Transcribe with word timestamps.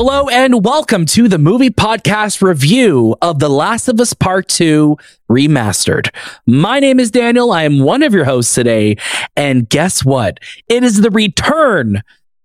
Hello 0.00 0.28
and 0.28 0.64
welcome 0.64 1.06
to 1.06 1.26
the 1.26 1.38
movie 1.38 1.70
podcast 1.70 2.40
review 2.40 3.16
of 3.20 3.40
The 3.40 3.48
Last 3.48 3.88
of 3.88 4.00
Us 4.00 4.12
Part 4.12 4.46
2 4.46 4.96
Remastered. 5.28 6.14
My 6.46 6.78
name 6.78 7.00
is 7.00 7.10
Daniel. 7.10 7.50
I 7.50 7.64
am 7.64 7.80
one 7.80 8.04
of 8.04 8.14
your 8.14 8.24
hosts 8.24 8.54
today. 8.54 8.94
And 9.34 9.68
guess 9.68 10.04
what? 10.04 10.38
It 10.68 10.84
is 10.84 11.00
the 11.00 11.10
return 11.10 12.00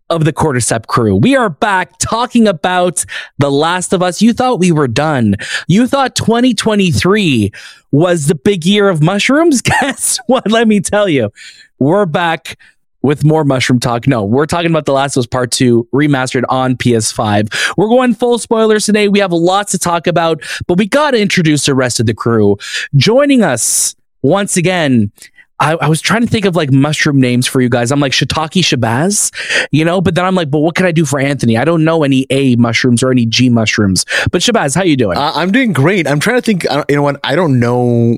of 0.09 0.25
the 0.25 0.33
Cordyceps 0.33 0.87
crew. 0.87 1.15
We 1.15 1.35
are 1.35 1.51
back 1.51 1.99
talking 1.99 2.47
about 2.47 3.05
The 3.37 3.51
Last 3.51 3.93
of 3.93 4.01
Us. 4.01 4.19
You 4.19 4.33
thought 4.33 4.57
we 4.59 4.71
were 4.71 4.87
done. 4.87 5.35
You 5.67 5.85
thought 5.85 6.15
2023 6.15 7.51
was 7.91 8.25
the 8.25 8.35
big 8.35 8.65
year 8.65 8.89
of 8.89 9.03
mushrooms. 9.03 9.61
Guess 9.81 10.19
what? 10.25 10.49
Let 10.49 10.67
me 10.67 10.79
tell 10.79 11.07
you, 11.07 11.31
we're 11.77 12.07
back 12.07 12.57
with 13.03 13.23
more 13.23 13.43
mushroom 13.43 13.79
talk. 13.79 14.07
No, 14.07 14.23
we're 14.23 14.45
talking 14.45 14.71
about 14.71 14.85
The 14.85 14.93
Last 14.93 15.15
of 15.15 15.21
Us 15.21 15.27
Part 15.27 15.51
2 15.51 15.89
remastered 15.93 16.43
on 16.49 16.75
PS5. 16.75 17.75
We're 17.77 17.87
going 17.87 18.15
full 18.15 18.39
spoilers 18.39 18.85
today. 18.85 19.07
We 19.09 19.19
have 19.19 19.31
lots 19.31 19.71
to 19.73 19.79
talk 19.79 20.07
about, 20.07 20.41
but 20.67 20.77
we 20.77 20.87
got 20.87 21.11
to 21.11 21.19
introduce 21.19 21.65
the 21.65 21.75
rest 21.75 21.99
of 21.99 22.05
the 22.07 22.13
crew. 22.13 22.57
Joining 22.95 23.43
us 23.43 23.95
once 24.21 24.57
again, 24.57 25.11
I, 25.59 25.75
I, 25.75 25.87
was 25.87 26.01
trying 26.01 26.21
to 26.21 26.27
think 26.27 26.45
of 26.45 26.55
like 26.55 26.71
mushroom 26.71 27.19
names 27.19 27.45
for 27.45 27.61
you 27.61 27.69
guys. 27.69 27.91
I'm 27.91 27.99
like 27.99 28.11
Shiitake 28.11 28.63
Shahbaz, 28.63 29.67
you 29.71 29.85
know, 29.85 30.01
but 30.01 30.15
then 30.15 30.25
I'm 30.25 30.35
like, 30.35 30.49
but 30.49 30.59
what 30.59 30.75
can 30.75 30.85
I 30.85 30.91
do 30.91 31.05
for 31.05 31.19
Anthony? 31.19 31.57
I 31.57 31.63
don't 31.63 31.83
know 31.85 32.03
any 32.03 32.25
A 32.31 32.55
mushrooms 32.55 33.03
or 33.03 33.11
any 33.11 33.25
G 33.25 33.49
mushrooms. 33.49 34.05
But 34.31 34.41
Shahbaz, 34.41 34.75
how 34.75 34.83
you 34.83 34.97
doing? 34.97 35.17
Uh, 35.17 35.31
I'm 35.35 35.51
doing 35.51 35.71
great. 35.71 36.07
I'm 36.07 36.19
trying 36.19 36.37
to 36.37 36.41
think. 36.41 36.63
You 36.89 36.95
know 36.95 37.03
what? 37.03 37.19
I 37.23 37.35
don't 37.35 37.59
know 37.59 38.17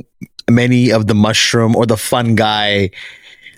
many 0.49 0.91
of 0.91 1.07
the 1.07 1.15
mushroom 1.15 1.75
or 1.75 1.85
the 1.85 1.97
fun 1.97 2.35
guy 2.35 2.91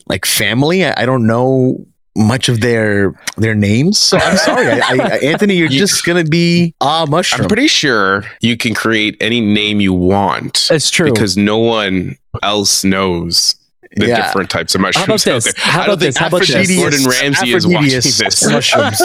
like 0.10 0.26
family. 0.26 0.86
I, 0.86 0.94
I 0.98 1.06
don't 1.06 1.28
know 1.28 1.86
much 2.16 2.50
of 2.50 2.62
their 2.62 3.14
their 3.38 3.56
names. 3.56 4.00
So 4.00 4.18
I'm 4.18 4.38
sorry, 4.38 4.68
I, 4.68 4.80
I, 4.80 5.18
Anthony. 5.18 5.56
You're 5.56 5.70
you, 5.70 5.80
just 5.80 6.04
gonna 6.06 6.24
be 6.24 6.74
ah 6.82 7.06
mushroom. 7.08 7.44
I'm 7.44 7.48
pretty 7.48 7.68
sure 7.68 8.24
you 8.42 8.58
can 8.58 8.74
create 8.74 9.16
any 9.22 9.40
name 9.40 9.80
you 9.80 9.94
want. 9.94 10.68
It's 10.72 10.90
true 10.90 11.12
because 11.12 11.38
no 11.38 11.58
one 11.58 12.18
else 12.44 12.84
knows 12.84 13.56
the 13.98 14.08
yeah. 14.08 14.26
different 14.28 14.50
types 14.50 14.76
of 14.76 14.82
mushrooms. 14.82 15.24
How 15.24 15.34
about 15.34 15.44
this? 15.44 15.58
How 15.58 15.84
about 15.86 16.00
this? 16.00 16.18
How 16.18 16.28
about 16.28 16.46
this? 16.46 16.76
Gordon 16.76 17.06
Ramsay 17.06 17.54
is 17.54 17.68
watching 17.68 17.90
this. 17.90 18.46
Mushrooms. 18.46 19.02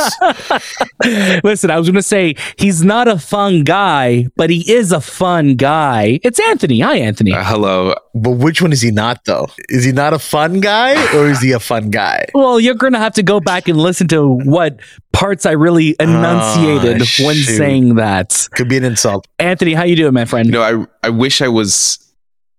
Listen, 1.45 1.71
I 1.71 1.79
was 1.79 1.89
going 1.89 1.95
to 1.95 2.03
say 2.03 2.37
he's 2.57 2.83
not 2.83 3.09
a 3.09 3.19
fun 3.19 3.65
guy, 3.65 4.27
but 4.37 4.51
he 4.51 4.71
is 4.71 4.93
a 4.93 5.01
fun 5.01 5.57
guy. 5.57 6.21
It's 6.23 6.39
Anthony. 6.41 6.81
Hi, 6.81 6.97
Anthony. 6.97 7.33
Uh, 7.33 7.45
hello. 7.45 7.95
But 8.15 8.33
which 8.33 8.61
one 8.61 8.73
is 8.73 8.83
he 8.83 8.91
not, 8.91 9.25
though? 9.25 9.49
Is 9.69 9.85
he 9.85 9.93
not 9.93 10.13
a 10.13 10.19
fun 10.19 10.61
guy, 10.61 10.93
or 11.15 11.29
is 11.29 11.41
he 11.41 11.53
a 11.53 11.61
fun 11.61 11.91
guy? 11.91 12.27
Well, 12.43 12.59
you're 12.59 12.75
going 12.75 12.95
to 12.95 12.99
have 12.99 13.15
to 13.15 13.23
go 13.23 13.41
back 13.41 13.69
and 13.69 13.79
listen 13.79 14.09
to 14.09 14.27
what 14.27 14.81
parts 15.13 15.47
I 15.47 15.53
really 15.53 15.95
enunciated 16.01 17.03
oh, 17.03 17.27
when 17.27 17.37
saying 17.37 17.95
that. 17.97 18.49
Could 18.53 18.69
be 18.69 18.77
an 18.77 18.85
insult. 18.85 19.29
Anthony, 19.39 19.75
how 19.75 19.85
you 19.85 19.95
doing, 19.95 20.13
my 20.13 20.25
friend? 20.25 20.47
You 20.47 20.53
know, 20.53 20.63
I 20.63 21.07
I 21.07 21.11
wish 21.11 21.41
I 21.41 21.49
was 21.49 21.99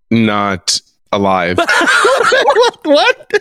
not 0.10 0.80
alive. 1.16 1.58
what? 2.84 3.32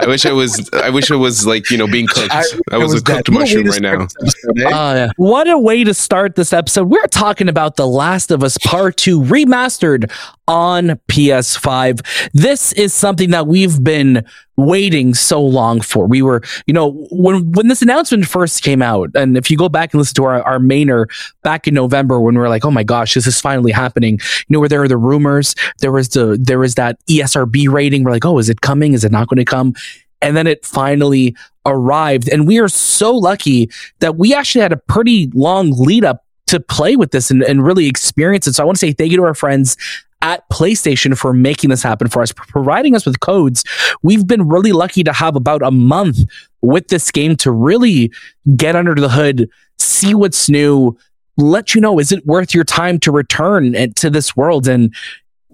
I 0.00 0.06
wish 0.06 0.26
I 0.26 0.32
was. 0.32 0.68
I 0.72 0.90
wish 0.90 1.10
I 1.10 1.16
was 1.16 1.46
like 1.46 1.70
you 1.70 1.78
know 1.78 1.86
being 1.86 2.06
cooked. 2.06 2.32
I, 2.32 2.44
I 2.72 2.78
was, 2.78 2.92
was 2.92 3.02
a 3.02 3.04
cooked 3.04 3.30
mushroom 3.30 3.66
right 3.66 3.80
now. 3.80 4.02
Episode, 4.02 4.58
eh? 4.58 4.66
uh, 4.66 4.94
yeah. 4.94 5.08
What 5.16 5.48
a 5.48 5.58
way 5.58 5.84
to 5.84 5.94
start 5.94 6.36
this 6.36 6.52
episode. 6.52 6.88
We're 6.88 7.06
talking 7.06 7.48
about 7.48 7.76
The 7.76 7.86
Last 7.86 8.30
of 8.30 8.42
Us 8.42 8.58
Part 8.58 8.96
Two 8.96 9.20
remastered 9.20 10.10
on 10.50 10.98
PS5. 11.06 12.30
This 12.32 12.72
is 12.72 12.92
something 12.92 13.30
that 13.30 13.46
we've 13.46 13.82
been 13.84 14.24
waiting 14.56 15.14
so 15.14 15.40
long 15.40 15.80
for. 15.80 16.08
We 16.08 16.22
were, 16.22 16.42
you 16.66 16.74
know, 16.74 17.06
when 17.12 17.52
when 17.52 17.68
this 17.68 17.82
announcement 17.82 18.26
first 18.26 18.64
came 18.64 18.82
out, 18.82 19.10
and 19.14 19.36
if 19.36 19.48
you 19.48 19.56
go 19.56 19.68
back 19.68 19.94
and 19.94 20.00
listen 20.00 20.16
to 20.16 20.24
our, 20.24 20.42
our 20.42 20.58
mainer 20.58 21.06
back 21.44 21.68
in 21.68 21.74
November 21.74 22.20
when 22.20 22.34
we 22.34 22.40
were 22.40 22.48
like, 22.48 22.64
oh 22.64 22.70
my 22.72 22.82
gosh, 22.82 23.14
this 23.14 23.28
is 23.28 23.40
finally 23.40 23.70
happening, 23.70 24.14
you 24.14 24.46
know, 24.48 24.58
where 24.58 24.68
there 24.68 24.80
were 24.80 24.88
the 24.88 24.96
rumors, 24.96 25.54
there 25.78 25.92
was 25.92 26.08
the 26.08 26.36
there 26.40 26.58
was 26.58 26.74
that 26.74 26.98
ESRB 27.06 27.68
rating. 27.68 28.02
We're 28.02 28.10
like, 28.10 28.26
oh, 28.26 28.38
is 28.38 28.50
it 28.50 28.60
coming? 28.60 28.92
Is 28.92 29.04
it 29.04 29.12
not 29.12 29.28
going 29.28 29.38
to 29.38 29.44
come? 29.44 29.74
And 30.20 30.36
then 30.36 30.48
it 30.48 30.66
finally 30.66 31.36
arrived. 31.64 32.28
And 32.28 32.48
we 32.48 32.58
are 32.58 32.68
so 32.68 33.14
lucky 33.14 33.70
that 34.00 34.16
we 34.16 34.34
actually 34.34 34.62
had 34.62 34.72
a 34.72 34.76
pretty 34.76 35.30
long 35.32 35.70
lead 35.70 36.04
up 36.04 36.24
to 36.48 36.58
play 36.58 36.96
with 36.96 37.12
this 37.12 37.30
and, 37.30 37.44
and 37.44 37.64
really 37.64 37.86
experience 37.86 38.48
it. 38.48 38.54
So 38.54 38.64
I 38.64 38.66
want 38.66 38.76
to 38.76 38.80
say 38.80 38.92
thank 38.92 39.12
you 39.12 39.16
to 39.18 39.22
our 39.22 39.34
friends 39.34 39.76
at 40.22 40.48
PlayStation 40.50 41.16
for 41.16 41.32
making 41.32 41.70
this 41.70 41.82
happen 41.82 42.08
for 42.08 42.22
us, 42.22 42.32
providing 42.32 42.94
us 42.94 43.06
with 43.06 43.20
codes. 43.20 43.64
We've 44.02 44.26
been 44.26 44.48
really 44.48 44.72
lucky 44.72 45.02
to 45.04 45.12
have 45.12 45.36
about 45.36 45.62
a 45.62 45.70
month 45.70 46.18
with 46.60 46.88
this 46.88 47.10
game 47.10 47.36
to 47.36 47.50
really 47.50 48.12
get 48.56 48.76
under 48.76 48.94
the 48.94 49.08
hood, 49.08 49.48
see 49.78 50.14
what's 50.14 50.48
new, 50.48 50.96
let 51.36 51.74
you 51.74 51.80
know 51.80 51.98
is 51.98 52.12
it 52.12 52.26
worth 52.26 52.54
your 52.54 52.64
time 52.64 52.98
to 53.00 53.10
return 53.10 53.72
to 53.94 54.10
this 54.10 54.36
world 54.36 54.68
and 54.68 54.94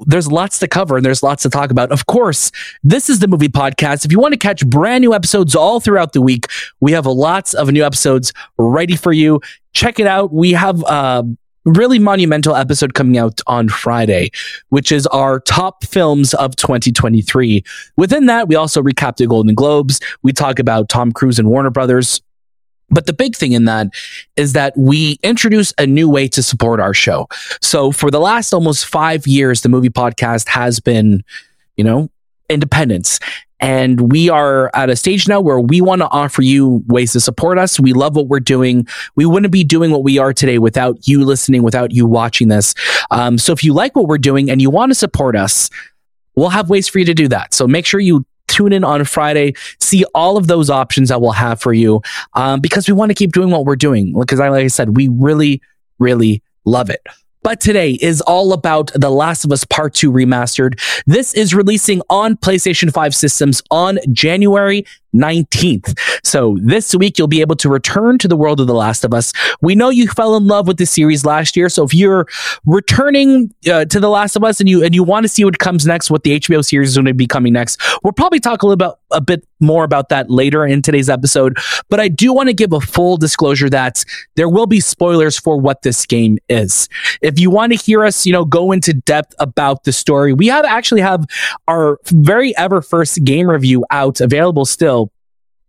there's 0.01 0.31
lots 0.31 0.59
to 0.59 0.69
cover 0.69 0.97
and 0.97 1.07
there's 1.07 1.23
lots 1.23 1.43
to 1.43 1.49
talk 1.49 1.71
about. 1.71 1.91
Of 1.91 2.07
course, 2.07 2.53
this 2.83 3.09
is 3.09 3.21
the 3.21 3.29
movie 3.29 3.49
podcast. 3.49 4.05
If 4.05 4.13
you 4.13 4.19
want 4.19 4.33
to 4.33 4.39
catch 4.39 4.67
brand 4.67 5.03
new 5.03 5.15
episodes 5.15 5.55
all 5.55 5.81
throughout 5.81 6.13
the 6.13 6.21
week, 6.21 6.49
we 6.81 6.93
have 6.93 7.07
lots 7.07 7.55
of 7.55 7.71
new 7.71 7.85
episodes 7.85 8.33
ready 8.59 8.97
for 8.97 9.13
you. 9.13 9.41
Check 9.73 9.99
it 9.99 10.07
out. 10.07 10.33
We 10.33 10.53
have 10.53 10.83
a 10.83 11.25
really 11.67 11.99
monumental 11.99 12.55
episode 12.57 12.95
coming 12.95 13.19
out 13.19 13.41
on 13.47 13.69
Friday, 13.69 14.31
which 14.71 14.91
is 14.91 15.07
our 15.09 15.41
top 15.41 15.85
films 15.85 16.33
of 16.35 16.57
2023. 16.57 17.63
Within 17.97 18.27
that, 18.27 18.49
we 18.49 18.55
also 18.55 18.81
recap 18.83 19.17
the 19.17 19.27
Golden 19.27 19.55
Globes. 19.55 20.01
We 20.23 20.33
talk 20.33 20.59
about 20.59 20.89
Tom 20.89 21.13
Cruise 21.13 21.39
and 21.39 21.49
Warner 21.49 21.71
Brothers. 21.71 22.23
But 22.89 23.07
the 23.07 23.13
big 23.13 23.35
thing 23.35 23.53
in 23.53 23.65
that 23.65 23.89
is 24.37 24.53
that 24.53 24.73
we 24.77 25.19
introduce 25.25 25.75
a 25.77 25.87
new 25.87 26.09
way 26.09 26.29
to 26.29 26.43
support 26.43 26.79
our 26.79 26.95
show. 26.95 27.27
So 27.61 27.91
for 27.91 28.13
the 28.13 28.21
last 28.21 28.53
almost 28.53 28.87
five 28.87 29.27
years, 29.27 29.63
the 29.63 29.69
movie 29.69 29.91
podcast 29.91 30.49
has 30.49 30.79
been, 30.79 31.25
you 31.77 31.83
know, 31.83 32.09
independence. 32.49 33.19
And 33.61 34.13
we 34.13 34.29
are 34.29 34.71
at 34.75 34.91
a 34.91 34.97
stage 34.97 35.27
now 35.29 35.41
where 35.41 35.59
we 35.59 35.81
want 35.81 36.03
to 36.03 36.09
offer 36.09 36.43
you 36.43 36.85
ways 36.87 37.13
to 37.13 37.21
support 37.21 37.59
us. 37.59 37.81
We 37.81 37.93
love 37.93 38.15
what 38.15 38.29
we're 38.29 38.41
doing. 38.41 38.87
We 39.15 39.25
wouldn't 39.25 39.53
be 39.53 39.65
doing 39.65 39.91
what 39.91 40.03
we 40.05 40.19
are 40.19 40.33
today 40.33 40.59
without 40.59 41.09
you 41.09 41.25
listening, 41.25 41.63
without 41.63 41.93
you 41.93 42.07
watching 42.07 42.49
this. 42.49 42.75
Um, 43.11 43.39
so 43.39 43.53
if 43.53 43.65
you 43.65 43.73
like 43.73 43.97
what 43.97 44.07
we're 44.07 44.19
doing 44.19 44.51
and 44.51 44.61
you 44.61 44.71
want 44.71 44.91
to 44.91 44.95
support 44.95 45.37
us, 45.37 45.71
we'll 46.35 46.51
have 46.51 46.69
ways 46.69 46.87
for 46.87 46.99
you 46.99 47.07
to 47.07 47.15
do 47.15 47.29
that. 47.29 47.55
So 47.55 47.67
make 47.67 47.87
sure 47.87 47.99
you 47.99 48.27
tune 48.49 48.73
in 48.73 48.85
on 48.85 49.05
Friday, 49.05 49.55
see 49.81 50.05
all 50.15 50.37
of 50.37 50.47
those 50.47 50.71
options 50.71 51.09
that 51.09 51.21
we'll 51.21 51.33
have 51.33 51.61
for 51.61 51.73
you 51.73 52.01
um, 52.35 52.61
because 52.61 52.87
we 52.87 52.95
want 52.95 53.11
to 53.11 53.15
keep 53.15 53.33
doing 53.33 53.51
what 53.51 53.65
we're 53.65 53.77
doing. 53.77 54.19
Because, 54.19 54.39
like 54.39 54.53
I 54.53 54.69
said, 54.69 54.97
we 54.97 55.09
really, 55.09 55.61
really 55.99 56.43
love 56.65 56.91
it. 56.91 57.03
But 57.47 57.61
today 57.61 57.93
is 57.93 58.21
all 58.23 58.53
about 58.53 58.91
The 58.93 59.09
Last 59.09 59.45
of 59.45 59.53
Us 59.53 59.65
Part 59.65 59.95
2 59.95 60.11
Remastered. 60.11 60.81
This 61.07 61.33
is 61.33 61.55
releasing 61.55 62.03
on 62.11 62.37
PlayStation 62.37 62.93
5 62.93 63.15
systems 63.15 63.63
on 63.71 64.01
January 64.11 64.85
19th. 65.15 65.99
So 66.25 66.59
this 66.61 66.95
week, 66.95 67.19
you'll 67.19 67.29
be 67.29 67.41
able 67.41 67.57
to 67.57 67.69
return 67.69 68.19
to 68.19 68.29
the 68.29 68.37
world 68.37 68.61
of 68.61 68.67
The 68.67 68.75
Last 68.75 69.05
of 69.05 69.15
Us. 69.15 69.33
We 69.61 69.75
know 69.75 69.89
you 69.89 70.09
fell 70.09 70.37
in 70.37 70.47
love 70.47 70.67
with 70.67 70.77
the 70.77 70.87
series 70.87 71.25
last 71.25 71.57
year. 71.57 71.69
So 71.69 71.85
if 71.85 71.95
you're 71.95 72.27
returning 72.65 73.55
uh, 73.71 73.85
to 73.87 74.01
The 74.01 74.09
Last 74.09 74.37
of 74.37 74.45
Us 74.45 74.61
and 74.61 74.69
you, 74.69 74.85
and 74.85 74.95
you 74.95 75.03
want 75.03 75.25
to 75.25 75.29
see 75.29 75.45
what 75.45 75.59
comes 75.59 75.87
next, 75.87 76.11
what 76.11 76.25
the 76.25 76.39
HBO 76.41 76.65
series 76.65 76.91
is 76.91 76.97
going 76.97 77.07
to 77.07 77.15
be 77.15 77.27
coming 77.27 77.53
next, 77.53 77.81
we'll 78.03 78.13
probably 78.13 78.41
talk 78.41 78.63
a 78.63 78.67
little 78.67 78.77
bit, 78.77 78.99
a 79.13 79.21
bit 79.21 79.47
more 79.61 79.85
about 79.85 80.09
that 80.11 80.31
later 80.31 80.67
in 80.67 80.83
today's 80.83 81.09
episode. 81.09 81.57
But 81.89 82.01
I 82.01 82.09
do 82.09 82.33
want 82.33 82.49
to 82.49 82.55
give 82.55 82.73
a 82.73 82.81
full 82.81 83.17
disclosure 83.17 83.71
that 83.71 84.05
there 84.35 84.49
will 84.49 84.67
be 84.67 84.81
spoilers 84.81 85.39
for 85.39 85.59
what 85.59 85.83
this 85.83 86.05
game 86.07 86.39
is. 86.49 86.89
If 87.23 87.39
you 87.39 87.51
want 87.51 87.73
to 87.73 87.79
hear 87.79 88.05
us, 88.05 88.27
you 88.27 88.33
know, 88.33 88.45
go 88.45 88.73
into 88.73 88.93
depth 88.93 89.35
about 89.39 89.85
the 89.85 89.93
story, 89.93 90.33
we 90.33 90.49
have 90.49 90.65
actually 90.65 91.01
have 91.01 91.25
our 91.69 91.99
very 92.07 92.57
ever 92.57 92.83
first 92.83 93.25
game 93.25 93.49
review 93.49 93.85
out 93.91 94.21
available 94.21 94.65
still 94.65 95.06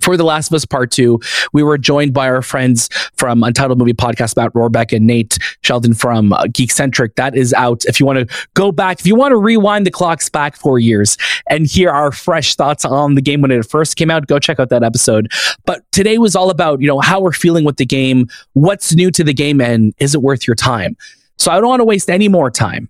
for 0.01 0.17
The 0.17 0.23
Last 0.23 0.51
of 0.51 0.55
Us 0.55 0.65
Part 0.65 0.91
2, 0.91 1.19
we 1.53 1.63
were 1.63 1.77
joined 1.77 2.13
by 2.13 2.27
our 2.27 2.41
friends 2.41 2.89
from 3.15 3.44
Untitled 3.44 3.77
Movie 3.77 3.94
Podcast, 3.94 4.38
Matt 4.38 4.53
Rohrbeck 4.53 4.95
and 4.95 5.05
Nate 5.05 5.38
Sheldon 5.63 5.94
from 5.94 6.33
uh, 6.33 6.44
Geekcentric. 6.44 7.15
That 7.15 7.35
is 7.35 7.53
out. 7.53 7.83
If 7.85 7.99
you 7.99 8.05
want 8.05 8.27
to 8.27 8.47
go 8.53 8.71
back, 8.71 8.99
if 8.99 9.07
you 9.07 9.15
want 9.15 9.31
to 9.31 9.38
rewind 9.38 9.85
the 9.85 9.91
clocks 9.91 10.29
back 10.29 10.55
four 10.55 10.79
years 10.79 11.17
and 11.49 11.65
hear 11.65 11.89
our 11.89 12.11
fresh 12.11 12.55
thoughts 12.55 12.85
on 12.85 13.15
the 13.15 13.21
game 13.21 13.41
when 13.41 13.51
it 13.51 13.65
first 13.65 13.95
came 13.95 14.11
out, 14.11 14.27
go 14.27 14.39
check 14.39 14.59
out 14.59 14.69
that 14.69 14.83
episode. 14.83 15.31
But 15.65 15.83
today 15.91 16.17
was 16.17 16.35
all 16.35 16.49
about, 16.49 16.81
you 16.81 16.88
know, 16.88 16.99
how 16.99 17.19
we're 17.19 17.33
feeling 17.33 17.65
with 17.65 17.77
the 17.77 17.85
game, 17.85 18.27
what's 18.53 18.95
new 18.95 19.11
to 19.11 19.23
the 19.23 19.33
game, 19.33 19.59
and 19.59 19.94
is 19.99 20.15
it 20.15 20.21
worth 20.21 20.47
your 20.47 20.55
time? 20.55 20.95
So 21.38 21.51
I 21.51 21.59
don't 21.59 21.69
want 21.69 21.81
to 21.81 21.85
waste 21.85 22.09
any 22.09 22.27
more 22.27 22.49
time. 22.49 22.89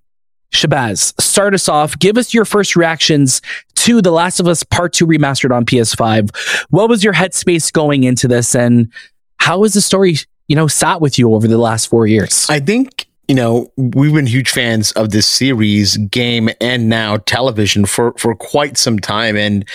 Shahbaz, 0.54 1.20
start 1.22 1.54
us 1.54 1.68
off. 1.68 1.98
Give 2.00 2.18
us 2.18 2.34
your 2.34 2.46
first 2.46 2.76
reactions 2.76 3.42
to 3.76 4.02
The 4.02 4.12
Last 4.12 4.40
of 4.40 4.48
Us 4.48 4.64
Part 4.64 4.94
2 4.94 5.06
remastered 5.06 5.56
on 5.56 5.66
PS5. 5.66 6.66
What 6.70 6.90
was 6.90 7.04
your 7.04 7.14
headspace 7.14 7.72
going 7.72 8.04
into 8.04 8.28
this 8.28 8.56
and 8.56 8.92
how 9.40 9.64
has 9.64 9.74
the 9.74 9.82
story, 9.82 10.18
you 10.48 10.56
know, 10.56 10.68
sat 10.68 11.02
with 11.02 11.20
you 11.20 11.34
over 11.34 11.48
the 11.48 11.58
last 11.58 11.88
4 11.88 12.08
years? 12.08 12.48
I 12.50 12.60
think 12.60 13.07
you 13.28 13.36
know, 13.36 13.70
we've 13.76 14.14
been 14.14 14.26
huge 14.26 14.50
fans 14.50 14.94
of 14.94 15.10
this 15.10 15.28
series, 15.28 15.98
game, 15.98 16.50
and 16.62 16.88
now 16.88 17.18
television 17.18 17.86
for 17.86 18.14
for 18.14 18.34
quite 18.34 18.78
some 18.78 19.00
time. 19.00 19.36
And 19.36 19.68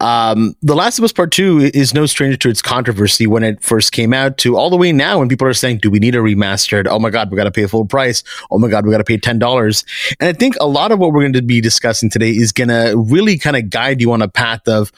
um, 0.00 0.54
The 0.60 0.74
Last 0.74 0.98
of 0.98 1.04
Us 1.04 1.12
Part 1.12 1.32
Two 1.32 1.70
is 1.72 1.94
no 1.94 2.04
stranger 2.04 2.36
to 2.36 2.50
its 2.50 2.60
controversy 2.60 3.26
when 3.26 3.44
it 3.44 3.62
first 3.62 3.92
came 3.92 4.12
out. 4.12 4.36
To 4.38 4.56
all 4.58 4.68
the 4.68 4.76
way 4.76 4.92
now, 4.92 5.20
when 5.20 5.28
people 5.30 5.46
are 5.46 5.54
saying, 5.54 5.78
"Do 5.78 5.90
we 5.90 6.00
need 6.00 6.14
a 6.14 6.18
remastered?" 6.18 6.86
Oh 6.86 6.98
my 6.98 7.08
God, 7.08 7.30
we 7.30 7.36
got 7.36 7.44
to 7.44 7.50
pay 7.50 7.66
full 7.66 7.86
price. 7.86 8.22
Oh 8.50 8.58
my 8.58 8.68
God, 8.68 8.84
we 8.84 8.92
got 8.92 8.98
to 8.98 9.04
pay 9.04 9.16
ten 9.16 9.38
dollars. 9.38 9.84
And 10.20 10.28
I 10.28 10.34
think 10.34 10.54
a 10.60 10.66
lot 10.66 10.92
of 10.92 10.98
what 10.98 11.12
we're 11.12 11.22
going 11.22 11.32
to 11.32 11.42
be 11.42 11.62
discussing 11.62 12.10
today 12.10 12.30
is 12.30 12.52
going 12.52 12.68
to 12.68 12.94
really 12.96 13.38
kind 13.38 13.56
of 13.56 13.70
guide 13.70 14.02
you 14.02 14.12
on 14.12 14.20
a 14.20 14.28
path 14.28 14.68
of 14.68 14.92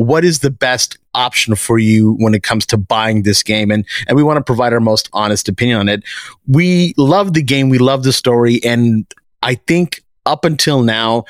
what 0.00 0.24
is 0.24 0.38
the 0.38 0.50
best 0.50 0.96
option 1.14 1.54
for 1.54 1.78
you 1.78 2.14
when 2.14 2.32
it 2.32 2.42
comes 2.42 2.64
to 2.64 2.78
buying 2.78 3.22
this 3.22 3.42
game? 3.42 3.70
And 3.70 3.84
and 4.06 4.16
we 4.16 4.22
want 4.22 4.38
to 4.38 4.42
provide 4.42 4.72
our 4.72 4.80
most 4.80 5.10
honest 5.12 5.46
opinion 5.46 5.78
on 5.78 5.88
it. 5.90 6.02
We 6.46 6.94
love 6.96 7.34
the 7.34 7.42
game. 7.42 7.68
We 7.68 7.78
love 7.78 8.02
the 8.02 8.12
story. 8.12 8.60
And 8.64 9.06
i 9.42 9.54
think 9.54 10.02
up 10.26 10.44
until 10.44 10.82
now 10.82 11.24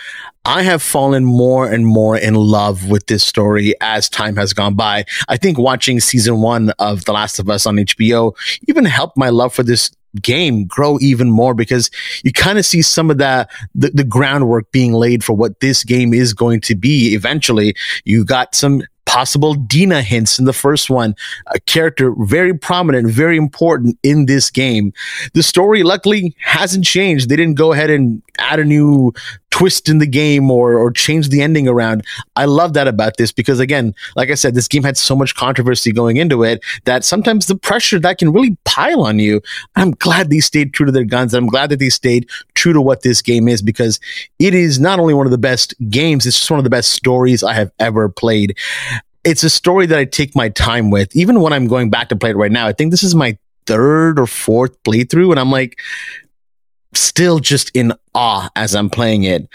I 0.44 0.62
have 0.62 0.82
fallen 0.82 1.24
more 1.24 1.66
and 1.70 1.86
more 1.86 2.16
in 2.16 2.34
love 2.34 2.88
with 2.88 3.06
this 3.06 3.22
story 3.22 3.74
as 3.82 4.08
time 4.08 4.36
has 4.36 4.54
gone 4.54 4.74
by. 4.74 5.04
I 5.28 5.36
think 5.36 5.58
watching 5.58 6.00
season 6.00 6.40
one 6.40 6.70
of 6.78 7.04
The 7.04 7.12
Last 7.12 7.38
of 7.38 7.50
Us 7.50 7.66
on 7.66 7.76
HBO 7.76 8.34
even 8.66 8.86
helped 8.86 9.18
my 9.18 9.28
love 9.28 9.52
for 9.52 9.62
this 9.62 9.90
game 10.22 10.64
grow 10.64 10.98
even 11.00 11.30
more 11.30 11.54
because 11.54 11.90
you 12.24 12.32
kind 12.32 12.58
of 12.58 12.66
see 12.66 12.82
some 12.82 13.10
of 13.10 13.18
that 13.18 13.48
the, 13.74 13.90
the 13.90 14.02
groundwork 14.02 14.72
being 14.72 14.92
laid 14.92 15.22
for 15.22 15.34
what 15.34 15.60
this 15.60 15.84
game 15.84 16.12
is 16.12 16.34
going 16.34 16.60
to 16.60 16.74
be 16.74 17.14
eventually 17.14 17.76
you 18.04 18.24
got 18.24 18.52
some 18.54 18.82
possible 19.10 19.54
Dina 19.54 20.02
hints 20.02 20.38
in 20.38 20.44
the 20.44 20.52
first 20.52 20.88
one. 20.88 21.16
A 21.48 21.58
character 21.58 22.14
very 22.16 22.56
prominent, 22.56 23.08
very 23.10 23.36
important 23.36 23.98
in 24.04 24.26
this 24.26 24.52
game. 24.52 24.92
The 25.34 25.42
story, 25.42 25.82
luckily, 25.82 26.36
hasn't 26.38 26.84
changed. 26.84 27.28
They 27.28 27.34
didn't 27.34 27.56
go 27.56 27.72
ahead 27.72 27.90
and 27.90 28.22
add 28.38 28.60
a 28.60 28.64
new 28.64 29.12
twist 29.50 29.88
in 29.88 29.98
the 29.98 30.06
game 30.06 30.50
or 30.50 30.76
or 30.76 30.90
change 30.90 31.28
the 31.28 31.42
ending 31.42 31.68
around. 31.68 32.04
I 32.36 32.44
love 32.44 32.72
that 32.74 32.88
about 32.88 33.16
this 33.16 33.32
because 33.32 33.60
again, 33.60 33.94
like 34.16 34.30
I 34.30 34.34
said, 34.34 34.54
this 34.54 34.68
game 34.68 34.82
had 34.82 34.96
so 34.96 35.14
much 35.14 35.34
controversy 35.34 35.92
going 35.92 36.16
into 36.16 36.42
it 36.44 36.62
that 36.84 37.04
sometimes 37.04 37.46
the 37.46 37.56
pressure 37.56 37.98
that 38.00 38.18
can 38.18 38.32
really 38.32 38.56
pile 38.64 39.02
on 39.02 39.18
you. 39.18 39.40
I'm 39.76 39.92
glad 39.92 40.30
they 40.30 40.40
stayed 40.40 40.72
true 40.72 40.86
to 40.86 40.92
their 40.92 41.04
guns. 41.04 41.34
I'm 41.34 41.46
glad 41.46 41.70
that 41.70 41.78
they 41.78 41.90
stayed 41.90 42.28
true 42.54 42.72
to 42.72 42.80
what 42.80 43.02
this 43.02 43.22
game 43.22 43.48
is 43.48 43.62
because 43.62 44.00
it 44.38 44.54
is 44.54 44.80
not 44.80 44.98
only 44.98 45.14
one 45.14 45.26
of 45.26 45.32
the 45.32 45.38
best 45.38 45.74
games, 45.88 46.26
it's 46.26 46.38
just 46.38 46.50
one 46.50 46.60
of 46.60 46.64
the 46.64 46.70
best 46.70 46.92
stories 46.92 47.42
I 47.42 47.54
have 47.54 47.72
ever 47.78 48.08
played 48.08 48.56
it's 49.22 49.42
a 49.42 49.50
story 49.50 49.84
that 49.84 49.98
I 49.98 50.06
take 50.06 50.34
my 50.34 50.48
time 50.48 50.90
with. 50.90 51.14
Even 51.14 51.42
when 51.42 51.52
I'm 51.52 51.66
going 51.66 51.90
back 51.90 52.08
to 52.08 52.16
play 52.16 52.30
it 52.30 52.36
right 52.36 52.50
now, 52.50 52.66
I 52.66 52.72
think 52.72 52.90
this 52.90 53.02
is 53.02 53.14
my 53.14 53.36
third 53.66 54.18
or 54.18 54.26
fourth 54.26 54.82
playthrough, 54.82 55.30
and 55.30 55.38
I'm 55.38 55.50
like 55.50 55.78
still 56.94 57.38
just 57.38 57.70
in 57.74 57.92
awe 58.14 58.48
as 58.56 58.74
I'm 58.74 58.90
playing 58.90 59.24
it. 59.24 59.48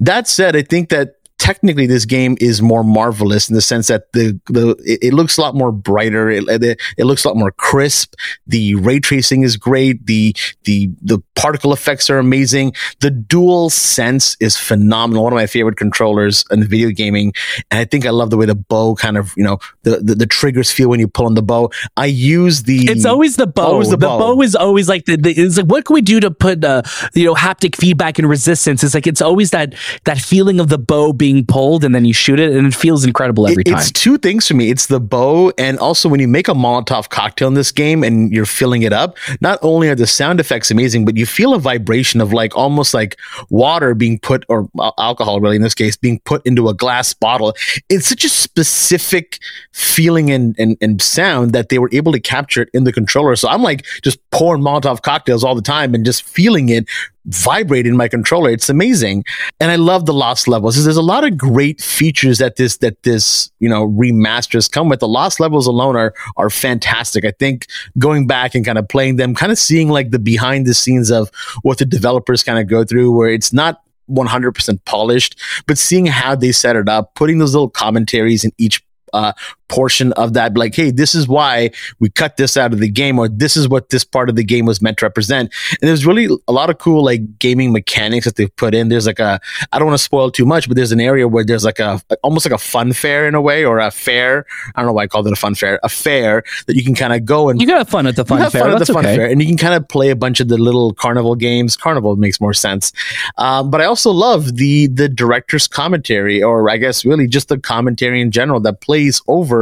That 0.00 0.28
said, 0.28 0.56
I 0.56 0.62
think 0.62 0.90
that 0.90 1.16
technically 1.38 1.86
this 1.86 2.04
game 2.04 2.36
is 2.40 2.62
more 2.62 2.82
marvelous 2.82 3.48
in 3.48 3.54
the 3.54 3.60
sense 3.60 3.88
that 3.88 4.12
the 4.12 4.38
the 4.46 4.70
it, 4.84 5.08
it 5.08 5.14
looks 5.14 5.36
a 5.36 5.40
lot 5.40 5.54
more 5.54 5.70
brighter. 5.70 6.30
It, 6.30 6.44
it, 6.48 6.80
it 6.96 7.04
looks 7.04 7.24
a 7.24 7.28
lot 7.28 7.36
more 7.36 7.52
crisp. 7.52 8.14
The 8.46 8.74
ray 8.76 9.00
tracing 9.00 9.42
is 9.42 9.56
great. 9.56 10.06
The 10.06 10.34
the 10.64 10.90
the 11.02 11.22
particle 11.34 11.72
effects 11.72 12.08
are 12.10 12.18
amazing. 12.18 12.74
The 13.00 13.10
dual 13.10 13.70
sense 13.70 14.36
is 14.40 14.56
phenomenal. 14.56 15.24
One 15.24 15.32
of 15.32 15.36
my 15.36 15.46
favorite 15.46 15.76
controllers 15.76 16.44
in 16.50 16.64
video 16.64 16.90
gaming, 16.90 17.32
and 17.70 17.80
I 17.80 17.84
think 17.84 18.06
I 18.06 18.10
love 18.10 18.30
the 18.30 18.36
way 18.36 18.46
the 18.46 18.54
bow 18.54 18.94
kind 18.94 19.16
of 19.16 19.32
you 19.36 19.44
know 19.44 19.58
the 19.82 19.98
the, 19.98 20.14
the 20.14 20.26
triggers 20.26 20.72
feel 20.72 20.88
when 20.88 21.00
you 21.00 21.08
pull 21.08 21.26
on 21.26 21.34
the 21.34 21.42
bow. 21.42 21.70
I 21.96 22.06
use 22.06 22.62
the 22.62 22.86
it's 22.86 23.04
always 23.04 23.36
the 23.36 23.46
bow. 23.46 23.66
Always 23.66 23.90
the, 23.90 23.96
the 23.96 24.06
bow. 24.06 24.18
bow. 24.18 24.42
is 24.42 24.56
always 24.56 24.88
like 24.88 25.04
the, 25.04 25.16
the 25.16 25.30
it's 25.30 25.58
like 25.58 25.66
what 25.66 25.84
can 25.84 25.94
we 25.94 26.02
do 26.02 26.18
to 26.20 26.30
put 26.30 26.64
uh 26.64 26.82
you 27.14 27.24
know 27.24 27.34
haptic 27.34 27.76
feedback 27.76 28.18
and 28.18 28.28
resistance? 28.28 28.82
It's 28.82 28.94
like 28.94 29.06
it's 29.06 29.22
always 29.22 29.50
that 29.50 29.74
that 30.04 30.18
feeling 30.18 30.60
of 30.60 30.68
the 30.68 30.78
bow 30.78 31.12
being 31.12 31.25
being 31.26 31.44
pulled 31.44 31.82
and 31.84 31.92
then 31.94 32.04
you 32.04 32.12
shoot 32.12 32.38
it 32.38 32.50
and 32.56 32.64
it 32.70 32.74
feels 32.74 33.04
incredible 33.04 33.46
every 33.48 33.62
It- 33.66 33.70
time. 33.72 33.78
It's 33.80 33.90
two 33.90 34.16
things 34.26 34.46
for 34.46 34.54
me. 34.54 34.70
It's 34.70 34.86
the 34.86 35.00
bow, 35.00 35.52
and 35.58 35.78
also 35.86 36.08
when 36.08 36.20
you 36.20 36.28
make 36.28 36.46
a 36.48 36.54
Molotov 36.54 37.08
cocktail 37.08 37.48
in 37.48 37.54
this 37.54 37.72
game 37.72 38.04
and 38.04 38.32
you're 38.32 38.46
filling 38.60 38.82
it 38.82 38.92
up, 38.92 39.16
not 39.40 39.58
only 39.62 39.88
are 39.88 39.96
the 39.96 40.06
sound 40.06 40.38
effects 40.38 40.70
amazing, 40.70 41.04
but 41.04 41.16
you 41.16 41.26
feel 41.26 41.52
a 41.52 41.58
vibration 41.58 42.20
of 42.20 42.32
like 42.32 42.56
almost 42.56 42.94
like 42.94 43.16
water 43.50 43.94
being 43.94 44.18
put, 44.20 44.44
or 44.48 44.68
uh, 44.78 44.92
alcohol 44.98 45.40
really 45.40 45.56
in 45.56 45.62
this 45.62 45.74
case, 45.74 45.96
being 45.96 46.20
put 46.20 46.46
into 46.46 46.68
a 46.68 46.74
glass 46.74 47.12
bottle. 47.12 47.54
It's 47.88 48.06
such 48.06 48.24
a 48.24 48.28
specific 48.28 49.38
feeling 49.72 50.30
and, 50.30 50.54
and, 50.58 50.76
and 50.80 51.02
sound 51.02 51.52
that 51.52 51.68
they 51.70 51.78
were 51.78 51.90
able 51.92 52.12
to 52.12 52.20
capture 52.20 52.62
it 52.62 52.68
in 52.72 52.84
the 52.84 52.92
controller. 52.92 53.34
So 53.36 53.48
I'm 53.48 53.62
like 53.62 53.84
just 54.02 54.18
pouring 54.30 54.62
Molotov 54.62 55.02
cocktails 55.02 55.42
all 55.42 55.54
the 55.54 55.62
time 55.76 55.94
and 55.94 56.04
just 56.04 56.22
feeling 56.22 56.68
it 56.68 56.84
vibrate 57.26 57.86
in 57.86 57.96
my 57.96 58.08
controller. 58.08 58.50
It's 58.50 58.68
amazing. 58.68 59.24
And 59.60 59.70
I 59.70 59.76
love 59.76 60.06
the 60.06 60.12
lost 60.12 60.48
levels. 60.48 60.82
There's 60.82 60.96
a 60.96 61.02
lot 61.02 61.24
of 61.24 61.36
great 61.36 61.80
features 61.80 62.38
that 62.38 62.56
this 62.56 62.78
that 62.78 63.02
this, 63.02 63.50
you 63.58 63.68
know, 63.68 63.88
remasters 63.88 64.70
come 64.70 64.88
with. 64.88 65.00
The 65.00 65.08
lost 65.08 65.40
levels 65.40 65.66
alone 65.66 65.96
are 65.96 66.14
are 66.36 66.50
fantastic. 66.50 67.24
I 67.24 67.32
think 67.32 67.66
going 67.98 68.26
back 68.26 68.54
and 68.54 68.64
kind 68.64 68.78
of 68.78 68.88
playing 68.88 69.16
them, 69.16 69.34
kind 69.34 69.52
of 69.52 69.58
seeing 69.58 69.88
like 69.88 70.10
the 70.10 70.18
behind 70.18 70.66
the 70.66 70.74
scenes 70.74 71.10
of 71.10 71.30
what 71.62 71.78
the 71.78 71.84
developers 71.84 72.42
kind 72.42 72.58
of 72.58 72.66
go 72.66 72.84
through 72.84 73.12
where 73.12 73.28
it's 73.28 73.52
not 73.52 73.82
100% 74.10 74.84
polished, 74.84 75.36
but 75.66 75.78
seeing 75.78 76.06
how 76.06 76.34
they 76.34 76.52
set 76.52 76.76
it 76.76 76.88
up, 76.88 77.14
putting 77.14 77.38
those 77.38 77.54
little 77.54 77.68
commentaries 77.68 78.44
in 78.44 78.52
each 78.56 78.82
uh, 79.12 79.32
portion 79.68 80.12
of 80.14 80.32
that, 80.34 80.56
like, 80.56 80.74
hey, 80.74 80.90
this 80.90 81.14
is 81.14 81.28
why 81.28 81.70
we 81.98 82.08
cut 82.10 82.36
this 82.36 82.56
out 82.56 82.72
of 82.72 82.80
the 82.80 82.88
game, 82.88 83.18
or 83.18 83.28
this 83.28 83.56
is 83.56 83.68
what 83.68 83.90
this 83.90 84.04
part 84.04 84.28
of 84.28 84.36
the 84.36 84.44
game 84.44 84.66
was 84.66 84.80
meant 84.80 84.98
to 84.98 85.04
represent. 85.04 85.52
And 85.80 85.88
there's 85.88 86.06
really 86.06 86.28
a 86.48 86.52
lot 86.52 86.70
of 86.70 86.78
cool 86.78 87.04
like 87.04 87.38
gaming 87.38 87.72
mechanics 87.72 88.24
that 88.26 88.36
they've 88.36 88.54
put 88.56 88.74
in. 88.74 88.88
There's 88.88 89.06
like 89.06 89.18
a, 89.18 89.40
I 89.72 89.78
don't 89.78 89.86
want 89.88 89.98
to 89.98 90.04
spoil 90.04 90.30
too 90.30 90.46
much, 90.46 90.68
but 90.68 90.76
there's 90.76 90.92
an 90.92 91.00
area 91.00 91.28
where 91.28 91.44
there's 91.44 91.64
like 91.64 91.78
a 91.78 92.00
almost 92.22 92.46
like 92.46 92.54
a 92.54 92.58
fun 92.58 92.92
fair 92.92 93.26
in 93.26 93.34
a 93.34 93.40
way, 93.40 93.64
or 93.64 93.78
a 93.78 93.90
fair. 93.90 94.46
I 94.74 94.80
don't 94.80 94.86
know 94.86 94.92
why 94.92 95.04
I 95.04 95.06
called 95.06 95.26
it 95.26 95.32
a 95.32 95.36
fun 95.36 95.54
fair, 95.54 95.80
a 95.82 95.88
fair 95.88 96.42
that 96.66 96.76
you 96.76 96.84
can 96.84 96.94
kind 96.94 97.12
of 97.12 97.24
go 97.24 97.48
and 97.48 97.60
you 97.60 97.66
got 97.66 97.88
fun 97.88 98.06
at 98.06 98.16
the 98.16 98.24
fun 98.24 98.38
fair. 98.50 98.62
fun 98.62 98.70
at 98.70 98.78
That's 98.78 98.88
the 98.88 98.94
fun 98.94 99.06
okay. 99.06 99.16
fair, 99.16 99.26
and 99.26 99.40
you 99.40 99.48
can 99.48 99.56
kind 99.56 99.74
of 99.74 99.88
play 99.88 100.10
a 100.10 100.16
bunch 100.16 100.40
of 100.40 100.48
the 100.48 100.58
little 100.58 100.92
carnival 100.94 101.34
games. 101.34 101.76
Carnival 101.76 102.16
makes 102.16 102.40
more 102.40 102.54
sense, 102.54 102.92
um, 103.38 103.70
but 103.70 103.80
I 103.80 103.84
also 103.84 104.10
love 104.10 104.56
the 104.56 104.86
the 104.88 105.08
director's 105.08 105.66
commentary, 105.66 106.42
or 106.42 106.70
I 106.70 106.76
guess 106.76 107.04
really 107.04 107.26
just 107.26 107.48
the 107.48 107.58
commentary 107.58 108.20
in 108.20 108.30
general 108.30 108.60
that 108.60 108.80
plays 108.80 109.22
over 109.26 109.55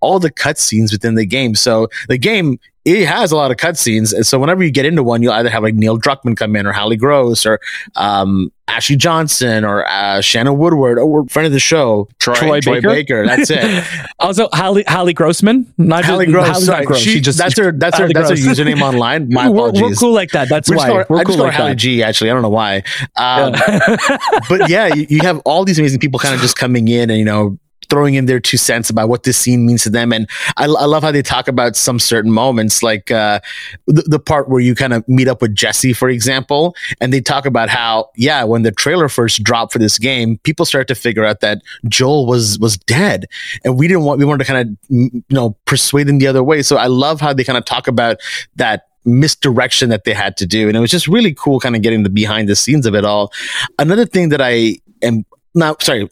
all 0.00 0.18
the 0.18 0.30
cutscenes 0.30 0.92
within 0.92 1.14
the 1.14 1.26
game. 1.26 1.54
So 1.54 1.88
the 2.08 2.18
game 2.18 2.58
it 2.86 3.06
has 3.06 3.30
a 3.30 3.36
lot 3.36 3.50
of 3.50 3.58
cutscenes, 3.58 4.14
and 4.14 4.26
so 4.26 4.38
whenever 4.38 4.64
you 4.64 4.70
get 4.70 4.86
into 4.86 5.02
one, 5.02 5.22
you'll 5.22 5.34
either 5.34 5.50
have 5.50 5.62
like 5.62 5.74
Neil 5.74 5.98
Druckmann 6.00 6.34
come 6.34 6.56
in, 6.56 6.66
or 6.66 6.72
Halley 6.72 6.96
Gross, 6.96 7.44
or 7.44 7.60
um, 7.96 8.50
Ashley 8.68 8.96
Johnson, 8.96 9.66
or 9.66 9.86
uh, 9.86 10.22
Shannon 10.22 10.56
Woodward, 10.56 10.98
or 10.98 11.26
friend 11.28 11.44
of 11.46 11.52
the 11.52 11.58
show, 11.60 12.08
Troy 12.18 12.58
Baker. 12.62 13.26
That's 13.26 13.50
it. 13.50 13.84
also, 14.18 14.48
Halley, 14.54 14.82
Halley 14.86 15.12
Grossman. 15.12 15.70
Not 15.76 16.06
Halley 16.06 16.24
just, 16.24 16.32
Gross. 16.34 16.46
Halley's 16.46 16.64
sorry. 16.66 16.86
gross. 16.86 17.00
She, 17.00 17.10
She 17.10 17.20
just 17.20 17.36
that's 17.36 17.58
her. 17.58 17.70
That's 17.70 17.98
her. 17.98 18.04
Halley 18.04 18.14
That's 18.14 18.30
her 18.30 18.36
username 18.36 18.80
online. 18.80 19.28
My 19.30 19.50
We're, 19.50 19.56
apologies. 19.68 19.82
we're 19.82 19.94
cool 19.96 20.14
like 20.14 20.30
that. 20.30 20.48
That's 20.48 20.70
We 20.70 20.76
just 20.76 20.86
why 20.86 20.88
call 20.88 20.98
her- 21.00 21.06
we're 21.10 21.18
I 21.18 21.24
cool 21.24 21.36
call 21.36 21.44
like 21.44 21.54
Halley 21.54 21.70
that. 21.72 21.76
G. 21.76 22.02
Actually, 22.02 22.30
I 22.30 22.32
don't 22.32 22.42
know 22.42 22.48
why. 22.48 22.76
Um, 23.18 23.52
Yeah. 23.54 23.96
but 24.48 24.70
yeah, 24.70 24.86
you, 24.94 25.06
you 25.10 25.20
have 25.20 25.38
all 25.44 25.66
these 25.66 25.78
amazing 25.78 26.00
people 26.00 26.18
kind 26.18 26.34
of 26.34 26.40
just 26.40 26.56
coming 26.56 26.88
in 26.88 27.10
and 27.10 27.18
you 27.18 27.26
know 27.26 27.58
throwing 27.88 28.14
in 28.14 28.26
their 28.26 28.40
two 28.40 28.56
cents 28.56 28.90
about 28.90 29.08
what 29.08 29.24
this 29.24 29.36
scene 29.36 29.66
means 29.66 29.82
to 29.82 29.90
them. 29.90 30.12
And 30.12 30.28
I, 30.56 30.64
I 30.64 30.86
love 30.86 31.02
how 31.02 31.10
they 31.10 31.22
talk 31.22 31.48
about 31.48 31.76
some 31.76 31.98
certain 31.98 32.30
moments, 32.30 32.82
like 32.82 33.10
uh, 33.10 33.40
the, 33.86 34.02
the 34.02 34.18
part 34.18 34.48
where 34.48 34.60
you 34.60 34.74
kind 34.74 34.92
of 34.92 35.06
meet 35.08 35.28
up 35.28 35.42
with 35.42 35.54
Jesse, 35.54 35.92
for 35.92 36.08
example, 36.08 36.74
and 37.00 37.12
they 37.12 37.20
talk 37.20 37.46
about 37.46 37.68
how 37.68 38.10
yeah, 38.16 38.44
when 38.44 38.62
the 38.62 38.72
trailer 38.72 39.08
first 39.08 39.42
dropped 39.42 39.72
for 39.72 39.78
this 39.78 39.98
game, 39.98 40.38
people 40.38 40.64
started 40.64 40.88
to 40.88 40.94
figure 40.94 41.24
out 41.24 41.40
that 41.40 41.62
Joel 41.88 42.26
was 42.26 42.58
was 42.58 42.76
dead, 42.76 43.26
and 43.64 43.78
we 43.78 43.88
didn't 43.88 44.04
want 44.04 44.18
we 44.18 44.24
wanted 44.24 44.44
to 44.44 44.52
kind 44.52 44.68
of 44.68 44.76
you 44.88 45.22
know 45.30 45.56
persuade 45.64 46.06
them 46.06 46.18
the 46.18 46.26
other 46.26 46.44
way. 46.44 46.62
So 46.62 46.76
I 46.76 46.86
love 46.86 47.20
how 47.20 47.32
they 47.32 47.44
kind 47.44 47.58
of 47.58 47.64
talk 47.64 47.88
about 47.88 48.18
that 48.56 48.86
misdirection 49.04 49.88
that 49.88 50.04
they 50.04 50.12
had 50.12 50.36
to 50.36 50.46
do. 50.46 50.68
And 50.68 50.76
it 50.76 50.80
was 50.80 50.90
just 50.90 51.08
really 51.08 51.32
cool 51.34 51.58
kind 51.58 51.74
of 51.74 51.82
getting 51.82 52.02
the 52.02 52.10
behind 52.10 52.48
the 52.48 52.56
scenes 52.56 52.86
of 52.86 52.94
it 52.94 53.04
all. 53.04 53.32
Another 53.78 54.04
thing 54.04 54.28
that 54.28 54.42
I 54.42 54.76
am 55.02 55.24
now, 55.54 55.76
sorry, 55.80 56.08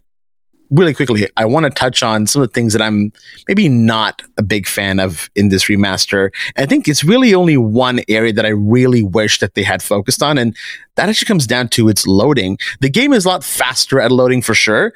really 0.71 0.95
quickly, 0.95 1.29
I 1.37 1.45
want 1.45 1.65
to 1.65 1.71
touch 1.71 2.03
on 2.03 2.27
some 2.27 2.43
of 2.43 2.49
the 2.49 2.53
things 2.53 2.73
that 2.73 2.83
I'm 2.83 3.13
maybe 3.47 3.69
not 3.69 4.23
a 4.37 4.43
big 4.43 4.67
fan 4.67 5.01
of 5.01 5.31
in 5.35 5.49
this 5.49 5.65
remaster. 5.65 6.31
I 6.57 6.67
think 6.67 6.89
it's 6.89 7.05
really 7.05 7.35
only 7.35 7.57
one 7.57 8.01
area 8.09 8.33
that 8.33 8.45
I 8.45 8.51
really 8.51 9.03
wish 9.03 9.39
that 9.41 9.55
they 9.55 9.63
had 9.63 9.83
focused 9.83 10.23
on. 10.23 10.39
And 10.39 10.57
that 10.97 11.09
actually 11.09 11.27
comes 11.27 11.47
down 11.47 11.69
to 11.71 11.89
its 11.89 12.07
loading. 12.07 12.59
The 12.81 12.91
game 12.91 13.13
is 13.13 13.25
a 13.25 13.29
lot 13.29 13.45
faster 13.45 14.01
at 14.01 14.13
loading 14.13 14.43
for 14.43 14.55
sure, 14.55 14.93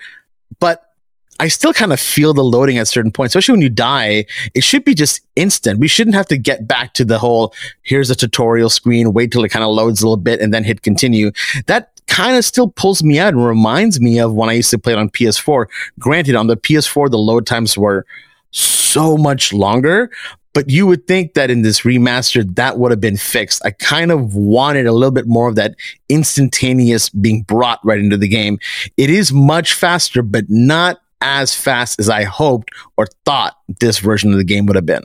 but 0.60 0.92
I 1.40 1.48
still 1.48 1.72
kind 1.72 1.92
of 1.92 1.98
feel 1.98 2.34
the 2.34 2.44
loading 2.44 2.78
at 2.78 2.86
certain 2.86 3.10
points, 3.10 3.34
especially 3.34 3.54
when 3.54 3.62
you 3.62 3.68
die. 3.68 4.26
It 4.54 4.62
should 4.62 4.84
be 4.84 4.94
just 4.94 5.20
instant. 5.34 5.80
We 5.80 5.88
shouldn't 5.88 6.14
have 6.14 6.26
to 6.26 6.38
get 6.38 6.68
back 6.68 6.94
to 6.94 7.04
the 7.04 7.18
whole 7.18 7.54
here's 7.82 8.10
a 8.10 8.14
tutorial 8.14 8.70
screen, 8.70 9.12
wait 9.12 9.32
till 9.32 9.42
it 9.42 9.48
kind 9.48 9.64
of 9.64 9.70
loads 9.70 10.02
a 10.02 10.06
little 10.06 10.22
bit 10.22 10.40
and 10.40 10.52
then 10.52 10.62
hit 10.62 10.82
continue. 10.82 11.32
That 11.66 11.91
kind 12.12 12.36
of 12.36 12.44
still 12.44 12.68
pulls 12.68 13.02
me 13.02 13.18
out 13.18 13.32
and 13.32 13.44
reminds 13.44 13.98
me 13.98 14.20
of 14.20 14.34
when 14.34 14.50
I 14.50 14.52
used 14.52 14.68
to 14.70 14.78
play 14.78 14.92
it 14.92 14.98
on 14.98 15.08
PS4. 15.08 15.66
Granted, 15.98 16.34
on 16.34 16.46
the 16.46 16.58
PS4, 16.58 17.10
the 17.10 17.16
load 17.16 17.46
times 17.46 17.78
were 17.78 18.04
so 18.50 19.16
much 19.16 19.50
longer, 19.54 20.10
but 20.52 20.68
you 20.68 20.86
would 20.86 21.06
think 21.06 21.32
that 21.32 21.50
in 21.50 21.62
this 21.62 21.80
remaster, 21.80 22.54
that 22.56 22.78
would 22.78 22.90
have 22.90 23.00
been 23.00 23.16
fixed. 23.16 23.64
I 23.64 23.70
kind 23.70 24.10
of 24.10 24.34
wanted 24.34 24.86
a 24.86 24.92
little 24.92 25.10
bit 25.10 25.26
more 25.26 25.48
of 25.48 25.54
that 25.56 25.74
instantaneous 26.10 27.08
being 27.08 27.44
brought 27.44 27.80
right 27.82 27.98
into 27.98 28.18
the 28.18 28.28
game. 28.28 28.58
It 28.98 29.08
is 29.08 29.32
much 29.32 29.72
faster, 29.72 30.20
but 30.20 30.44
not 30.50 31.00
as 31.22 31.54
fast 31.54 31.98
as 31.98 32.10
I 32.10 32.24
hoped 32.24 32.68
or 32.98 33.06
thought 33.24 33.56
this 33.80 34.00
version 34.00 34.32
of 34.32 34.36
the 34.36 34.44
game 34.44 34.66
would 34.66 34.76
have 34.76 34.84
been. 34.84 35.04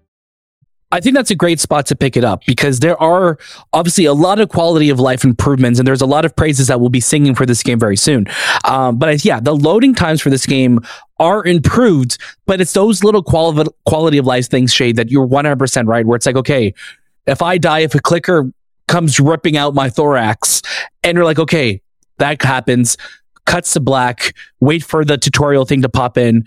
I 0.91 0.99
think 0.99 1.15
that's 1.15 1.31
a 1.31 1.35
great 1.35 1.59
spot 1.59 1.85
to 1.87 1.95
pick 1.95 2.17
it 2.17 2.23
up 2.23 2.43
because 2.45 2.79
there 2.79 3.01
are 3.01 3.37
obviously 3.71 4.05
a 4.05 4.13
lot 4.13 4.39
of 4.39 4.49
quality 4.49 4.89
of 4.89 4.99
life 4.99 5.23
improvements 5.23 5.79
and 5.79 5.87
there's 5.87 6.01
a 6.01 6.05
lot 6.05 6.25
of 6.25 6.35
praises 6.35 6.67
that 6.67 6.79
we'll 6.81 6.89
be 6.89 6.99
singing 6.99 7.33
for 7.33 7.45
this 7.45 7.63
game 7.63 7.79
very 7.79 7.95
soon. 7.95 8.27
Um, 8.65 8.97
but 8.97 9.09
I, 9.09 9.17
yeah, 9.21 9.39
the 9.39 9.55
loading 9.55 9.95
times 9.95 10.21
for 10.21 10.29
this 10.29 10.45
game 10.45 10.81
are 11.19 11.45
improved, 11.45 12.17
but 12.45 12.59
it's 12.59 12.73
those 12.73 13.03
little 13.03 13.23
quali- 13.23 13.69
quality 13.85 14.17
of 14.17 14.25
life 14.25 14.49
things, 14.49 14.73
Shade, 14.73 14.97
that 14.97 15.09
you're 15.09 15.27
100% 15.27 15.87
right, 15.87 16.05
where 16.05 16.15
it's 16.17 16.25
like, 16.25 16.35
okay, 16.35 16.73
if 17.25 17.41
I 17.41 17.57
die, 17.57 17.79
if 17.79 17.95
a 17.95 17.99
clicker 17.99 18.51
comes 18.87 19.19
ripping 19.19 19.55
out 19.55 19.73
my 19.73 19.89
thorax 19.89 20.61
and 21.03 21.15
you're 21.15 21.25
like, 21.25 21.39
okay, 21.39 21.81
that 22.17 22.41
happens, 22.41 22.97
cuts 23.45 23.73
to 23.73 23.79
black, 23.79 24.33
wait 24.59 24.83
for 24.83 25.05
the 25.05 25.17
tutorial 25.17 25.63
thing 25.65 25.81
to 25.83 25.89
pop 25.89 26.17
in, 26.17 26.45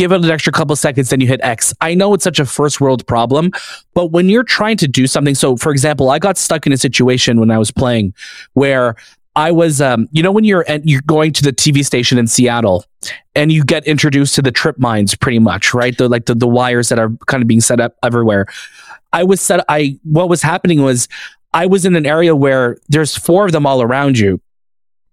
give 0.00 0.12
it 0.12 0.24
an 0.24 0.30
extra 0.30 0.50
couple 0.50 0.74
seconds, 0.76 1.10
then 1.10 1.20
you 1.20 1.26
hit 1.26 1.40
X. 1.42 1.74
I 1.82 1.94
know 1.94 2.14
it's 2.14 2.24
such 2.24 2.40
a 2.40 2.46
first 2.46 2.80
world 2.80 3.06
problem, 3.06 3.50
but 3.92 4.06
when 4.06 4.30
you're 4.30 4.44
trying 4.44 4.78
to 4.78 4.88
do 4.88 5.06
something, 5.06 5.34
so 5.34 5.58
for 5.58 5.70
example, 5.70 6.08
I 6.08 6.18
got 6.18 6.38
stuck 6.38 6.66
in 6.66 6.72
a 6.72 6.78
situation 6.78 7.38
when 7.38 7.50
I 7.50 7.58
was 7.58 7.70
playing 7.70 8.14
where 8.54 8.96
I 9.36 9.52
was, 9.52 9.82
um, 9.82 10.08
you 10.10 10.22
know, 10.22 10.32
when 10.32 10.44
you're 10.44 10.64
you're 10.84 11.02
going 11.02 11.34
to 11.34 11.42
the 11.42 11.52
TV 11.52 11.84
station 11.84 12.16
in 12.16 12.26
Seattle 12.26 12.86
and 13.34 13.52
you 13.52 13.62
get 13.62 13.86
introduced 13.86 14.34
to 14.36 14.42
the 14.42 14.50
trip 14.50 14.78
mines 14.78 15.14
pretty 15.14 15.38
much, 15.38 15.74
right? 15.74 15.96
The 15.96 16.08
like 16.08 16.24
the, 16.24 16.34
the 16.34 16.48
wires 16.48 16.88
that 16.88 16.98
are 16.98 17.10
kind 17.26 17.42
of 17.42 17.46
being 17.46 17.60
set 17.60 17.78
up 17.78 17.94
everywhere. 18.02 18.46
I 19.12 19.24
was 19.24 19.42
set, 19.42 19.62
I, 19.68 19.98
what 20.04 20.30
was 20.30 20.40
happening 20.40 20.82
was 20.82 21.08
I 21.52 21.66
was 21.66 21.84
in 21.84 21.94
an 21.94 22.06
area 22.06 22.34
where 22.34 22.78
there's 22.88 23.16
four 23.16 23.44
of 23.44 23.52
them 23.52 23.66
all 23.66 23.82
around 23.82 24.18
you. 24.18 24.40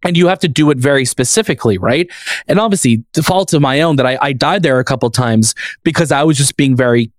And 0.04 0.16
you 0.16 0.27
have 0.27 0.39
to 0.39 0.48
do 0.48 0.70
it 0.70 0.77
very 0.77 1.06
specifically, 1.06 1.77
right? 1.77 2.10
And 2.48 2.60
obviously, 2.60 3.04
the 3.13 3.24
fault 3.24 3.54
of 3.54 3.62
my 3.62 3.82
own 3.82 3.96
that 3.98 4.06
I, 4.06 4.18
I 4.22 4.34
died 4.34 4.63
there 4.63 4.80
a 4.80 4.84
couple 4.84 5.10
times 5.10 5.56
because 5.84 6.12
I 6.12 6.24
was 6.24 6.38
just 6.38 6.58
being 6.58 6.75
very, 6.75 7.12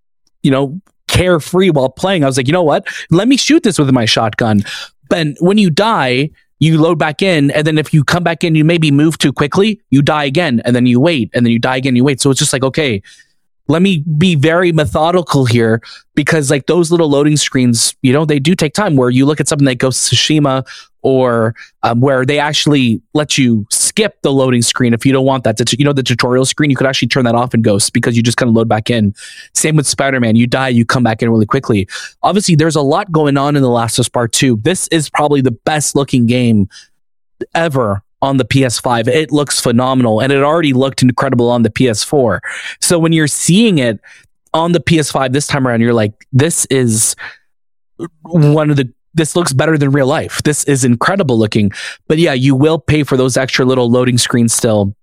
you 0.43 0.51
know, 0.51 0.81
carefree 1.09 1.71
while 1.71 1.89
playing. 1.89 2.23
I 2.23 2.27
was 2.27 2.37
like, 2.37 2.47
you 2.47 2.53
know 2.53 2.63
what? 2.63 2.87
Let 3.11 3.29
me 3.29 3.37
shoot 3.37 3.63
this 3.63 3.79
with 3.79 3.91
my 3.91 4.05
shotgun. 4.05 4.63
But 5.09 5.29
when 5.41 5.59
you 5.59 5.71
die, 5.71 6.31
you 6.61 6.81
load 6.81 6.99
back 6.99 7.23
in, 7.23 7.51
and 7.53 7.67
then 7.67 7.79
if 7.79 7.95
you 7.95 8.05
come 8.05 8.23
back 8.23 8.45
in, 8.45 8.55
you 8.55 8.65
maybe 8.65 8.91
move 8.91 9.17
too 9.19 9.33
quickly, 9.33 9.81
you 9.91 10.03
die 10.03 10.25
again, 10.25 10.61
and 10.65 10.75
then 10.75 10.87
you 10.87 11.01
wait, 11.01 11.31
and 11.33 11.47
then 11.47 11.53
you 11.53 11.59
die 11.59 11.77
again, 11.77 11.97
you 11.97 12.05
wait. 12.05 12.21
So 12.21 12.31
it's 12.31 12.39
just 12.39 12.53
like, 12.53 12.65
okay, 12.65 13.03
let 13.69 13.83
me 13.83 13.99
be 14.17 14.35
very 14.35 14.73
methodical 14.73 15.45
here 15.45 15.83
because 16.15 16.51
like 16.51 16.67
those 16.67 16.91
little 16.91 17.09
loading 17.09 17.37
screens, 17.37 17.95
you 18.03 18.13
know, 18.13 18.25
they 18.25 18.39
do 18.39 18.55
take 18.55 18.73
time 18.73 18.97
where 18.97 19.11
you 19.11 19.27
look 19.27 19.41
at 19.41 19.49
something 19.49 19.67
like 19.67 19.79
Ghost 19.79 20.11
of 20.11 20.19
Tsushima 20.19 20.67
or 21.03 21.55
um, 21.83 22.01
where 22.01 22.25
they 22.25 22.39
actually 22.39 23.01
let 23.15 23.39
you 23.39 23.67
skip 23.71 24.21
the 24.23 24.33
loading 24.33 24.63
screen 24.63 24.95
if 24.95 25.07
you 25.07 25.13
don't 25.13 25.27
want 25.27 25.45
that. 25.45 25.57
To, 25.59 25.77
You 25.79 25.85
know, 25.85 25.93
the 25.93 26.03
tutorial 26.03 26.45
screen, 26.45 26.71
you 26.71 26.77
could 26.77 26.87
actually 26.87 27.09
turn 27.09 27.25
that 27.27 27.35
off 27.35 27.55
in 27.55 27.63
Ghost 27.63 27.93
because 27.93 28.17
you 28.17 28.23
just 28.23 28.39
kind 28.39 28.49
of 28.49 28.57
load 28.57 28.69
back 28.69 28.91
in. 28.91 29.15
Same 29.55 29.77
with 29.77 29.87
Spider 29.87 30.19
Man. 30.19 30.35
You 30.35 30.47
die, 30.47 30.69
you 30.69 30.85
come 30.85 31.03
back 31.03 31.23
in 31.23 31.31
really 31.31 31.47
quickly. 31.47 31.87
Obviously, 32.23 32.57
there's 32.57 32.77
a 32.77 32.83
lot 32.83 33.13
going 33.13 33.37
on 33.37 33.55
in 33.55 33.63
The 33.63 33.69
Last 33.69 33.99
of 33.99 34.05
Us 34.05 34.09
Part 34.09 34.33
2. 34.33 34.57
This 34.63 34.89
is 34.89 35.11
probably 35.11 35.41
the 35.41 35.53
best 35.53 35.95
looking 35.95 36.27
game 36.27 36.69
ever 37.55 38.03
on 38.23 38.37
the 38.37 38.45
PS5. 38.45 39.09
It 39.09 39.31
looks 39.33 39.61
phenomenal 39.61 40.21
and 40.21 40.33
it 40.33 40.43
already 40.43 40.73
looked 40.73 41.03
incredible 41.03 41.51
on 41.51 41.63
the 41.63 41.71
PS4. 41.71 42.41
So 42.81 42.99
when 42.99 43.13
you're 43.13 43.27
seeing 43.27 43.79
it 43.79 44.01
on 44.55 44.73
the 44.73 44.81
PS5 44.81 45.33
this 45.33 45.47
time 45.47 45.67
around, 45.67 45.81
you're 45.81 45.95
like, 45.95 46.27
this 46.33 46.67
is 46.67 47.15
one 48.23 48.71
of 48.71 48.77
the 48.77 48.93
this 49.15 49.35
looks 49.35 49.53
better 49.53 49.77
than 49.77 49.91
real 49.91 50.07
life. 50.07 50.43
This 50.45 50.65
is 50.65 50.85
incredible 50.85 51.39
looking. 51.39 51.73
But 52.07 52.19
yeah, 52.19 52.35
you 52.35 52.55
will 52.55 52.79
pay 52.79 53.03
for 53.03 53.17
those 53.17 53.37
extra 53.37 53.65
little 53.65 53.91
loading 53.91 54.19
screens 54.19 54.55
still. 54.55 54.95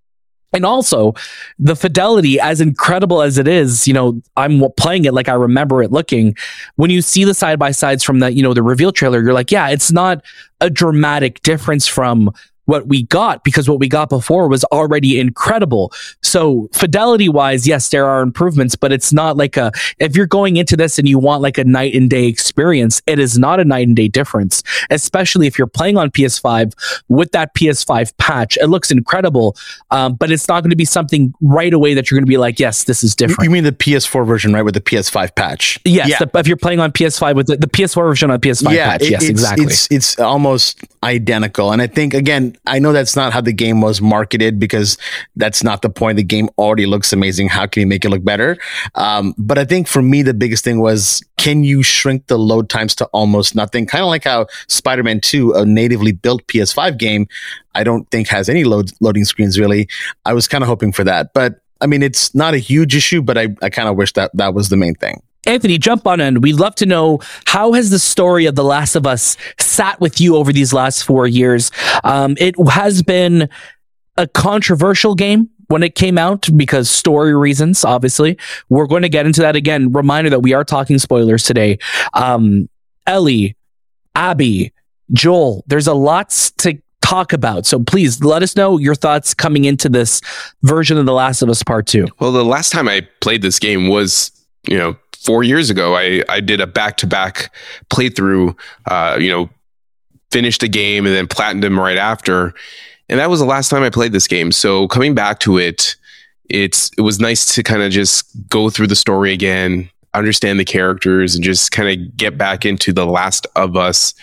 And 0.53 0.65
also, 0.65 1.13
the 1.59 1.75
fidelity, 1.75 2.39
as 2.39 2.61
incredible 2.61 3.21
as 3.21 3.37
it 3.37 3.45
is, 3.45 3.89
you 3.89 3.93
know, 3.93 4.21
I'm 4.37 4.63
playing 4.77 5.03
it 5.03 5.13
like 5.13 5.27
I 5.27 5.33
remember 5.33 5.83
it 5.83 5.91
looking. 5.91 6.33
When 6.75 6.89
you 6.89 7.01
see 7.01 7.25
the 7.25 7.33
side 7.33 7.59
by 7.59 7.71
sides 7.71 8.03
from 8.03 8.19
the, 8.19 8.31
you 8.31 8.41
know, 8.41 8.53
the 8.53 8.63
reveal 8.63 8.93
trailer, 8.93 9.21
you're 9.21 9.33
like, 9.33 9.51
yeah, 9.51 9.67
it's 9.67 9.91
not 9.91 10.23
a 10.61 10.69
dramatic 10.69 11.41
difference 11.41 11.87
from 11.87 12.31
what 12.65 12.87
we 12.87 13.03
got 13.03 13.43
because 13.43 13.69
what 13.69 13.79
we 13.79 13.87
got 13.87 14.09
before 14.09 14.47
was 14.47 14.63
already 14.65 15.19
incredible. 15.19 15.91
So 16.21 16.69
fidelity 16.73 17.29
wise, 17.29 17.67
yes, 17.67 17.89
there 17.89 18.05
are 18.05 18.21
improvements, 18.21 18.75
but 18.75 18.91
it's 18.91 19.13
not 19.13 19.37
like 19.37 19.57
a, 19.57 19.71
if 19.99 20.15
you're 20.15 20.25
going 20.25 20.57
into 20.57 20.75
this 20.75 20.99
and 20.99 21.07
you 21.07 21.19
want 21.19 21.41
like 21.41 21.57
a 21.57 21.63
night 21.63 21.93
and 21.93 22.09
day 22.09 22.25
experience, 22.25 23.01
it 23.07 23.19
is 23.19 23.37
not 23.37 23.59
a 23.59 23.65
night 23.65 23.87
and 23.87 23.95
day 23.95 24.07
difference, 24.07 24.63
especially 24.89 25.47
if 25.47 25.57
you're 25.57 25.67
playing 25.67 25.97
on 25.97 26.09
PS5 26.11 26.73
with 27.07 27.31
that 27.31 27.53
PS5 27.55 28.15
patch. 28.17 28.57
It 28.57 28.67
looks 28.67 28.91
incredible, 28.91 29.55
um, 29.91 30.15
but 30.15 30.31
it's 30.31 30.47
not 30.47 30.61
going 30.61 30.71
to 30.71 30.75
be 30.75 30.85
something 30.85 31.33
right 31.41 31.73
away 31.73 31.93
that 31.93 32.09
you're 32.09 32.17
going 32.17 32.25
to 32.25 32.29
be 32.29 32.37
like, 32.37 32.59
yes, 32.59 32.83
this 32.85 33.03
is 33.03 33.15
different. 33.15 33.43
You 33.43 33.51
mean 33.51 33.63
the 33.63 33.71
PS4 33.71 34.25
version, 34.25 34.53
right? 34.53 34.63
With 34.63 34.73
the 34.73 34.81
PS5 34.81 35.35
patch? 35.35 35.79
Yes. 35.85 36.09
Yeah. 36.09 36.19
The, 36.19 36.39
if 36.39 36.47
you're 36.47 36.57
playing 36.57 36.79
on 36.79 36.91
PS5 36.91 37.35
with 37.35 37.47
the, 37.47 37.57
the 37.57 37.67
PS4 37.67 38.03
version 38.03 38.31
on 38.31 38.39
PS5 38.39 38.73
yeah, 38.73 38.91
patch. 38.91 39.03
It, 39.03 39.11
yes, 39.11 39.21
it's, 39.23 39.29
exactly. 39.29 39.65
It's, 39.65 39.91
it's 39.91 40.19
almost 40.19 40.83
identical. 41.05 41.71
And 41.71 41.81
I 41.81 41.87
think, 41.87 42.13
again, 42.13 42.57
I 42.65 42.79
know 42.79 42.91
that's 42.91 43.15
not 43.15 43.31
how 43.31 43.39
the 43.39 43.53
game 43.53 43.79
was 43.79 44.01
marketed 44.01 44.59
because 44.59 44.97
that's 45.35 45.63
not 45.63 45.83
the 45.83 45.89
point. 45.89 46.17
The 46.17 46.23
game 46.23 46.49
already 46.57 46.87
looks 46.87 47.13
amazing. 47.13 47.49
How 47.49 47.67
can 47.67 47.81
you 47.81 47.87
make 47.87 48.03
it 48.03 48.09
look 48.09 48.23
better? 48.23 48.57
Um, 48.95 49.35
but 49.37 49.59
I 49.59 49.65
think 49.65 49.87
for 49.87 50.01
me, 50.01 50.23
the 50.23 50.33
biggest 50.33 50.63
thing 50.63 50.79
was 50.79 51.23
can 51.37 51.63
you 51.63 51.83
shrink 51.83 52.25
the 52.25 52.39
load 52.39 52.69
times 52.69 52.95
to 52.95 53.05
almost 53.07 53.55
nothing? 53.55 53.85
Kind 53.85 54.03
of 54.03 54.09
like 54.09 54.23
how 54.23 54.47
Spider 54.67 55.03
Man 55.03 55.21
2, 55.21 55.53
a 55.53 55.65
natively 55.65 56.11
built 56.11 56.45
PS5 56.47 56.97
game, 56.97 57.27
I 57.75 57.83
don't 57.83 58.09
think 58.09 58.27
has 58.29 58.49
any 58.49 58.63
load, 58.63 58.91
loading 58.99 59.25
screens 59.25 59.59
really. 59.59 59.87
I 60.25 60.33
was 60.33 60.47
kind 60.47 60.63
of 60.63 60.67
hoping 60.67 60.91
for 60.91 61.03
that. 61.03 61.33
But 61.33 61.59
I 61.81 61.87
mean, 61.87 62.01
it's 62.01 62.33
not 62.33 62.55
a 62.55 62.57
huge 62.57 62.95
issue, 62.95 63.21
but 63.21 63.37
I, 63.37 63.49
I 63.61 63.69
kind 63.69 63.87
of 63.87 63.95
wish 63.95 64.13
that 64.13 64.31
that 64.33 64.55
was 64.55 64.69
the 64.69 64.77
main 64.77 64.95
thing. 64.95 65.21
Anthony, 65.45 65.77
jump 65.77 66.07
on 66.07 66.19
in. 66.19 66.41
We'd 66.41 66.59
love 66.59 66.75
to 66.75 66.85
know 66.85 67.19
how 67.45 67.73
has 67.73 67.89
the 67.89 67.99
story 67.99 68.45
of 68.45 68.55
The 68.55 68.63
Last 68.63 68.95
of 68.95 69.05
Us 69.05 69.37
sat 69.59 69.99
with 69.99 70.19
you 70.19 70.35
over 70.35 70.51
these 70.51 70.73
last 70.73 71.03
four 71.03 71.27
years? 71.27 71.71
Um, 72.03 72.35
it 72.39 72.55
has 72.69 73.03
been 73.03 73.49
a 74.17 74.27
controversial 74.27 75.15
game 75.15 75.49
when 75.67 75.83
it 75.83 75.95
came 75.95 76.17
out 76.17 76.47
because 76.55 76.89
story 76.89 77.35
reasons, 77.35 77.83
obviously. 77.83 78.37
We're 78.69 78.87
going 78.87 79.01
to 79.01 79.09
get 79.09 79.25
into 79.25 79.41
that 79.41 79.55
again. 79.55 79.91
Reminder 79.91 80.29
that 80.29 80.41
we 80.41 80.53
are 80.53 80.63
talking 80.63 80.97
spoilers 80.99 81.43
today. 81.43 81.79
Um, 82.13 82.69
Ellie, 83.07 83.55
Abby, 84.15 84.73
Joel, 85.13 85.63
there's 85.67 85.87
a 85.87 85.93
lot 85.93 86.29
to 86.59 86.79
talk 87.01 87.33
about. 87.33 87.65
So 87.65 87.79
please 87.79 88.23
let 88.23 88.41
us 88.41 88.55
know 88.55 88.79
your 88.79 88.95
thoughts 88.95 89.33
coming 89.33 89.65
into 89.65 89.89
this 89.89 90.21
version 90.63 90.97
of 90.97 91.05
The 91.05 91.13
Last 91.13 91.41
of 91.41 91.49
Us 91.49 91.61
Part 91.61 91.85
2. 91.87 92.07
Well, 92.19 92.31
the 92.31 92.43
last 92.43 92.71
time 92.71 92.87
I 92.87 93.07
played 93.21 93.41
this 93.41 93.59
game 93.59 93.89
was, 93.89 94.31
you 94.67 94.77
know, 94.77 94.95
four 95.25 95.43
years 95.43 95.69
ago, 95.69 95.95
I, 95.95 96.23
I 96.29 96.39
did 96.39 96.61
a 96.61 96.67
back 96.67 96.97
to 96.97 97.07
back 97.07 97.51
playthrough, 97.89 98.57
uh, 98.85 99.17
you 99.19 99.29
know, 99.29 99.49
finished 100.31 100.61
the 100.61 100.67
game 100.67 101.05
and 101.05 101.15
then 101.15 101.27
platinum 101.27 101.79
right 101.79 101.97
after. 101.97 102.53
And 103.09 103.19
that 103.19 103.29
was 103.29 103.39
the 103.39 103.45
last 103.45 103.69
time 103.69 103.83
I 103.83 103.89
played 103.89 104.11
this 104.11 104.27
game. 104.27 104.51
So 104.51 104.87
coming 104.87 105.15
back 105.15 105.39
to 105.41 105.57
it, 105.57 105.95
it's 106.49 106.91
it 106.97 107.01
was 107.01 107.19
nice 107.19 107.55
to 107.55 107.63
kind 107.63 107.81
of 107.81 107.91
just 107.91 108.27
go 108.49 108.69
through 108.69 108.87
the 108.87 108.95
story 108.95 109.33
again, 109.33 109.89
understand 110.13 110.59
the 110.59 110.65
characters, 110.65 111.35
and 111.35 111.43
just 111.43 111.71
kind 111.71 111.89
of 111.89 112.15
get 112.15 112.37
back 112.37 112.65
into 112.65 112.93
the 112.93 113.05
Last 113.05 113.47
of 113.55 113.75
Us 113.75 114.13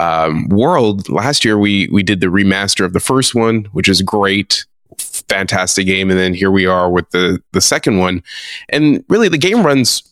um, 0.00 0.48
world. 0.48 1.08
Last 1.08 1.44
year 1.44 1.58
we 1.58 1.88
we 1.92 2.02
did 2.02 2.20
the 2.20 2.26
remaster 2.26 2.84
of 2.84 2.94
the 2.94 3.00
first 3.00 3.34
one, 3.34 3.64
which 3.72 3.88
is 3.88 4.02
great 4.02 4.66
fantastic 4.98 5.86
game 5.86 6.10
and 6.10 6.18
then 6.18 6.34
here 6.34 6.50
we 6.50 6.66
are 6.66 6.90
with 6.90 7.08
the 7.10 7.42
the 7.52 7.60
second 7.60 7.98
one 7.98 8.22
and 8.68 9.02
really 9.08 9.28
the 9.28 9.38
game 9.38 9.64
runs 9.64 10.11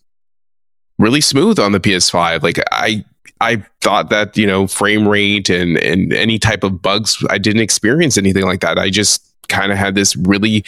really 1.01 1.21
smooth 1.21 1.59
on 1.59 1.73
the 1.73 1.81
PS5. 1.81 2.43
Like 2.43 2.59
I 2.71 3.05
I 3.41 3.65
thought 3.81 4.11
that, 4.11 4.37
you 4.37 4.47
know, 4.47 4.67
frame 4.67 5.09
rate 5.09 5.49
and 5.49 5.79
and 5.79 6.13
any 6.13 6.39
type 6.39 6.63
of 6.63 6.83
bugs, 6.83 7.25
I 7.31 7.39
didn't 7.39 7.63
experience 7.63 8.19
anything 8.19 8.45
like 8.45 8.61
that. 8.61 8.79
I 8.79 8.91
just 8.91 9.27
kind 9.49 9.73
of 9.73 9.79
had 9.79 9.95
this 9.95 10.15
really 10.17 10.65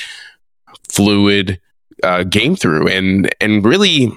fluid 0.88 1.60
uh, 2.02 2.24
game 2.24 2.56
through 2.56 2.88
and 2.88 3.32
and 3.40 3.64
really 3.64 4.10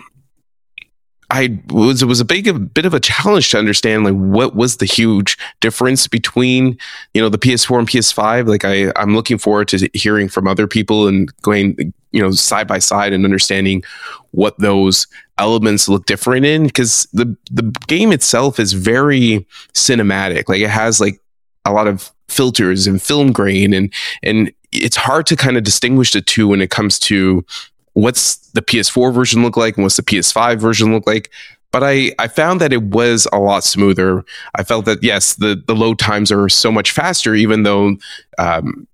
I 1.30 1.60
was 1.70 2.02
it 2.02 2.06
was 2.06 2.20
a 2.20 2.26
big 2.26 2.48
a 2.48 2.54
bit 2.54 2.86
of 2.86 2.94
a 2.94 3.00
challenge 3.00 3.52
to 3.52 3.60
understand 3.60 4.04
like 4.04 4.14
what 4.14 4.56
was 4.56 4.78
the 4.78 4.86
huge 4.86 5.38
difference 5.60 6.08
between 6.08 6.78
you 7.14 7.22
know 7.22 7.30
the 7.30 7.38
PS4 7.38 7.80
and 7.80 7.88
PS5 7.88 8.48
like 8.48 8.66
I 8.66 8.92
I'm 8.96 9.16
looking 9.16 9.38
forward 9.38 9.68
to 9.70 9.90
hearing 9.94 10.30
from 10.30 10.48
other 10.48 10.68
people 10.68 11.08
and 11.08 11.36
going 11.42 11.94
you 12.16 12.22
know 12.22 12.32
side 12.32 12.68
by 12.68 12.80
side 12.80 13.14
and 13.14 13.26
understanding 13.26 13.84
what 14.32 14.58
those 14.58 15.08
elements 15.38 15.90
look 15.90 16.06
different 16.06 16.46
in 16.46 16.64
because 16.64 17.08
the 17.14 17.36
the 17.52 17.64
game 17.88 18.12
itself 18.12 18.60
is 18.60 18.74
very 18.74 19.46
cinematic 19.74 20.48
like 20.48 20.62
it 20.62 20.70
has 20.70 21.02
like 21.02 21.20
a 21.66 21.72
lot 21.72 21.88
of 21.88 22.12
filters 22.28 22.88
and 22.88 23.02
film 23.02 23.32
grain 23.32 23.74
and 23.74 23.94
and 24.24 24.52
it's 24.72 24.96
hard 24.96 25.26
to 25.26 25.36
kind 25.36 25.58
of 25.58 25.64
distinguish 25.64 26.12
the 26.12 26.22
two 26.22 26.48
when 26.48 26.62
it 26.62 26.70
comes 26.70 27.00
to 27.00 27.46
what's 27.94 28.38
the 28.52 28.62
PS4 28.62 29.14
version 29.14 29.42
look 29.42 29.58
like 29.58 29.78
and 29.78 29.84
what's 29.84 29.98
the 29.98 30.04
PS5 30.04 30.60
version 30.60 30.92
look 30.94 31.08
like. 31.08 31.32
But 31.72 31.84
I, 31.84 32.12
I 32.20 32.28
found 32.28 32.62
that 32.62 32.72
it 32.72 32.84
was 32.84 33.28
a 33.34 33.40
lot 33.40 33.64
smoother. 33.64 34.24
I 34.56 34.64
felt 34.64 34.86
that 34.86 35.04
yes, 35.04 35.36
the 35.36 35.62
the 35.66 35.76
load 35.76 36.00
times 36.00 36.32
are 36.32 36.48
so 36.48 36.72
much 36.72 36.92
faster, 36.92 37.36
even 37.36 37.64
though 37.64 37.98
um, 38.38 38.88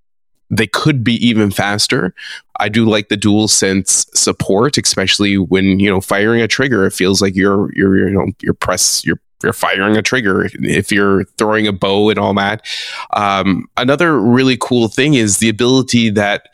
they 0.52 0.68
could 0.68 1.04
be 1.04 1.14
even 1.26 1.50
faster. 1.50 2.14
I 2.60 2.70
do 2.70 2.86
like 2.86 3.08
the 3.10 3.18
dual 3.18 3.48
sense 3.48 4.06
support, 4.14 4.78
especially 4.78 5.38
when 5.38 5.80
you 5.80 5.90
know 5.90 6.02
firing 6.02 6.42
a 6.42 6.48
trigger. 6.48 6.86
It 6.86 6.92
feels 6.92 7.22
like 7.22 7.36
you're 7.36 7.74
you're 7.74 8.10
you 8.10 8.14
know 8.14 8.28
you're 8.42 8.54
press 8.54 9.04
you're 9.06 9.20
you're 9.42 9.54
firing 9.54 9.98
a 9.98 10.02
trigger 10.02 10.48
if 10.54 10.92
you're 10.92 11.24
throwing 11.38 11.66
a 11.66 11.72
bow 11.72 12.10
and 12.10 12.20
all 12.20 12.34
that. 12.36 12.66
Um, 13.14 13.68
another 13.78 14.20
really 14.20 14.58
cool 14.60 14.90
thing 14.90 15.16
is 15.16 15.38
the 15.38 15.50
ability 15.50 16.12
that 16.12 16.50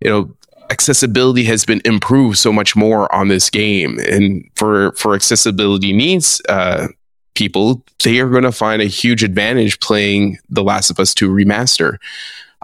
you 0.00 0.10
know 0.10 0.36
accessibility 0.68 1.44
has 1.44 1.64
been 1.64 1.80
improved 1.84 2.36
so 2.38 2.52
much 2.52 2.74
more 2.74 3.12
on 3.14 3.28
this 3.28 3.48
game 3.48 4.00
and 4.00 4.44
for 4.56 4.90
for 4.92 5.14
accessibility 5.14 5.92
needs 5.92 6.42
uh, 6.48 6.88
people 7.34 7.84
they 8.02 8.18
are 8.18 8.28
going 8.28 8.42
to 8.42 8.50
find 8.50 8.82
a 8.82 8.86
huge 8.86 9.22
advantage 9.22 9.78
playing 9.78 10.36
the 10.48 10.64
last 10.64 10.90
of 10.90 10.98
us 10.98 11.14
2 11.14 11.30
remaster 11.30 11.98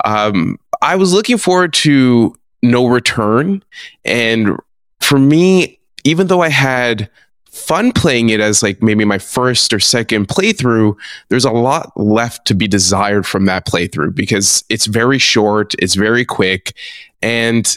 um, 0.04 0.58
i 0.80 0.96
was 0.96 1.12
looking 1.12 1.38
forward 1.38 1.72
to 1.72 2.34
no 2.62 2.86
return 2.86 3.62
and 4.04 4.56
for 5.00 5.18
me 5.18 5.78
even 6.04 6.26
though 6.26 6.42
i 6.42 6.48
had 6.48 7.08
fun 7.52 7.92
playing 7.92 8.30
it 8.30 8.40
as 8.40 8.62
like 8.62 8.82
maybe 8.82 9.04
my 9.04 9.18
first 9.18 9.72
or 9.74 9.78
second 9.78 10.26
playthrough, 10.26 10.96
there's 11.28 11.44
a 11.44 11.50
lot 11.50 11.92
left 11.96 12.46
to 12.46 12.54
be 12.54 12.66
desired 12.66 13.26
from 13.26 13.44
that 13.44 13.66
playthrough 13.66 14.14
because 14.14 14.64
it's 14.70 14.86
very 14.86 15.18
short, 15.18 15.74
it's 15.78 15.94
very 15.94 16.24
quick, 16.24 16.74
and 17.20 17.76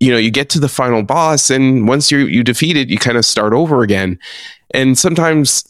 you 0.00 0.12
know, 0.12 0.18
you 0.18 0.30
get 0.30 0.48
to 0.50 0.60
the 0.60 0.68
final 0.68 1.02
boss, 1.02 1.50
and 1.50 1.88
once 1.88 2.10
you 2.10 2.18
you 2.18 2.44
defeat 2.44 2.76
it, 2.76 2.88
you 2.88 2.98
kind 2.98 3.16
of 3.16 3.24
start 3.24 3.52
over 3.52 3.82
again. 3.82 4.18
And 4.74 4.98
sometimes 4.98 5.64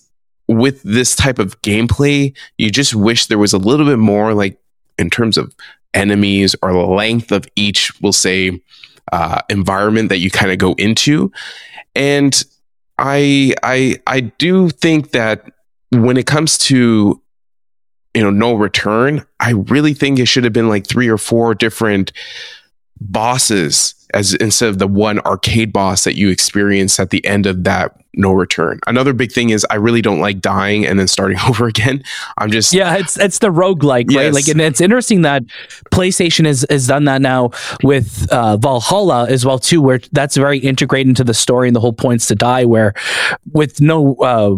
with 0.48 0.82
this 0.82 1.14
type 1.14 1.38
of 1.38 1.60
gameplay, 1.62 2.34
you 2.56 2.70
just 2.70 2.94
wish 2.94 3.26
there 3.26 3.38
was 3.38 3.52
a 3.52 3.58
little 3.58 3.86
bit 3.86 3.98
more 3.98 4.34
like 4.34 4.58
in 4.98 5.10
terms 5.10 5.36
of 5.36 5.54
enemies 5.94 6.54
or 6.62 6.72
the 6.72 6.78
length 6.78 7.32
of 7.32 7.46
each, 7.56 7.92
we'll 8.00 8.12
say, 8.12 8.60
uh, 9.12 9.40
environment 9.48 10.10
that 10.10 10.18
you 10.18 10.30
kind 10.30 10.52
of 10.52 10.58
go 10.58 10.74
into. 10.74 11.32
And 11.94 12.42
I 12.98 13.54
I 13.62 13.96
I 14.06 14.20
do 14.20 14.68
think 14.68 15.12
that 15.12 15.50
when 15.90 16.16
it 16.16 16.26
comes 16.26 16.58
to 16.58 17.20
you 18.14 18.22
know 18.22 18.30
no 18.30 18.54
return, 18.54 19.24
I 19.40 19.52
really 19.52 19.94
think 19.94 20.18
it 20.18 20.26
should 20.26 20.44
have 20.44 20.52
been 20.52 20.68
like 20.68 20.86
three 20.86 21.08
or 21.08 21.18
four 21.18 21.54
different 21.54 22.12
bosses 23.00 23.94
as 24.14 24.34
instead 24.34 24.68
of 24.68 24.78
the 24.78 24.86
one 24.86 25.20
arcade 25.20 25.72
boss 25.72 26.04
that 26.04 26.16
you 26.16 26.30
experience 26.30 26.98
at 26.98 27.10
the 27.10 27.24
end 27.26 27.46
of 27.46 27.64
that 27.64 27.94
no 28.14 28.32
return. 28.32 28.80
Another 28.86 29.12
big 29.12 29.30
thing 29.30 29.50
is 29.50 29.64
I 29.70 29.76
really 29.76 30.02
don't 30.02 30.18
like 30.18 30.40
dying 30.40 30.84
and 30.84 30.98
then 30.98 31.06
starting 31.06 31.38
over 31.48 31.66
again. 31.66 32.02
I'm 32.36 32.50
just 32.50 32.72
Yeah, 32.72 32.96
it's 32.96 33.18
it's 33.18 33.38
the 33.38 33.48
roguelike, 33.48 34.14
right? 34.14 34.32
Like 34.32 34.48
and 34.48 34.60
it's 34.60 34.80
interesting 34.80 35.22
that 35.22 35.44
PlayStation 35.92 36.46
has, 36.46 36.66
has 36.68 36.86
done 36.86 37.04
that 37.04 37.22
now 37.22 37.50
with 37.82 38.30
uh, 38.32 38.56
Valhalla 38.56 39.28
as 39.28 39.44
well 39.44 39.58
too, 39.58 39.80
where 39.80 40.00
that's 40.12 40.36
very 40.36 40.58
integrated 40.58 41.08
into 41.08 41.24
the 41.24 41.34
story 41.34 41.68
and 41.68 41.76
the 41.76 41.80
whole 41.80 41.92
points 41.92 42.26
to 42.28 42.34
die 42.34 42.64
where 42.64 42.94
with 43.52 43.80
no 43.80 44.14
uh 44.16 44.56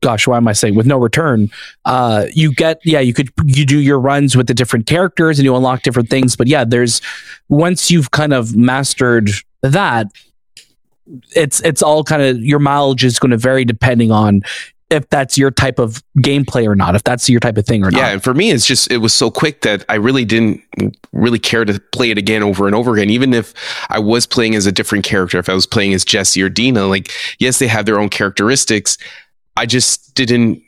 gosh, 0.00 0.26
why 0.26 0.36
am 0.36 0.48
I 0.48 0.52
saying 0.52 0.74
with 0.74 0.86
no 0.86 0.98
return? 0.98 1.50
Uh, 1.84 2.26
you 2.32 2.52
get, 2.54 2.80
yeah, 2.84 3.00
you 3.00 3.12
could, 3.12 3.30
you 3.44 3.66
do 3.66 3.78
your 3.78 4.00
runs 4.00 4.36
with 4.36 4.46
the 4.46 4.54
different 4.54 4.86
characters 4.86 5.38
and 5.38 5.44
you 5.44 5.54
unlock 5.54 5.82
different 5.82 6.08
things. 6.08 6.36
But 6.36 6.46
yeah, 6.46 6.64
there's, 6.64 7.00
once 7.48 7.90
you've 7.90 8.10
kind 8.10 8.32
of 8.32 8.56
mastered 8.56 9.30
that, 9.62 10.06
it's, 11.36 11.60
it's 11.62 11.82
all 11.82 12.04
kind 12.04 12.22
of, 12.22 12.38
your 12.38 12.60
mileage 12.60 13.04
is 13.04 13.18
going 13.18 13.32
to 13.32 13.36
vary 13.36 13.64
depending 13.64 14.10
on 14.10 14.42
if 14.90 15.08
that's 15.08 15.38
your 15.38 15.52
type 15.52 15.78
of 15.78 16.02
gameplay 16.18 16.66
or 16.66 16.74
not, 16.74 16.96
if 16.96 17.04
that's 17.04 17.28
your 17.30 17.38
type 17.38 17.56
of 17.56 17.64
thing 17.64 17.84
or 17.84 17.92
not. 17.92 17.98
Yeah, 17.98 18.08
and 18.08 18.22
for 18.22 18.34
me, 18.34 18.50
it's 18.50 18.66
just 18.66 18.90
it 18.90 18.96
was 18.96 19.14
so 19.14 19.30
quick 19.30 19.60
that 19.62 19.84
I 19.88 19.94
really 19.94 20.24
didn't 20.24 20.62
really 21.12 21.38
care 21.38 21.64
to 21.64 21.78
play 21.92 22.10
it 22.10 22.18
again 22.18 22.42
over 22.42 22.66
and 22.66 22.74
over 22.74 22.94
again. 22.94 23.08
Even 23.08 23.32
if 23.32 23.54
I 23.88 24.00
was 24.00 24.26
playing 24.26 24.56
as 24.56 24.66
a 24.66 24.72
different 24.72 25.04
character, 25.04 25.38
if 25.38 25.48
I 25.48 25.54
was 25.54 25.64
playing 25.64 25.94
as 25.94 26.04
Jesse 26.04 26.42
or 26.42 26.48
Dina, 26.48 26.86
like 26.86 27.12
yes, 27.38 27.60
they 27.60 27.68
have 27.68 27.86
their 27.86 28.00
own 28.00 28.08
characteristics. 28.08 28.98
I 29.60 29.66
just 29.66 30.14
didn't, 30.14 30.62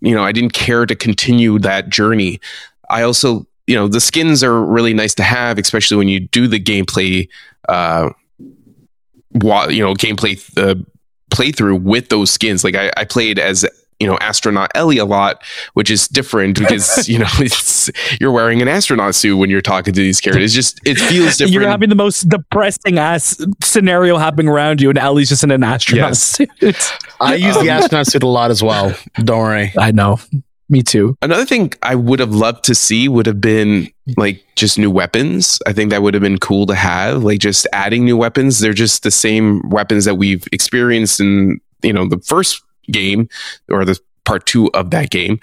you 0.00 0.14
know, 0.14 0.24
I 0.24 0.32
didn't 0.32 0.54
care 0.54 0.86
to 0.86 0.96
continue 0.96 1.58
that 1.58 1.90
journey. 1.90 2.40
I 2.88 3.02
also, 3.02 3.46
you 3.66 3.74
know, 3.74 3.88
the 3.88 4.00
skins 4.00 4.42
are 4.42 4.64
really 4.64 4.94
nice 4.94 5.14
to 5.16 5.22
have, 5.22 5.58
especially 5.58 5.98
when 5.98 6.08
you 6.08 6.20
do 6.20 6.48
the 6.48 6.58
gameplay, 6.58 7.28
uh, 7.68 8.08
wa- 9.34 9.68
you 9.68 9.84
know, 9.84 9.92
gameplay 9.92 10.40
uh, 10.56 10.76
playthrough 11.30 11.82
with 11.82 12.08
those 12.08 12.30
skins. 12.30 12.64
Like 12.64 12.74
I, 12.74 12.90
I 12.96 13.04
played 13.04 13.38
as 13.38 13.66
you 14.00 14.06
know 14.06 14.16
astronaut 14.20 14.70
Ellie 14.74 14.98
a 14.98 15.04
lot, 15.04 15.42
which 15.74 15.90
is 15.90 16.06
different 16.08 16.58
because 16.58 17.08
you 17.10 17.18
know 17.18 17.26
it's 17.38 17.90
you're 18.20 18.32
wearing 18.32 18.62
an 18.62 18.68
astronaut 18.68 19.14
suit 19.14 19.36
when 19.36 19.50
you're 19.50 19.60
talking 19.60 19.92
to 19.94 20.00
these 20.00 20.20
characters. 20.20 20.44
It's 20.44 20.54
just 20.54 20.80
it 20.86 20.98
feels 20.98 21.36
different. 21.36 21.52
You're 21.54 21.68
having 21.68 21.88
the 21.88 21.94
most 21.94 22.28
depressing 22.28 22.98
ass 22.98 23.36
scenario 23.62 24.16
happening 24.18 24.48
around 24.48 24.80
you, 24.80 24.88
and 24.90 24.98
Ellie's 24.98 25.28
just 25.28 25.42
in 25.44 25.50
an 25.50 25.64
astronaut 25.64 26.10
Yes. 26.10 26.22
suit. 26.22 26.50
I 27.20 27.34
use 27.34 27.56
the 27.58 27.70
astronaut 27.70 28.06
suit 28.06 28.22
a 28.22 28.28
lot 28.28 28.50
as 28.50 28.62
well. 28.62 28.94
Don't 29.16 29.38
worry. 29.40 29.72
I 29.78 29.90
know. 29.92 30.18
Me 30.70 30.82
too. 30.82 31.16
Another 31.22 31.46
thing 31.46 31.72
I 31.82 31.94
would 31.94 32.20
have 32.20 32.34
loved 32.34 32.62
to 32.64 32.74
see 32.74 33.08
would 33.08 33.24
have 33.24 33.40
been 33.40 33.90
like 34.18 34.44
just 34.54 34.78
new 34.78 34.90
weapons. 34.90 35.58
I 35.66 35.72
think 35.72 35.88
that 35.90 36.02
would 36.02 36.12
have 36.12 36.22
been 36.22 36.36
cool 36.38 36.66
to 36.66 36.74
have, 36.74 37.24
like 37.24 37.38
just 37.40 37.66
adding 37.72 38.04
new 38.04 38.18
weapons. 38.18 38.58
They're 38.60 38.74
just 38.74 39.02
the 39.02 39.10
same 39.10 39.66
weapons 39.70 40.04
that 40.04 40.16
we've 40.16 40.46
experienced 40.52 41.20
in, 41.20 41.58
you 41.82 41.94
know, 41.94 42.06
the 42.06 42.18
first 42.18 42.62
game 42.90 43.28
or 43.70 43.84
the 43.84 43.98
part 44.24 44.46
two 44.46 44.70
of 44.72 44.90
that 44.90 45.10
game. 45.10 45.40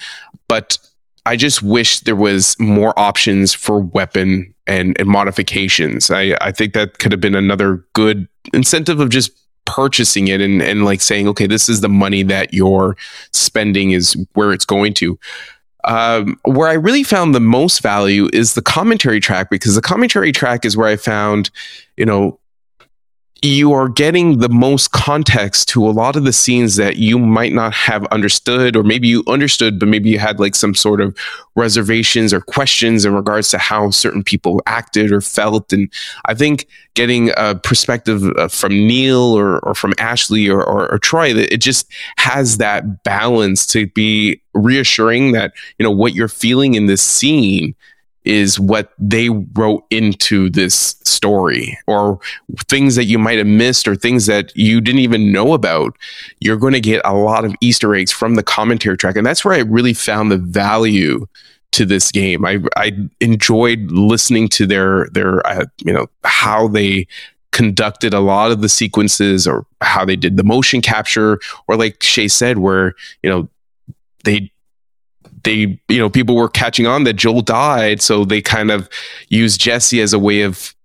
But 0.48 0.78
I 1.26 1.36
just 1.36 1.64
wish 1.64 2.02
there 2.02 2.16
was 2.16 2.56
more 2.60 2.98
options 3.00 3.54
for 3.54 3.80
weapon 3.80 4.54
and, 4.68 4.96
and 5.00 5.08
modifications. 5.08 6.12
I, 6.12 6.38
I 6.40 6.52
think 6.52 6.74
that 6.74 7.00
could 7.00 7.12
have 7.12 7.22
been 7.22 7.36
another 7.36 7.84
good 7.94 8.28
incentive 8.54 9.00
of 9.00 9.10
just 9.10 9.32
purchasing 9.66 10.28
it 10.28 10.40
and, 10.40 10.62
and 10.62 10.86
like 10.86 11.02
saying, 11.02 11.28
okay, 11.30 11.48
this 11.48 11.68
is 11.68 11.82
the 11.82 11.90
money 11.90 12.22
that 12.24 12.54
you're 12.54 12.96
spending 13.34 13.92
is 13.92 14.16
where 14.34 14.54
it's 14.54 14.66
going 14.66 14.94
to. 14.96 15.20
Um, 15.84 16.40
where 16.46 16.68
I 16.68 16.74
really 16.74 17.04
found 17.04 17.36
the 17.36 17.40
most 17.40 17.82
value 17.82 18.28
is 18.34 18.54
the 18.54 18.62
commentary 18.62 19.20
track 19.20 19.50
because 19.50 19.76
the 19.76 19.82
commentary 19.82 20.32
track 20.32 20.66
is 20.66 20.76
where 20.76 20.88
I 20.88 20.96
found, 20.96 21.52
you 21.98 22.06
know, 22.06 22.40
you 23.48 23.74
are 23.74 23.90
getting 23.90 24.40
the 24.40 24.50
most 24.50 24.92
context 24.92 25.70
to 25.70 25.88
a 25.88 25.92
lot 25.92 26.16
of 26.16 26.24
the 26.24 26.34
scenes 26.34 26.76
that 26.76 26.98
you 26.98 27.20
might 27.20 27.54
not 27.54 27.74
have 27.74 28.06
understood, 28.08 28.76
or 28.76 28.84
maybe 28.84 29.08
you 29.08 29.24
understood, 29.28 29.80
but 29.80 29.88
maybe 29.88 30.10
you 30.10 30.20
had 30.20 30.40
like 30.40 30.56
some 30.56 30.74
sort 30.74 31.02
of 31.02 31.18
reservations 31.56 32.34
or 32.34 32.42
questions 32.42 33.06
in 33.06 33.14
regards 33.14 33.50
to 33.50 33.58
how 33.58 33.90
certain 33.90 34.24
people 34.24 34.62
acted 34.66 35.12
or 35.12 35.22
felt. 35.22 35.72
And 35.74 35.92
I 36.26 36.34
think 36.34 36.68
getting 36.94 37.32
a 37.38 37.56
perspective 37.56 38.24
uh, 38.38 38.48
from 38.48 38.72
Neil 38.72 39.20
or, 39.20 39.60
or 39.60 39.76
from 39.76 39.94
Ashley 39.98 40.50
or, 40.50 40.64
or, 40.64 40.92
or 40.92 40.98
Troy, 40.98 41.34
it 41.34 41.58
just 41.58 41.92
has 42.18 42.58
that 42.58 43.04
balance 43.04 43.66
to 43.68 43.88
be 43.88 44.42
reassuring 44.54 45.34
that, 45.34 45.54
you 45.78 45.84
know, 45.84 45.92
what 45.92 46.14
you're 46.14 46.28
feeling 46.28 46.76
in 46.76 46.86
this 46.86 47.02
scene 47.02 47.76
is 48.26 48.60
what 48.60 48.92
they 48.98 49.30
wrote 49.30 49.86
into 49.90 50.50
this 50.50 50.96
story 51.04 51.78
or 51.88 52.20
things 52.68 52.96
that 52.96 53.06
you 53.06 53.20
might 53.20 53.38
have 53.38 53.48
missed 53.48 53.88
or 53.88 53.96
things 53.96 54.26
that 54.26 54.56
you 54.56 54.82
didn't 54.82 55.02
even 55.02 55.32
know 55.32 55.54
about. 55.54 55.96
You're 56.40 56.58
going 56.58 56.74
to 56.74 56.82
get 56.82 57.02
a 57.06 57.14
lot 57.14 57.46
of 57.46 57.56
easter 57.62 57.96
eggs 57.96 58.12
from 58.12 58.36
the 58.36 58.44
commentary 58.44 58.98
track. 58.98 59.16
And 59.16 59.26
that's 59.26 59.46
where 59.46 59.54
i 59.54 59.60
really 59.60 59.94
found 59.94 60.32
the 60.32 60.38
value 60.38 61.28
to 61.72 61.86
this 61.86 62.12
game. 62.12 62.46
I 62.46 62.60
i 62.78 62.92
enjoyed 63.20 63.92
listening 63.92 64.48
to 64.50 64.66
their 64.66 65.08
their 65.10 65.46
uh, 65.46 65.66
you 65.84 65.94
know 65.94 66.08
how 66.24 66.68
they 66.68 67.08
conducted 67.52 68.14
a 68.14 68.20
lot 68.20 68.52
of 68.52 68.62
the 68.62 68.70
sequences 68.70 69.48
or 69.48 69.66
how 69.82 70.04
they 70.04 70.16
did 70.18 70.36
the 70.36 70.44
motion 70.44 70.82
capture 70.82 71.40
or 71.68 71.78
like 71.78 72.04
shay 72.04 72.28
said 72.28 72.58
where 72.58 72.94
you 73.24 73.30
know 73.30 73.48
they 74.26 74.52
they 75.46 75.80
you 75.88 75.98
know 75.98 76.10
people 76.10 76.36
were 76.36 76.50
catching 76.50 76.86
on 76.86 77.06
that 77.06 77.14
Joel 77.14 77.42
died, 77.42 78.02
so 78.02 78.26
they 78.26 78.42
kind 78.42 78.72
of 78.72 78.90
used 79.30 79.62
Jesse 79.62 80.02
as 80.02 80.12
a 80.12 80.20
way 80.20 80.42
of 80.42 80.76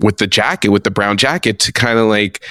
with 0.00 0.18
the 0.18 0.26
jacket, 0.26 0.70
with 0.70 0.84
the 0.84 0.90
brown 0.90 1.16
jacket, 1.16 1.60
to 1.60 1.72
kind 1.72 1.98
of 1.98 2.06
like 2.08 2.44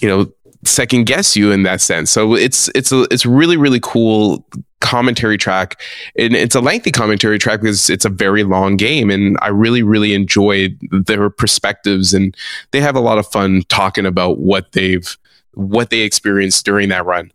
you 0.00 0.08
know 0.08 0.32
second 0.64 1.04
guess 1.04 1.36
you 1.36 1.52
in 1.52 1.62
that 1.62 1.80
sense. 1.80 2.10
So 2.10 2.34
it's 2.34 2.68
it's 2.74 2.90
a 2.90 3.06
it's 3.10 3.24
really 3.24 3.56
really 3.56 3.80
cool 3.80 4.44
commentary 4.80 5.38
track, 5.38 5.80
and 6.16 6.34
it's 6.34 6.54
a 6.54 6.60
lengthy 6.60 6.90
commentary 6.90 7.38
track 7.38 7.60
because 7.60 7.88
it's 7.90 8.04
a 8.04 8.10
very 8.10 8.42
long 8.42 8.76
game, 8.76 9.10
and 9.10 9.38
I 9.40 9.48
really 9.48 9.82
really 9.82 10.14
enjoyed 10.14 10.78
their 10.90 11.30
perspectives, 11.30 12.12
and 12.14 12.36
they 12.72 12.80
have 12.80 12.96
a 12.96 13.00
lot 13.00 13.18
of 13.18 13.26
fun 13.26 13.62
talking 13.68 14.06
about 14.06 14.38
what 14.38 14.72
they've 14.72 15.16
what 15.54 15.90
they 15.90 16.00
experienced 16.00 16.64
during 16.64 16.88
that 16.90 17.04
run. 17.04 17.32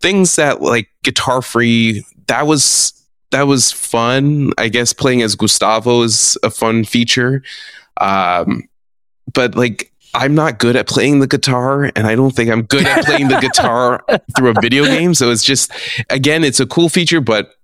Things 0.00 0.36
that 0.36 0.60
like 0.60 0.88
guitar 1.02 1.42
free 1.42 2.04
that 2.26 2.46
was 2.46 2.92
that 3.30 3.46
was 3.46 3.72
fun. 3.72 4.52
I 4.58 4.68
guess 4.68 4.92
playing 4.92 5.22
as 5.22 5.34
Gustavo 5.34 6.02
is 6.02 6.38
a 6.42 6.50
fun 6.50 6.84
feature. 6.84 7.42
Um, 8.00 8.68
but 9.32 9.54
like 9.56 9.90
I'm 10.14 10.34
not 10.34 10.58
good 10.58 10.76
at 10.76 10.86
playing 10.86 11.18
the 11.18 11.26
guitar, 11.26 11.90
and 11.96 12.06
I 12.06 12.14
don't 12.14 12.30
think 12.30 12.50
I'm 12.50 12.62
good 12.62 12.86
at 12.86 13.04
playing 13.04 13.28
the 13.28 13.40
guitar 13.40 14.04
through 14.36 14.50
a 14.50 14.60
video 14.60 14.84
game. 14.84 15.14
So 15.14 15.30
it's 15.30 15.42
just 15.42 15.72
again, 16.10 16.44
it's 16.44 16.60
a 16.60 16.66
cool 16.66 16.88
feature, 16.88 17.20
but 17.20 17.54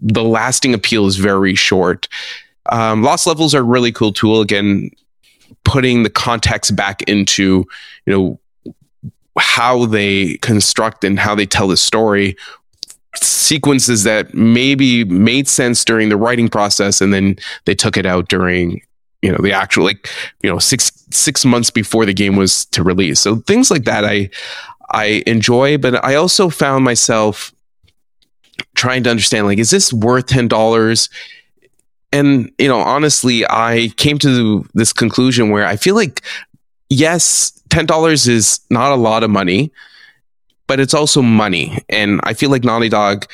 the 0.00 0.24
lasting 0.24 0.74
appeal 0.74 1.06
is 1.06 1.16
very 1.16 1.54
short. 1.54 2.08
Um, 2.70 3.02
Lost 3.02 3.26
levels 3.26 3.54
are 3.54 3.60
a 3.60 3.64
really 3.64 3.92
cool 3.92 4.12
tool. 4.12 4.40
Again, 4.40 4.90
putting 5.64 6.02
the 6.02 6.10
context 6.10 6.74
back 6.74 7.02
into 7.02 7.66
you 8.06 8.12
know 8.12 8.40
how 9.38 9.84
they 9.86 10.36
construct 10.38 11.04
and 11.04 11.18
how 11.18 11.34
they 11.34 11.46
tell 11.46 11.68
the 11.68 11.76
story 11.76 12.36
sequences 13.16 14.04
that 14.04 14.34
maybe 14.34 15.04
made 15.04 15.48
sense 15.48 15.84
during 15.84 16.08
the 16.08 16.16
writing 16.16 16.48
process 16.48 17.00
and 17.00 17.12
then 17.12 17.36
they 17.64 17.74
took 17.74 17.96
it 17.96 18.06
out 18.06 18.28
during 18.28 18.80
you 19.22 19.30
know 19.30 19.38
the 19.38 19.52
actual 19.52 19.84
like 19.84 20.08
you 20.42 20.50
know 20.50 20.58
six 20.58 20.90
six 21.10 21.44
months 21.44 21.70
before 21.70 22.04
the 22.04 22.12
game 22.12 22.36
was 22.36 22.66
to 22.66 22.82
release. 22.82 23.20
So 23.20 23.36
things 23.36 23.70
like 23.70 23.84
that 23.84 24.04
i 24.04 24.28
i 24.90 25.22
enjoy 25.26 25.78
but 25.78 26.04
i 26.04 26.14
also 26.14 26.50
found 26.50 26.84
myself 26.84 27.54
trying 28.74 29.02
to 29.04 29.10
understand 29.10 29.46
like 29.46 29.58
is 29.58 29.70
this 29.70 29.92
worth 29.92 30.26
ten 30.26 30.48
dollars? 30.48 31.08
And 32.12 32.52
you 32.58 32.68
know 32.68 32.78
honestly 32.78 33.44
i 33.48 33.90
came 33.96 34.18
to 34.18 34.64
this 34.74 34.92
conclusion 34.92 35.50
where 35.50 35.66
i 35.66 35.76
feel 35.76 35.94
like 35.94 36.22
yes 36.90 37.50
$10 37.70 38.28
is 38.28 38.60
not 38.70 38.92
a 38.92 38.96
lot 38.96 39.24
of 39.24 39.30
money 39.30 39.72
but 40.66 40.80
it's 40.80 40.94
also 40.94 41.22
money. 41.22 41.78
And 41.88 42.20
I 42.24 42.34
feel 42.34 42.50
like 42.50 42.64
Naughty 42.64 42.88
Dog 42.88 43.26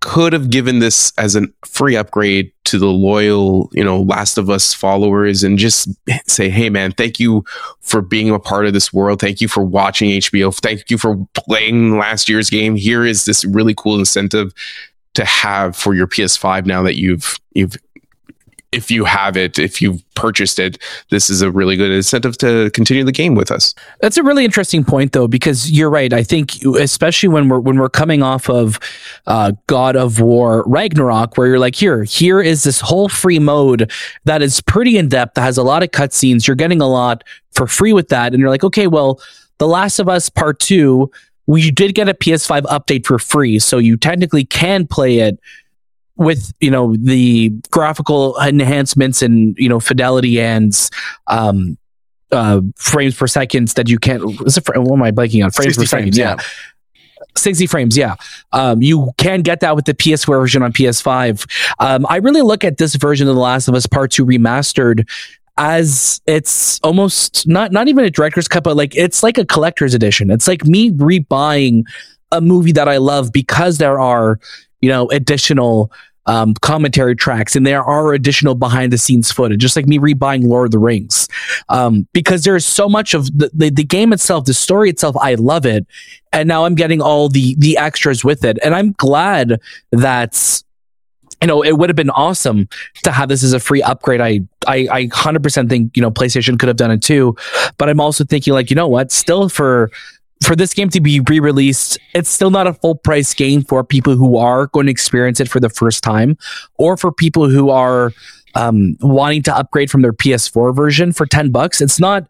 could 0.00 0.32
have 0.32 0.50
given 0.50 0.78
this 0.78 1.12
as 1.18 1.34
a 1.34 1.42
free 1.64 1.96
upgrade 1.96 2.52
to 2.64 2.78
the 2.78 2.86
loyal, 2.86 3.68
you 3.72 3.82
know, 3.82 4.02
Last 4.02 4.38
of 4.38 4.48
Us 4.48 4.72
followers 4.72 5.42
and 5.42 5.58
just 5.58 5.88
say, 6.26 6.48
hey, 6.48 6.70
man, 6.70 6.92
thank 6.92 7.18
you 7.18 7.44
for 7.80 8.00
being 8.00 8.30
a 8.30 8.38
part 8.38 8.66
of 8.66 8.72
this 8.72 8.92
world. 8.92 9.20
Thank 9.20 9.40
you 9.40 9.48
for 9.48 9.64
watching 9.64 10.10
HBO. 10.10 10.54
Thank 10.54 10.90
you 10.90 10.98
for 10.98 11.16
playing 11.34 11.98
last 11.98 12.28
year's 12.28 12.48
game. 12.48 12.76
Here 12.76 13.04
is 13.04 13.24
this 13.24 13.44
really 13.44 13.74
cool 13.74 13.98
incentive 13.98 14.52
to 15.14 15.24
have 15.24 15.74
for 15.74 15.94
your 15.94 16.06
PS5 16.06 16.64
now 16.64 16.82
that 16.82 16.96
you've, 16.96 17.40
you've, 17.54 17.76
if 18.70 18.90
you 18.90 19.04
have 19.04 19.36
it, 19.36 19.58
if 19.58 19.80
you've 19.80 20.02
purchased 20.14 20.58
it, 20.58 20.78
this 21.10 21.30
is 21.30 21.40
a 21.40 21.50
really 21.50 21.76
good 21.76 21.90
incentive 21.90 22.36
to 22.38 22.70
continue 22.70 23.02
the 23.02 23.12
game 23.12 23.34
with 23.34 23.50
us. 23.50 23.74
That's 24.00 24.18
a 24.18 24.22
really 24.22 24.44
interesting 24.44 24.84
point, 24.84 25.12
though, 25.12 25.26
because 25.26 25.70
you're 25.70 25.88
right. 25.88 26.12
I 26.12 26.22
think, 26.22 26.62
especially 26.64 27.30
when 27.30 27.48
we're 27.48 27.60
when 27.60 27.78
we're 27.78 27.88
coming 27.88 28.22
off 28.22 28.50
of 28.50 28.78
uh, 29.26 29.52
God 29.68 29.96
of 29.96 30.20
War 30.20 30.64
Ragnarok, 30.66 31.38
where 31.38 31.46
you're 31.46 31.58
like, 31.58 31.74
here, 31.74 32.04
here 32.04 32.40
is 32.40 32.64
this 32.64 32.80
whole 32.80 33.08
free 33.08 33.38
mode 33.38 33.90
that 34.24 34.42
is 34.42 34.60
pretty 34.60 34.98
in 34.98 35.08
depth, 35.08 35.34
that 35.34 35.42
has 35.42 35.56
a 35.56 35.62
lot 35.62 35.82
of 35.82 35.90
cutscenes. 35.90 36.46
You're 36.46 36.56
getting 36.56 36.82
a 36.82 36.88
lot 36.88 37.24
for 37.52 37.66
free 37.66 37.94
with 37.94 38.08
that, 38.08 38.34
and 38.34 38.40
you're 38.40 38.50
like, 38.50 38.64
okay, 38.64 38.86
well, 38.86 39.20
The 39.58 39.68
Last 39.68 39.98
of 39.98 40.10
Us 40.10 40.28
Part 40.28 40.60
Two, 40.60 41.10
we 41.46 41.70
did 41.70 41.94
get 41.94 42.10
a 42.10 42.14
PS5 42.14 42.62
update 42.64 43.06
for 43.06 43.18
free, 43.18 43.58
so 43.58 43.78
you 43.78 43.96
technically 43.96 44.44
can 44.44 44.86
play 44.86 45.20
it 45.20 45.40
with 46.18 46.52
you 46.60 46.70
know 46.70 46.94
the 46.96 47.48
graphical 47.70 48.36
enhancements 48.42 49.22
and 49.22 49.56
you 49.56 49.68
know 49.68 49.80
fidelity 49.80 50.40
and 50.40 50.90
um 51.28 51.78
uh 52.32 52.60
frames 52.76 53.16
per 53.16 53.26
second 53.26 53.68
that 53.68 53.88
you 53.88 53.98
can't 53.98 54.22
is 54.44 54.58
it, 54.58 54.68
what 54.68 54.92
am 54.92 55.02
I 55.02 55.12
blanking 55.12 55.44
on? 55.44 55.50
Frames 55.50 55.76
per 55.76 55.86
second 55.86 56.14
frames, 56.14 56.18
yeah. 56.18 56.36
60 57.36 57.66
frames 57.68 57.96
yeah. 57.96 58.16
Um 58.52 58.82
you 58.82 59.12
can 59.16 59.42
get 59.42 59.60
that 59.60 59.76
with 59.76 59.84
the 59.84 59.94
PS4 59.94 60.26
version 60.26 60.62
on 60.62 60.72
PS5 60.72 61.48
um 61.78 62.04
I 62.08 62.16
really 62.16 62.42
look 62.42 62.64
at 62.64 62.78
this 62.78 62.96
version 62.96 63.28
of 63.28 63.34
The 63.34 63.40
Last 63.40 63.68
of 63.68 63.74
Us 63.74 63.86
Part 63.86 64.10
2 64.10 64.26
remastered 64.26 65.08
as 65.56 66.20
it's 66.26 66.80
almost 66.80 67.46
not 67.46 67.70
not 67.70 67.88
even 67.88 68.04
a 68.04 68.10
director's 68.10 68.48
cut 68.48 68.64
but 68.64 68.76
like 68.76 68.96
it's 68.96 69.22
like 69.22 69.38
a 69.38 69.46
collector's 69.46 69.94
edition. 69.94 70.30
It's 70.30 70.48
like 70.48 70.66
me 70.66 70.90
rebuying 70.90 71.84
a 72.32 72.40
movie 72.40 72.72
that 72.72 72.88
I 72.88 72.96
love 72.96 73.32
because 73.32 73.78
there 73.78 74.00
are 74.00 74.40
you 74.80 74.88
know 74.88 75.08
additional 75.10 75.92
um, 76.28 76.52
commentary 76.60 77.16
tracks 77.16 77.56
and 77.56 77.66
there 77.66 77.82
are 77.82 78.12
additional 78.12 78.54
behind 78.54 78.92
the 78.92 78.98
scenes 78.98 79.32
footage, 79.32 79.60
just 79.60 79.74
like 79.74 79.86
me 79.86 79.98
rebuying 79.98 80.44
Lord 80.44 80.66
of 80.66 80.70
the 80.72 80.78
Rings. 80.78 81.26
Um, 81.70 82.06
because 82.12 82.44
there's 82.44 82.66
so 82.66 82.86
much 82.88 83.14
of 83.14 83.26
the, 83.36 83.50
the, 83.54 83.70
the 83.70 83.82
game 83.82 84.12
itself, 84.12 84.44
the 84.44 84.52
story 84.54 84.90
itself, 84.90 85.16
I 85.16 85.34
love 85.34 85.64
it. 85.64 85.86
And 86.32 86.46
now 86.46 86.66
I'm 86.66 86.74
getting 86.74 87.00
all 87.00 87.30
the, 87.30 87.56
the 87.58 87.78
extras 87.78 88.24
with 88.24 88.44
it. 88.44 88.58
And 88.62 88.74
I'm 88.74 88.92
glad 88.92 89.58
that, 89.90 90.62
you 91.40 91.48
know, 91.48 91.62
it 91.62 91.78
would 91.78 91.88
have 91.88 91.96
been 91.96 92.10
awesome 92.10 92.68
to 93.04 93.10
have 93.10 93.30
this 93.30 93.42
as 93.42 93.54
a 93.54 93.60
free 93.60 93.82
upgrade. 93.82 94.20
I, 94.20 94.40
I, 94.66 94.86
I 94.90 95.06
100% 95.06 95.70
think, 95.70 95.96
you 95.96 96.02
know, 96.02 96.10
PlayStation 96.10 96.58
could 96.58 96.68
have 96.68 96.76
done 96.76 96.90
it 96.90 97.00
too. 97.00 97.36
But 97.78 97.88
I'm 97.88 98.00
also 98.00 98.24
thinking 98.24 98.52
like, 98.52 98.68
you 98.68 98.76
know 98.76 98.88
what, 98.88 99.10
still 99.10 99.48
for, 99.48 99.90
for 100.42 100.56
this 100.56 100.74
game 100.74 100.88
to 100.90 101.00
be 101.00 101.20
re-released, 101.20 101.98
it's 102.14 102.30
still 102.30 102.50
not 102.50 102.66
a 102.66 102.74
full 102.74 102.94
price 102.94 103.34
game 103.34 103.62
for 103.62 103.82
people 103.84 104.16
who 104.16 104.36
are 104.36 104.66
going 104.68 104.86
to 104.86 104.92
experience 104.92 105.40
it 105.40 105.48
for 105.48 105.60
the 105.60 105.68
first 105.68 106.02
time, 106.02 106.36
or 106.76 106.96
for 106.96 107.12
people 107.12 107.48
who 107.48 107.70
are 107.70 108.12
um, 108.54 108.96
wanting 109.00 109.42
to 109.42 109.56
upgrade 109.56 109.90
from 109.90 110.02
their 110.02 110.12
PS4 110.12 110.74
version 110.74 111.12
for 111.12 111.26
ten 111.26 111.50
bucks. 111.50 111.80
It's 111.80 112.00
not 112.00 112.26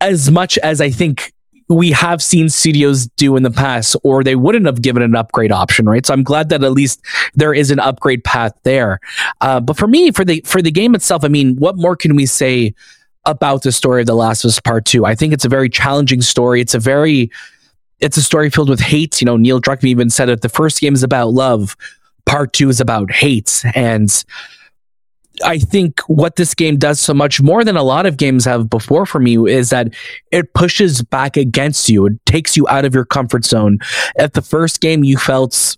as 0.00 0.30
much 0.30 0.58
as 0.58 0.80
I 0.80 0.90
think 0.90 1.32
we 1.68 1.90
have 1.90 2.22
seen 2.22 2.48
studios 2.48 3.06
do 3.16 3.36
in 3.36 3.42
the 3.42 3.50
past, 3.50 3.96
or 4.02 4.22
they 4.22 4.36
wouldn't 4.36 4.66
have 4.66 4.82
given 4.82 5.02
an 5.02 5.14
upgrade 5.14 5.52
option, 5.52 5.86
right? 5.86 6.04
So 6.04 6.12
I'm 6.12 6.22
glad 6.22 6.48
that 6.50 6.62
at 6.62 6.72
least 6.72 7.00
there 7.34 7.54
is 7.54 7.70
an 7.70 7.78
upgrade 7.78 8.24
path 8.24 8.52
there. 8.64 9.00
Uh, 9.40 9.60
but 9.60 9.76
for 9.76 9.86
me, 9.86 10.10
for 10.10 10.24
the 10.24 10.42
for 10.44 10.60
the 10.60 10.70
game 10.70 10.94
itself, 10.94 11.24
I 11.24 11.28
mean, 11.28 11.56
what 11.56 11.76
more 11.76 11.96
can 11.96 12.14
we 12.14 12.26
say? 12.26 12.74
About 13.24 13.62
the 13.62 13.72
story 13.72 14.02
of 14.02 14.06
The 14.06 14.14
Last 14.14 14.44
of 14.44 14.48
Us 14.48 14.60
Part 14.60 14.84
Two. 14.84 15.04
I 15.04 15.14
think 15.14 15.32
it's 15.32 15.44
a 15.44 15.48
very 15.48 15.68
challenging 15.68 16.22
story. 16.22 16.60
It's 16.60 16.74
a 16.74 16.78
very, 16.78 17.30
it's 18.00 18.16
a 18.16 18.22
story 18.22 18.50
filled 18.50 18.68
with 18.68 18.80
hate. 18.80 19.20
You 19.20 19.26
know, 19.26 19.36
Neil 19.36 19.60
Druckmann 19.60 19.88
even 19.88 20.10
said 20.10 20.28
it. 20.28 20.40
The 20.40 20.48
first 20.48 20.80
game 20.80 20.94
is 20.94 21.02
about 21.02 21.28
love. 21.28 21.76
Part 22.24 22.52
two 22.52 22.68
is 22.68 22.80
about 22.80 23.10
hate, 23.10 23.64
and 23.74 24.24
I 25.44 25.58
think 25.58 26.00
what 26.06 26.36
this 26.36 26.54
game 26.54 26.76
does 26.76 27.00
so 27.00 27.14
much 27.14 27.40
more 27.40 27.64
than 27.64 27.76
a 27.76 27.82
lot 27.82 28.06
of 28.06 28.16
games 28.16 28.44
have 28.44 28.70
before 28.70 29.06
for 29.06 29.18
me 29.18 29.38
is 29.48 29.70
that 29.70 29.92
it 30.30 30.52
pushes 30.54 31.02
back 31.02 31.36
against 31.36 31.88
you. 31.88 32.06
It 32.06 32.24
takes 32.26 32.56
you 32.56 32.68
out 32.68 32.84
of 32.84 32.94
your 32.94 33.04
comfort 33.04 33.44
zone. 33.44 33.78
At 34.18 34.34
the 34.34 34.42
first 34.42 34.80
game, 34.80 35.04
you 35.04 35.16
felt 35.16 35.76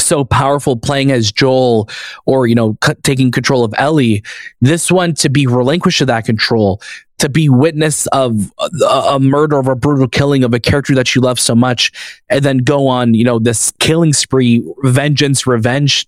so 0.00 0.24
powerful 0.24 0.76
playing 0.76 1.12
as 1.12 1.32
Joel 1.32 1.88
or, 2.26 2.46
you 2.46 2.54
know, 2.54 2.76
c- 2.84 2.94
taking 3.02 3.30
control 3.30 3.64
of 3.64 3.74
Ellie. 3.78 4.22
This 4.60 4.90
one 4.90 5.14
to 5.14 5.28
be 5.28 5.46
relinquished 5.46 6.00
of 6.00 6.06
that 6.06 6.24
control, 6.24 6.80
to 7.18 7.28
be 7.28 7.48
witness 7.48 8.06
of 8.08 8.52
a, 8.58 8.86
a 8.86 9.20
murder 9.20 9.58
of 9.58 9.68
a 9.68 9.74
brutal 9.74 10.08
killing 10.08 10.44
of 10.44 10.54
a 10.54 10.60
character 10.60 10.94
that 10.94 11.14
you 11.14 11.20
love 11.20 11.38
so 11.40 11.54
much, 11.54 11.92
and 12.28 12.44
then 12.44 12.58
go 12.58 12.86
on, 12.88 13.14
you 13.14 13.24
know, 13.24 13.38
this 13.38 13.72
killing 13.78 14.12
spree, 14.12 14.64
vengeance, 14.84 15.46
revenge 15.46 16.06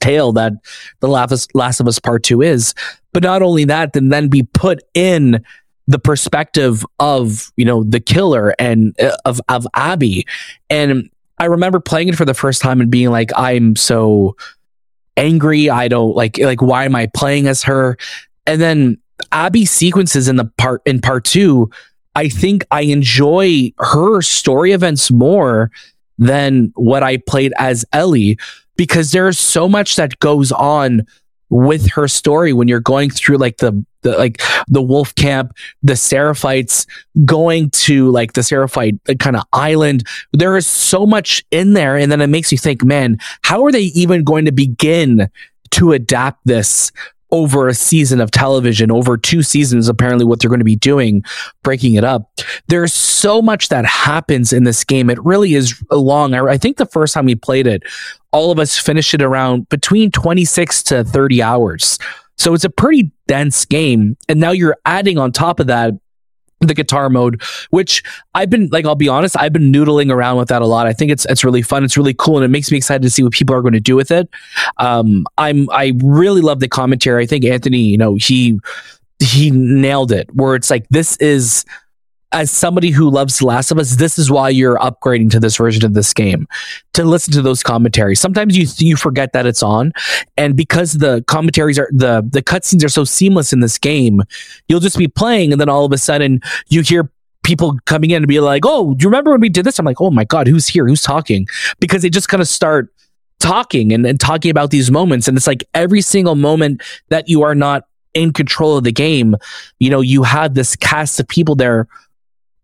tale 0.00 0.32
that 0.32 0.52
the 1.00 1.08
Last 1.08 1.54
Last 1.54 1.80
of 1.80 1.88
Us 1.88 1.98
Part 1.98 2.22
Two 2.22 2.42
is. 2.42 2.74
But 3.12 3.22
not 3.22 3.42
only 3.42 3.64
that, 3.64 3.92
then 3.92 4.08
then 4.08 4.28
be 4.28 4.42
put 4.42 4.82
in 4.94 5.44
the 5.86 5.98
perspective 5.98 6.84
of 6.98 7.50
you 7.56 7.64
know 7.64 7.84
the 7.84 8.00
killer 8.00 8.54
and 8.58 8.94
uh, 9.00 9.16
of 9.24 9.40
of 9.48 9.66
Abby, 9.74 10.26
and 10.70 11.10
I 11.38 11.46
remember 11.46 11.80
playing 11.80 12.08
it 12.08 12.16
for 12.16 12.24
the 12.24 12.34
first 12.34 12.60
time 12.60 12.80
and 12.80 12.90
being 12.90 13.10
like, 13.10 13.30
I'm 13.36 13.76
so 13.76 14.36
angry. 15.16 15.68
I 15.70 15.88
don't 15.88 16.14
like 16.14 16.38
like 16.38 16.62
why 16.62 16.84
am 16.84 16.94
I 16.94 17.06
playing 17.06 17.46
as 17.46 17.62
her? 17.64 17.96
And 18.46 18.60
then 18.60 18.98
Abby 19.32 19.64
sequences 19.64 20.28
in 20.28 20.36
the 20.36 20.46
part 20.56 20.82
in 20.86 21.00
part 21.00 21.24
two, 21.24 21.70
I 22.14 22.28
think 22.28 22.64
I 22.70 22.82
enjoy 22.82 23.72
her 23.78 24.22
story 24.22 24.72
events 24.72 25.10
more 25.10 25.70
than 26.18 26.72
what 26.74 27.02
I 27.02 27.18
played 27.18 27.52
as 27.58 27.84
Ellie 27.92 28.38
because 28.76 29.12
there's 29.12 29.38
so 29.38 29.68
much 29.68 29.96
that 29.96 30.18
goes 30.20 30.50
on 30.52 31.06
with 31.50 31.90
her 31.90 32.08
story 32.08 32.52
when 32.52 32.68
you're 32.68 32.80
going 32.80 33.10
through 33.10 33.36
like 33.36 33.58
the, 33.58 33.84
the 34.02 34.16
like 34.18 34.40
the 34.68 34.82
wolf 34.82 35.14
camp 35.14 35.52
the 35.82 35.94
seraphites 35.94 36.86
going 37.24 37.70
to 37.70 38.10
like 38.10 38.34
the 38.34 38.42
seraphite 38.42 38.94
uh, 39.08 39.14
kind 39.14 39.36
of 39.36 39.42
island 39.52 40.06
there 40.32 40.56
is 40.56 40.66
so 40.66 41.06
much 41.06 41.44
in 41.50 41.72
there 41.72 41.96
and 41.96 42.12
then 42.12 42.20
it 42.20 42.26
makes 42.28 42.52
you 42.52 42.58
think 42.58 42.84
man 42.84 43.16
how 43.42 43.64
are 43.64 43.72
they 43.72 43.82
even 43.82 44.24
going 44.24 44.44
to 44.44 44.52
begin 44.52 45.28
to 45.70 45.92
adapt 45.92 46.40
this 46.44 46.92
over 47.30 47.68
a 47.68 47.74
season 47.74 48.20
of 48.20 48.30
television, 48.30 48.90
over 48.90 49.16
two 49.16 49.42
seasons, 49.42 49.88
apparently, 49.88 50.24
what 50.24 50.40
they're 50.40 50.48
going 50.48 50.60
to 50.60 50.64
be 50.64 50.76
doing, 50.76 51.22
breaking 51.62 51.94
it 51.94 52.04
up. 52.04 52.30
There's 52.68 52.94
so 52.94 53.42
much 53.42 53.68
that 53.68 53.84
happens 53.84 54.52
in 54.52 54.64
this 54.64 54.82
game. 54.84 55.10
It 55.10 55.22
really 55.24 55.54
is 55.54 55.82
long. 55.90 56.34
I, 56.34 56.42
I 56.44 56.58
think 56.58 56.78
the 56.78 56.86
first 56.86 57.14
time 57.14 57.26
we 57.26 57.34
played 57.34 57.66
it, 57.66 57.82
all 58.32 58.50
of 58.50 58.58
us 58.58 58.78
finish 58.78 59.14
it 59.14 59.22
around 59.22 59.68
between 59.68 60.10
26 60.10 60.82
to 60.84 61.04
30 61.04 61.42
hours. 61.42 61.98
So 62.36 62.54
it's 62.54 62.64
a 62.64 62.70
pretty 62.70 63.10
dense 63.26 63.64
game. 63.64 64.16
And 64.28 64.38
now 64.38 64.52
you're 64.52 64.76
adding 64.84 65.18
on 65.18 65.32
top 65.32 65.60
of 65.60 65.66
that 65.66 65.94
the 66.60 66.74
guitar 66.74 67.08
mode, 67.08 67.40
which 67.70 68.02
I've 68.34 68.50
been 68.50 68.68
like, 68.72 68.84
I'll 68.84 68.94
be 68.94 69.08
honest, 69.08 69.36
I've 69.38 69.52
been 69.52 69.72
noodling 69.72 70.12
around 70.12 70.38
with 70.38 70.48
that 70.48 70.62
a 70.62 70.66
lot. 70.66 70.86
I 70.86 70.92
think 70.92 71.10
it's 71.10 71.24
it's 71.26 71.44
really 71.44 71.62
fun. 71.62 71.84
It's 71.84 71.96
really 71.96 72.14
cool, 72.14 72.36
and 72.36 72.44
it 72.44 72.48
makes 72.48 72.70
me 72.70 72.76
excited 72.76 73.02
to 73.02 73.10
see 73.10 73.22
what 73.22 73.32
people 73.32 73.54
are 73.54 73.62
going 73.62 73.74
to 73.74 73.80
do 73.80 73.96
with 73.96 74.10
it. 74.10 74.28
Um, 74.78 75.26
I'm 75.38 75.70
I 75.70 75.92
really 76.02 76.40
love 76.40 76.60
the 76.60 76.68
commentary. 76.68 77.22
I 77.22 77.26
think 77.26 77.44
Anthony, 77.44 77.78
you 77.78 77.96
know, 77.96 78.16
he 78.16 78.58
he 79.20 79.50
nailed 79.50 80.12
it. 80.12 80.34
Where 80.34 80.54
it's 80.54 80.70
like 80.70 80.86
this 80.90 81.16
is 81.18 81.64
as 82.32 82.50
somebody 82.50 82.90
who 82.90 83.08
loves 83.08 83.38
The 83.38 83.46
Last 83.46 83.70
of 83.70 83.78
Us, 83.78 83.96
this 83.96 84.18
is 84.18 84.30
why 84.30 84.50
you're 84.50 84.76
upgrading 84.78 85.30
to 85.30 85.40
this 85.40 85.56
version 85.56 85.84
of 85.84 85.94
this 85.94 86.12
game 86.12 86.46
to 86.92 87.04
listen 87.04 87.32
to 87.34 87.42
those 87.42 87.62
commentaries. 87.62 88.20
Sometimes 88.20 88.56
you 88.56 88.66
you 88.78 88.96
forget 88.96 89.32
that 89.32 89.46
it's 89.46 89.62
on, 89.62 89.92
and 90.36 90.56
because 90.56 90.94
the 90.94 91.24
commentaries 91.26 91.78
are 91.78 91.88
the 91.90 92.26
the 92.30 92.42
cutscenes 92.42 92.84
are 92.84 92.90
so 92.90 93.04
seamless 93.04 93.52
in 93.52 93.60
this 93.60 93.78
game, 93.78 94.22
you'll 94.68 94.80
just 94.80 94.98
be 94.98 95.08
playing, 95.08 95.52
and 95.52 95.60
then 95.60 95.68
all 95.68 95.84
of 95.84 95.92
a 95.92 95.98
sudden 95.98 96.40
you 96.68 96.82
hear 96.82 97.10
people 97.44 97.78
coming 97.86 98.10
in 98.10 98.18
and 98.18 98.28
be 98.28 98.40
like, 98.40 98.62
"Oh, 98.66 98.94
do 98.94 99.04
you 99.04 99.08
remember 99.08 99.30
when 99.30 99.40
we 99.40 99.48
did 99.48 99.64
this?" 99.64 99.78
I'm 99.78 99.86
like, 99.86 100.00
"Oh 100.00 100.10
my 100.10 100.24
god, 100.24 100.46
who's 100.46 100.68
here? 100.68 100.86
Who's 100.86 101.02
talking?" 101.02 101.46
Because 101.80 102.02
they 102.02 102.10
just 102.10 102.28
kind 102.28 102.42
of 102.42 102.48
start 102.48 102.92
talking 103.40 103.92
and, 103.92 104.04
and 104.04 104.20
talking 104.20 104.50
about 104.50 104.70
these 104.70 104.90
moments, 104.90 105.28
and 105.28 105.36
it's 105.36 105.46
like 105.46 105.64
every 105.72 106.02
single 106.02 106.34
moment 106.34 106.82
that 107.08 107.28
you 107.28 107.42
are 107.42 107.54
not 107.54 107.84
in 108.14 108.32
control 108.32 108.76
of 108.76 108.84
the 108.84 108.92
game, 108.92 109.36
you 109.78 109.88
know, 109.88 110.00
you 110.00 110.22
have 110.22 110.54
this 110.54 110.74
cast 110.76 111.20
of 111.20 111.28
people 111.28 111.54
there 111.54 111.86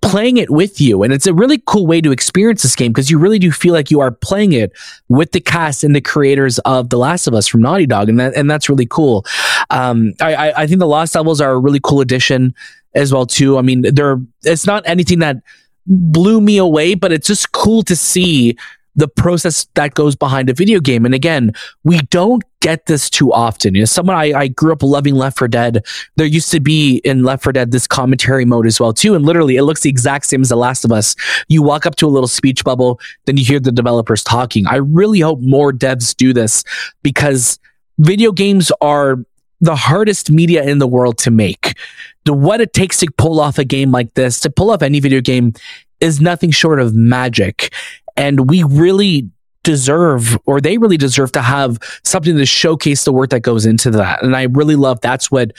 playing 0.05 0.37
it 0.37 0.51
with 0.51 0.81
you. 0.81 1.03
And 1.03 1.13
it's 1.13 1.27
a 1.27 1.35
really 1.35 1.63
cool 1.67 1.87
way 1.87 2.01
to 2.01 2.13
experience 2.13 2.63
this 2.63 2.77
game 2.77 2.93
because 2.93 3.11
you 3.11 3.19
really 3.19 3.39
do 3.39 3.51
feel 3.51 3.73
like 3.73 3.91
you 3.91 4.01
are 4.01 4.11
playing 4.11 4.53
it 4.53 4.73
with 5.09 5.33
the 5.33 5.41
cast 5.41 5.83
and 5.83 5.97
the 5.97 6.01
creators 6.01 6.59
of 6.61 6.91
The 6.91 6.99
Last 6.99 7.27
of 7.27 7.35
Us 7.35 7.49
from 7.49 7.63
Naughty 7.63 7.87
Dog. 7.87 8.09
And 8.09 8.21
that, 8.21 8.37
and 8.37 8.51
that's 8.51 8.69
really 8.69 8.87
cool. 8.87 9.25
Um, 9.71 10.13
I, 10.21 10.53
I, 10.53 10.67
think 10.67 10.81
the 10.81 10.87
Lost 10.87 11.15
Levels 11.15 11.41
are 11.41 11.53
a 11.53 11.59
really 11.59 11.81
cool 11.83 12.01
addition 12.01 12.55
as 12.95 13.13
well, 13.13 13.27
too. 13.27 13.57
I 13.57 13.63
mean, 13.63 13.83
they're, 13.95 14.21
it's 14.45 14.67
not 14.67 14.83
anything 14.87 15.21
that 15.21 15.39
blew 15.87 16.41
me 16.41 16.59
away, 16.59 16.95
but 16.95 17.11
it's 17.11 17.27
just 17.27 17.53
cool 17.53 17.83
to 17.85 17.97
see 17.97 18.57
the 18.97 19.09
process 19.09 19.67
that 19.75 19.95
goes 19.95 20.15
behind 20.15 20.49
a 20.49 20.55
video 20.55 20.81
game. 20.81 21.05
And 21.05 21.15
again, 21.15 21.53
we 21.83 21.99
don't 22.11 22.45
get 22.61 22.87
this 22.87 23.11
too 23.11 23.33
often. 23.33 23.75
You 23.75 23.83
know, 23.83 23.87
someone 23.87 24.17
I, 24.17 24.33
I 24.33 24.49
grew 24.49 24.73
up 24.73 24.83
loving 24.83 25.15
Left 25.15 25.39
4 25.39 25.49
Dead. 25.49 25.85
There 26.17 26.27
used 26.27 26.51
to 26.53 26.61
be 26.61 26.99
in 27.05 27.23
Left 27.23 27.43
4 27.43 27.53
Dead 27.53 27.73
this 27.73 27.87
commentary 27.87 28.45
mode 28.45 28.67
as 28.67 28.81
well 28.81 28.93
too, 28.93 29.15
and 29.15 29.25
literally 29.25 29.57
it 29.57 29.65
looks 29.65 29.83
the 29.83 29.91
exact 29.91 30.27
same 30.27 30.43
as 30.43 30.49
The 30.49 30.57
Last 30.57 30.85
of 30.85 30.93
Us. 30.93 31.17
You 31.49 31.63
walk 31.63 31.87
up 31.87 31.97
to 31.97 32.07
a 32.07 32.09
little 32.09 32.29
speech 32.29 32.65
bubble, 32.65 33.01
then 33.27 33.37
you 33.37 33.45
hear 33.45 33.61
the 33.61 33.73
developers 33.73 34.23
talking. 34.23 34.67
I 34.67 34.77
really 34.77 35.21
hope 35.21 35.41
more 35.41 35.73
devs 35.73 36.17
do 36.17 36.33
this 36.33 36.65
because 37.03 37.59
video 37.99 38.33
games 38.33 38.73
are 38.81 39.19
the 39.61 39.77
hardest 39.77 40.31
media 40.31 40.63
in 40.63 40.79
the 40.79 40.87
world 40.87 41.19
to 41.19 41.31
make. 41.31 41.77
The 42.25 42.33
what 42.33 42.61
it 42.61 42.73
takes 42.73 42.99
to 42.99 43.09
pull 43.17 43.41
off 43.41 43.59
a 43.59 43.65
game 43.65 43.91
like 43.91 44.15
this, 44.15 44.41
to 44.41 44.51
pull 44.51 44.71
off 44.71 44.83
any 44.83 45.01
video 45.01 45.21
game 45.21 45.53
is 46.01 46.21
nothing 46.21 46.51
short 46.51 46.81
of 46.81 46.95
magic. 46.95 47.73
And 48.17 48.49
we 48.49 48.63
really 48.63 49.31
deserve 49.65 50.39
or 50.47 50.61
they 50.61 50.79
really 50.79 50.97
deserve 50.97 51.33
to 51.33 51.43
have 51.43 51.79
something 52.05 52.37
to 52.37 52.47
showcase 52.47 53.05
the 53.05 53.13
work 53.13 53.31
that 53.31 53.41
goes 53.41 53.67
into 53.67 53.91
that. 53.91 54.23
And 54.23 54.37
I 54.37 54.45
really 54.45 54.77
love 54.77 55.01
that's 55.01 55.31
what 55.31 55.53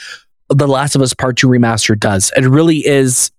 The 0.48 0.68
Last 0.68 0.94
of 0.94 1.02
Us 1.02 1.12
Part 1.12 1.36
2 1.36 1.48
remaster 1.48 1.98
does. 1.98 2.32
It 2.36 2.44
really 2.44 2.86
is 2.86 3.30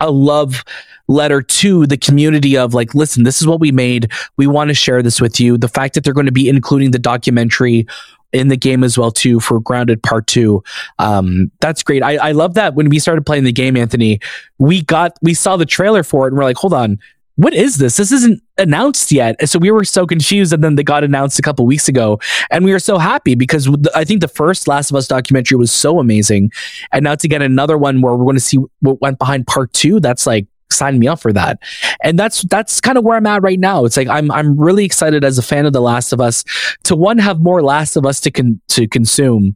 a 0.00 0.10
love 0.10 0.64
letter 1.08 1.42
to 1.42 1.86
the 1.86 1.96
community 1.96 2.56
of 2.56 2.74
like, 2.74 2.94
listen, 2.94 3.24
this 3.24 3.40
is 3.40 3.46
what 3.46 3.60
we 3.60 3.72
made. 3.72 4.10
We 4.36 4.46
want 4.46 4.68
to 4.68 4.74
share 4.74 5.02
this 5.02 5.20
with 5.20 5.38
you. 5.40 5.58
The 5.58 5.68
fact 5.68 5.94
that 5.94 6.04
they're 6.04 6.14
going 6.14 6.26
to 6.26 6.32
be 6.32 6.48
including 6.48 6.92
the 6.92 6.98
documentary 6.98 7.86
in 8.32 8.48
the 8.48 8.56
game 8.56 8.82
as 8.82 8.96
well 8.96 9.10
too 9.10 9.40
for 9.40 9.60
grounded 9.60 10.02
part 10.02 10.26
two 10.26 10.64
um 10.98 11.50
that's 11.60 11.82
great 11.82 12.02
I, 12.02 12.16
I 12.16 12.32
love 12.32 12.54
that 12.54 12.74
when 12.74 12.88
we 12.88 12.98
started 12.98 13.26
playing 13.26 13.44
the 13.44 13.52
game 13.52 13.76
anthony 13.76 14.20
we 14.56 14.80
got 14.80 15.12
we 15.20 15.34
saw 15.34 15.58
the 15.58 15.66
trailer 15.66 16.02
for 16.02 16.26
it 16.26 16.30
and 16.30 16.38
we're 16.38 16.44
like 16.44 16.56
hold 16.56 16.72
on 16.72 16.98
what 17.36 17.54
is 17.54 17.78
this? 17.78 17.96
This 17.96 18.12
isn't 18.12 18.42
announced 18.58 19.10
yet. 19.10 19.48
So 19.48 19.58
we 19.58 19.70
were 19.70 19.84
so 19.84 20.06
confused. 20.06 20.52
And 20.52 20.62
then 20.62 20.74
they 20.74 20.82
got 20.82 21.02
announced 21.02 21.38
a 21.38 21.42
couple 21.42 21.64
weeks 21.66 21.88
ago. 21.88 22.20
And 22.50 22.64
we 22.64 22.72
were 22.72 22.78
so 22.78 22.98
happy 22.98 23.34
because 23.34 23.68
I 23.94 24.04
think 24.04 24.20
the 24.20 24.28
first 24.28 24.68
Last 24.68 24.90
of 24.90 24.96
Us 24.96 25.08
documentary 25.08 25.56
was 25.56 25.72
so 25.72 25.98
amazing. 25.98 26.52
And 26.92 27.04
now 27.04 27.14
to 27.14 27.28
get 27.28 27.42
another 27.42 27.78
one 27.78 28.02
where 28.02 28.14
we're 28.14 28.24
going 28.24 28.36
to 28.36 28.40
see 28.40 28.58
what 28.80 29.00
went 29.00 29.18
behind 29.18 29.46
part 29.46 29.72
two, 29.72 30.00
that's 30.00 30.26
like, 30.26 30.46
sign 30.70 30.98
me 30.98 31.06
up 31.06 31.20
for 31.20 31.32
that. 31.34 31.58
And 32.02 32.18
that's 32.18 32.42
that's 32.42 32.80
kind 32.80 32.96
of 32.96 33.04
where 33.04 33.16
I'm 33.16 33.26
at 33.26 33.42
right 33.42 33.60
now. 33.60 33.84
It's 33.84 33.96
like 33.96 34.08
I'm 34.08 34.30
I'm 34.30 34.58
really 34.58 34.86
excited 34.86 35.22
as 35.22 35.36
a 35.36 35.42
fan 35.42 35.66
of 35.66 35.74
The 35.74 35.82
Last 35.82 36.12
of 36.12 36.20
Us 36.20 36.44
to 36.84 36.96
one 36.96 37.18
have 37.18 37.40
more 37.40 37.62
Last 37.62 37.94
of 37.94 38.06
Us 38.06 38.20
to 38.22 38.30
con- 38.30 38.60
to 38.68 38.88
consume, 38.88 39.54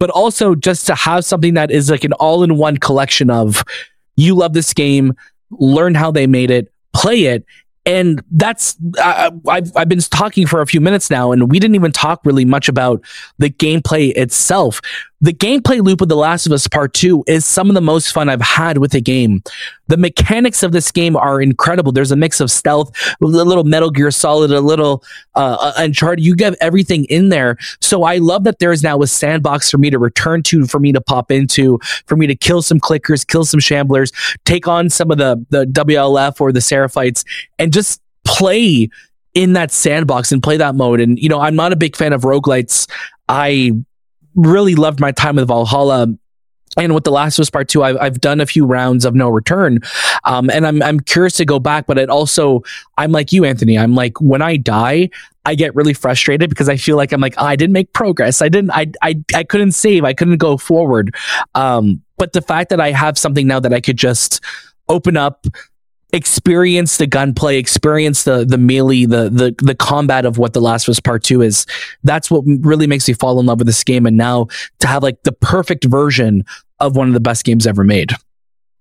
but 0.00 0.10
also 0.10 0.56
just 0.56 0.86
to 0.86 0.96
have 0.96 1.24
something 1.24 1.54
that 1.54 1.70
is 1.70 1.90
like 1.90 2.02
an 2.02 2.12
all-in-one 2.14 2.78
collection 2.78 3.30
of 3.30 3.62
you 4.16 4.34
love 4.34 4.52
this 4.52 4.74
game, 4.74 5.14
learn 5.52 5.94
how 5.94 6.10
they 6.10 6.26
made 6.26 6.50
it, 6.50 6.72
play 6.98 7.26
it. 7.26 7.44
And 7.86 8.22
that's, 8.30 8.76
uh, 8.98 9.30
I've, 9.48 9.74
I've 9.74 9.88
been 9.88 10.00
talking 10.00 10.46
for 10.46 10.60
a 10.60 10.66
few 10.66 10.80
minutes 10.80 11.10
now, 11.10 11.32
and 11.32 11.50
we 11.50 11.58
didn't 11.58 11.74
even 11.74 11.92
talk 11.92 12.20
really 12.24 12.44
much 12.44 12.68
about 12.68 13.02
the 13.38 13.48
gameplay 13.48 14.14
itself 14.14 14.82
the 15.20 15.32
gameplay 15.32 15.82
loop 15.82 16.00
of 16.00 16.08
The 16.08 16.16
Last 16.16 16.46
of 16.46 16.52
Us 16.52 16.68
Part 16.68 16.94
2 16.94 17.24
is 17.26 17.44
some 17.44 17.68
of 17.68 17.74
the 17.74 17.80
most 17.80 18.12
fun 18.12 18.28
I've 18.28 18.40
had 18.40 18.78
with 18.78 18.94
a 18.94 19.00
game. 19.00 19.42
The 19.88 19.96
mechanics 19.96 20.62
of 20.62 20.70
this 20.70 20.92
game 20.92 21.16
are 21.16 21.42
incredible. 21.42 21.90
There's 21.90 22.12
a 22.12 22.16
mix 22.16 22.40
of 22.40 22.50
stealth, 22.52 22.96
a 23.20 23.24
little 23.24 23.64
Metal 23.64 23.90
Gear 23.90 24.12
Solid, 24.12 24.52
a 24.52 24.60
little 24.60 25.02
uh, 25.34 25.56
uh, 25.60 25.72
Uncharted. 25.76 26.24
You 26.24 26.36
get 26.36 26.54
everything 26.60 27.04
in 27.06 27.30
there. 27.30 27.56
So 27.80 28.04
I 28.04 28.18
love 28.18 28.44
that 28.44 28.60
there 28.60 28.70
is 28.70 28.84
now 28.84 29.02
a 29.02 29.08
sandbox 29.08 29.70
for 29.70 29.78
me 29.78 29.90
to 29.90 29.98
return 29.98 30.44
to, 30.44 30.66
for 30.66 30.78
me 30.78 30.92
to 30.92 31.00
pop 31.00 31.32
into, 31.32 31.80
for 32.06 32.16
me 32.16 32.28
to 32.28 32.36
kill 32.36 32.62
some 32.62 32.78
clickers, 32.78 33.26
kill 33.26 33.44
some 33.44 33.60
shamblers, 33.60 34.12
take 34.44 34.68
on 34.68 34.88
some 34.88 35.10
of 35.10 35.18
the, 35.18 35.44
the 35.50 35.64
WLF 35.66 36.40
or 36.40 36.52
the 36.52 36.60
Seraphites, 36.60 37.24
and 37.58 37.72
just 37.72 38.00
play 38.24 38.88
in 39.34 39.54
that 39.54 39.72
sandbox 39.72 40.30
and 40.30 40.44
play 40.44 40.56
that 40.58 40.76
mode. 40.76 41.00
And, 41.00 41.18
you 41.18 41.28
know, 41.28 41.40
I'm 41.40 41.56
not 41.56 41.72
a 41.72 41.76
big 41.76 41.96
fan 41.96 42.12
of 42.12 42.22
roguelites. 42.22 42.88
I 43.28 43.72
really 44.38 44.74
loved 44.74 45.00
my 45.00 45.12
time 45.12 45.36
with 45.36 45.48
Valhalla. 45.48 46.08
And 46.76 46.94
with 46.94 47.02
The 47.02 47.10
Last 47.10 47.38
of 47.38 47.42
Us 47.42 47.50
Part 47.50 47.68
Two, 47.68 47.82
I've, 47.82 47.96
I've 47.96 48.20
done 48.20 48.40
a 48.40 48.46
few 48.46 48.64
rounds 48.64 49.04
of 49.04 49.14
no 49.14 49.28
return, 49.30 49.80
um, 50.22 50.48
and 50.48 50.64
I'm 50.64 50.80
I'm 50.80 51.00
curious 51.00 51.32
to 51.36 51.44
go 51.44 51.58
back. 51.58 51.86
But 51.86 51.98
it 51.98 52.08
also, 52.08 52.62
I'm 52.96 53.10
like 53.10 53.32
you, 53.32 53.44
Anthony. 53.44 53.76
I'm 53.76 53.96
like 53.96 54.20
when 54.20 54.42
I 54.42 54.58
die, 54.58 55.10
I 55.44 55.56
get 55.56 55.74
really 55.74 55.94
frustrated 55.94 56.50
because 56.50 56.68
I 56.68 56.76
feel 56.76 56.96
like 56.96 57.10
I'm 57.10 57.20
like 57.20 57.34
oh, 57.38 57.46
I 57.46 57.56
didn't 57.56 57.72
make 57.72 57.92
progress. 57.94 58.40
I 58.40 58.48
didn't. 58.48 58.70
I 58.70 58.92
I 59.02 59.16
I 59.34 59.42
couldn't 59.42 59.72
save. 59.72 60.04
I 60.04 60.12
couldn't 60.12 60.36
go 60.36 60.56
forward. 60.56 61.16
Um, 61.56 62.00
but 62.16 62.32
the 62.32 62.42
fact 62.42 62.70
that 62.70 62.80
I 62.80 62.92
have 62.92 63.18
something 63.18 63.46
now 63.46 63.58
that 63.58 63.72
I 63.72 63.80
could 63.80 63.96
just 63.96 64.40
open 64.88 65.16
up, 65.16 65.46
experience 66.12 66.96
the 66.96 67.06
gunplay, 67.06 67.58
experience 67.58 68.24
the 68.24 68.44
the 68.44 68.58
melee, 68.58 69.04
the 69.04 69.28
the 69.30 69.54
the 69.62 69.74
combat 69.74 70.24
of 70.24 70.38
what 70.38 70.52
The 70.52 70.60
Last 70.60 70.88
of 70.88 70.92
Us 70.92 71.00
Part 71.00 71.22
Two 71.22 71.42
is. 71.42 71.66
That's 72.04 72.30
what 72.30 72.44
really 72.46 72.86
makes 72.86 73.06
me 73.08 73.14
fall 73.14 73.38
in 73.40 73.46
love 73.46 73.58
with 73.58 73.66
this 73.66 73.84
game. 73.84 74.06
And 74.06 74.16
now 74.16 74.46
to 74.80 74.86
have 74.86 75.02
like 75.02 75.22
the 75.24 75.32
perfect 75.32 75.84
version 75.84 76.44
of 76.80 76.96
one 76.96 77.08
of 77.08 77.14
the 77.14 77.20
best 77.20 77.44
games 77.44 77.66
ever 77.66 77.84
made. 77.84 78.12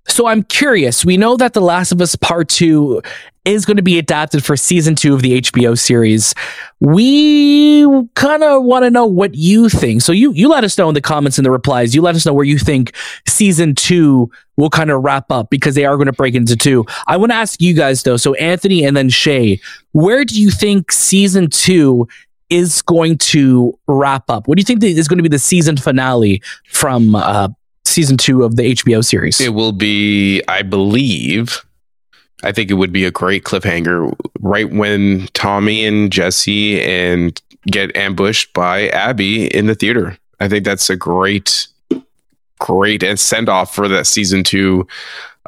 So 0.08 0.28
I'm 0.28 0.44
curious. 0.44 1.04
We 1.04 1.18
know 1.18 1.38
that 1.38 1.54
The 1.54 1.62
Last 1.62 1.92
of 1.92 2.02
Us 2.02 2.16
Part 2.16 2.50
2 2.50 3.02
is 3.46 3.66
going 3.66 3.78
to 3.78 3.84
be 3.84 3.98
adapted 3.98 4.44
for 4.44 4.58
season 4.58 4.96
2 4.96 5.14
of 5.14 5.22
the 5.22 5.42
HBO 5.42 5.78
series. 5.78 6.34
We 6.80 7.86
kind 8.16 8.44
of 8.44 8.64
want 8.64 8.84
to 8.84 8.92
know 8.92 9.06
what 9.06 9.36
you 9.36 9.70
think. 9.70 10.02
So 10.02 10.12
you 10.12 10.34
you 10.34 10.50
let 10.50 10.64
us 10.64 10.78
know 10.78 10.90
in 10.90 10.94
the 10.94 11.02
comments 11.02 11.38
and 11.38 11.46
the 11.46 11.52
replies. 11.52 11.96
You 11.96 12.02
let 12.02 12.16
us 12.16 12.26
know 12.26 12.34
where 12.34 12.46
you 12.46 12.58
think 12.58 12.94
season 13.26 13.74
2 13.76 14.30
will 14.58 14.70
kind 14.70 14.92
of 14.92 15.04
wrap 15.04 15.32
up 15.32 15.50
because 15.50 15.76
they 15.76 15.86
are 15.86 15.96
going 15.96 16.08
to 16.08 16.14
break 16.14 16.36
into 16.36 16.56
two. 16.56 16.86
I 17.06 17.16
want 17.18 17.32
to 17.32 17.36
ask 17.36 17.62
you 17.62 17.74
guys 17.74 18.04
though. 18.04 18.18
So 18.18 18.34
Anthony 18.36 18.84
and 18.84 18.98
then 18.98 19.10
Shay, 19.10 19.62
where 19.92 20.26
do 20.26 20.40
you 20.40 20.50
think 20.50 20.92
season 20.92 21.50
2 21.50 22.08
is 22.50 22.82
going 22.82 23.18
to 23.18 23.78
wrap 23.88 24.30
up? 24.30 24.48
What 24.48 24.58
do 24.58 24.62
you 24.62 24.66
think 24.66 24.84
is 24.84 25.08
going 25.08 25.18
to 25.18 25.24
be 25.24 25.30
the 25.30 25.40
season 25.40 25.78
finale 25.78 26.42
from 26.66 27.16
uh, 27.16 27.50
season 27.88 28.18
two 28.18 28.44
of 28.44 28.56
the 28.56 28.74
HBO 28.74 29.04
series. 29.04 29.40
It 29.42 29.54
will 29.54 29.72
be, 29.72 30.42
I 30.48 30.62
believe, 30.62 31.66
I 32.44 32.52
think 32.52 32.70
it 32.70 32.76
would 32.76 32.92
be 32.92 33.06
a 33.06 33.12
great 33.12 33.44
cliffhanger 33.44 34.14
right 34.40 34.72
when 34.72 35.28
Tommy 35.34 35.86
and 35.86 36.12
Jesse 36.12 36.82
and 36.82 37.42
get 37.66 37.96
ambushed 37.96 38.54
by 38.54 38.90
Abby 38.90 39.48
in 39.48 39.66
the 39.66 39.76
theater. 39.76 40.18
I 40.40 40.48
think 40.48 40.64
that's 40.64 40.90
a 40.90 40.96
great, 40.96 41.68
great 42.60 43.04
and 43.04 43.20
send 43.20 43.50
off 43.50 43.74
for 43.74 43.88
that 43.88 44.06
season 44.06 44.44
two 44.44 44.88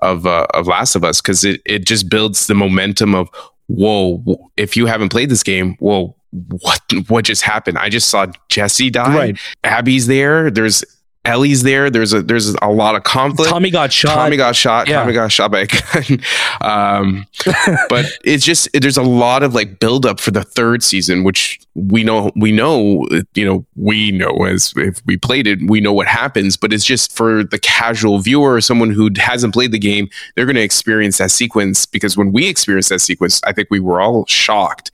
of 0.02 0.26
uh, 0.26 0.48
of 0.54 0.68
Last 0.68 0.96
of 0.96 1.04
Us 1.04 1.22
because 1.22 1.44
it 1.44 1.62
it 1.66 1.86
just 1.86 2.10
builds 2.10 2.48
the 2.48 2.56
momentum 2.56 3.14
of 3.14 3.30
whoa. 3.68 4.50
If 4.58 4.76
you 4.76 4.88
haven't 4.88 5.10
played 5.10 5.30
this 5.30 5.44
game, 5.44 5.76
whoa, 5.76 6.16
what 6.32 6.82
what 7.08 7.26
just 7.26 7.44
happened? 7.44 7.78
I 7.78 7.90
just 7.90 8.10
saw 8.10 8.28
Jesse 8.50 8.90
die. 8.90 9.16
Right. 9.16 9.40
Abby's 9.64 10.08
there. 10.08 10.50
There's 10.50 10.84
Ellie's 11.26 11.64
there. 11.64 11.90
There's 11.90 12.14
a 12.14 12.22
there's 12.22 12.56
a 12.62 12.70
lot 12.70 12.96
of 12.96 13.04
conflict. 13.04 13.52
Tommy 13.52 13.70
got 13.70 13.92
shot. 13.92 14.16
Tommy 14.16 14.38
got 14.38 14.56
shot. 14.56 14.88
Yeah. 14.88 15.02
Tommy 15.02 15.12
got 15.12 15.32
shot 15.32 15.52
by 15.52 15.62
a 15.62 15.68
gun. 15.68 16.22
um, 16.62 17.26
but 17.90 18.06
it's 18.24 18.46
just 18.46 18.70
there's 18.74 18.98
a 18.98 19.04
lot 19.04 19.44
of 19.44 19.54
like 19.54 19.80
build 19.80 20.06
up 20.06 20.22
for 20.22 20.32
the 20.32 20.44
third 20.44 20.82
season, 20.82 21.26
which 21.26 21.60
we 21.76 22.06
know 22.06 22.32
we 22.38 22.54
know 22.54 23.06
you 23.36 23.44
know 23.44 23.66
we 23.76 24.12
know 24.12 24.46
as 24.46 24.74
if 24.78 25.02
we 25.06 25.18
played 25.18 25.46
it, 25.46 25.60
we 25.68 25.82
know 25.82 25.92
what 25.92 26.08
happens. 26.08 26.56
But 26.56 26.72
it's 26.72 26.86
just 26.86 27.12
for 27.12 27.44
the 27.44 27.60
casual 27.60 28.20
viewer 28.20 28.54
or 28.54 28.62
someone 28.62 28.92
who 28.92 29.10
hasn't 29.18 29.54
played 29.54 29.74
the 29.74 29.80
game, 29.80 30.10
they're 30.36 30.46
going 30.46 30.56
to 30.56 30.62
experience 30.62 31.18
that 31.18 31.32
sequence 31.32 31.86
because 31.86 32.16
when 32.16 32.32
we 32.32 32.48
experienced 32.48 32.90
that 32.90 33.00
sequence, 33.02 33.42
I 33.44 33.52
think 33.52 33.68
we 33.70 33.82
were 33.82 34.00
all 34.00 34.26
shocked 34.28 34.92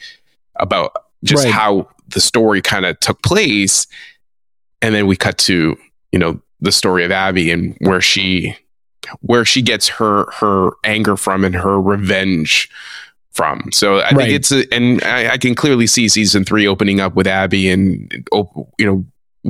about 0.55 0.91
just 1.23 1.45
right. 1.45 1.53
how 1.53 1.87
the 2.07 2.19
story 2.19 2.61
kind 2.61 2.85
of 2.85 2.99
took 2.99 3.21
place. 3.21 3.85
And 4.81 4.93
then 4.93 5.07
we 5.07 5.15
cut 5.15 5.37
to 5.39 5.77
you 6.15 6.19
know 6.19 6.39
the 6.61 6.71
story 6.71 7.03
of 7.03 7.11
Abby 7.11 7.51
and 7.51 7.75
where 7.81 7.99
she 7.99 8.55
where 9.19 9.43
she 9.43 9.61
gets 9.61 9.89
her 9.89 10.31
her 10.31 10.71
anger 10.85 11.17
from 11.17 11.43
and 11.43 11.53
her 11.53 11.79
revenge 11.79 12.69
from. 13.33 13.69
So 13.73 13.97
I 13.97 14.03
right. 14.03 14.15
think 14.15 14.29
it's 14.29 14.51
a, 14.53 14.73
and 14.73 15.03
I, 15.03 15.33
I, 15.33 15.37
can 15.37 15.55
clearly 15.55 15.87
see 15.87 16.07
season 16.07 16.45
three 16.45 16.65
opening 16.65 17.01
up 17.01 17.15
with 17.15 17.27
Abby 17.27 17.69
and 17.69 18.25
you 18.79 18.85
know 18.85 19.05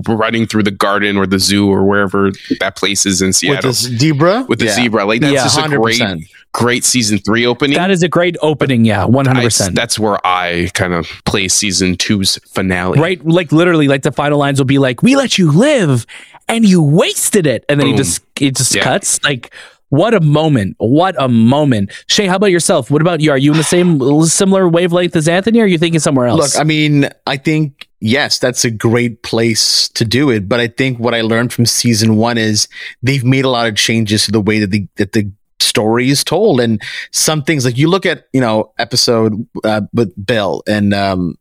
running 0.07 0.47
through 0.47 0.63
the 0.63 0.71
garden 0.71 1.17
or 1.17 1.27
the 1.27 1.37
zoo 1.37 1.69
or 1.69 1.85
wherever 1.85 2.31
that 2.59 2.75
place 2.75 3.05
is 3.05 3.21
in 3.21 3.31
Seattle 3.31 3.69
with 3.69 3.79
the 3.79 3.97
zebra. 3.97 4.45
With 4.49 4.57
the 4.57 4.65
yeah. 4.65 4.73
zebra, 4.73 5.05
like 5.05 5.21
that's 5.21 5.33
yeah, 5.33 5.43
just 5.43 5.59
100%. 5.59 5.71
a 5.71 5.77
great 5.77 6.27
great 6.55 6.85
season 6.85 7.17
three 7.17 7.45
opening. 7.45 7.75
That 7.75 7.91
is 7.91 8.01
a 8.01 8.07
great 8.07 8.37
opening. 8.41 8.85
Yeah, 8.85 9.05
one 9.05 9.25
hundred 9.25 9.43
percent. 9.43 9.75
That's 9.75 9.99
where 9.99 10.25
I 10.25 10.69
kind 10.73 10.93
of 10.93 11.07
play 11.25 11.47
season 11.49 11.97
two's 11.97 12.37
finale. 12.47 12.99
Right, 12.99 13.23
like 13.25 13.51
literally, 13.51 13.87
like 13.87 14.03
the 14.03 14.11
final 14.11 14.39
lines 14.39 14.59
will 14.59 14.65
be 14.65 14.79
like, 14.79 15.03
"We 15.03 15.15
let 15.15 15.37
you 15.37 15.51
live, 15.51 16.05
and 16.47 16.65
you 16.65 16.81
wasted 16.81 17.45
it. 17.45 17.65
And 17.69 17.79
then 17.79 17.87
Boom. 17.87 17.93
he 17.93 17.97
just 17.97 18.23
it 18.39 18.55
just 18.55 18.73
yeah. 18.73 18.83
cuts. 18.83 19.23
Like 19.23 19.53
what 19.89 20.13
a 20.13 20.19
moment. 20.19 20.75
What 20.79 21.15
a 21.19 21.27
moment. 21.27 21.91
Shay, 22.07 22.25
how 22.25 22.35
about 22.35 22.51
yourself? 22.51 22.89
What 22.89 23.01
about 23.01 23.21
you? 23.21 23.31
Are 23.31 23.37
you 23.37 23.51
in 23.51 23.57
the 23.57 23.63
same 23.63 24.23
similar 24.25 24.67
wavelength 24.67 25.15
as 25.15 25.27
Anthony 25.27 25.59
or 25.59 25.63
are 25.63 25.67
you 25.67 25.77
thinking 25.77 25.99
somewhere 25.99 26.27
else? 26.27 26.55
Look, 26.55 26.61
I 26.61 26.63
mean, 26.63 27.09
I 27.27 27.37
think 27.37 27.87
yes, 27.99 28.39
that's 28.39 28.65
a 28.65 28.71
great 28.71 29.23
place 29.23 29.89
to 29.89 30.05
do 30.05 30.29
it. 30.29 30.49
But 30.49 30.59
I 30.59 30.67
think 30.67 30.99
what 30.99 31.13
I 31.13 31.21
learned 31.21 31.53
from 31.53 31.65
season 31.65 32.17
one 32.17 32.37
is 32.37 32.67
they've 33.03 33.23
made 33.23 33.45
a 33.45 33.49
lot 33.49 33.67
of 33.67 33.75
changes 33.75 34.25
to 34.25 34.31
the 34.31 34.41
way 34.41 34.59
that 34.59 34.71
the 34.71 34.87
that 34.95 35.11
the 35.13 35.31
story 35.75 36.09
is 36.09 36.23
told 36.23 36.61
and 36.61 36.81
some 37.11 37.43
things 37.43 37.65
like 37.65 37.77
you 37.77 37.89
look 37.89 38.05
at 38.05 38.27
you 38.31 38.39
know 38.39 38.71
episode 38.79 39.45
uh, 39.65 39.81
with 39.93 40.13
bill 40.25 40.63
and 40.67 40.93
um 40.93 41.37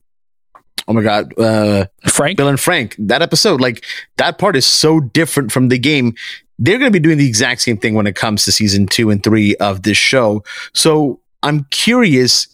oh 0.86 0.92
my 0.92 1.02
god, 1.02 1.32
uh, 1.38 1.86
Frank, 2.08 2.36
Bill 2.36 2.48
and 2.48 2.60
Frank. 2.60 2.94
That 2.98 3.22
episode, 3.22 3.58
like 3.58 3.86
that 4.18 4.36
part, 4.36 4.54
is 4.54 4.66
so 4.66 5.00
different 5.00 5.50
from 5.50 5.68
the 5.68 5.78
game. 5.78 6.14
They're 6.58 6.78
going 6.78 6.92
to 6.92 6.92
be 6.92 7.02
doing 7.02 7.16
the 7.16 7.26
exact 7.26 7.62
same 7.62 7.78
thing 7.78 7.94
when 7.94 8.06
it 8.06 8.16
comes 8.16 8.44
to 8.44 8.52
season 8.52 8.86
two 8.86 9.08
and 9.08 9.22
three 9.22 9.56
of 9.56 9.82
this 9.82 9.96
show. 9.96 10.44
So 10.74 11.20
I'm 11.42 11.64
curious 11.70 12.48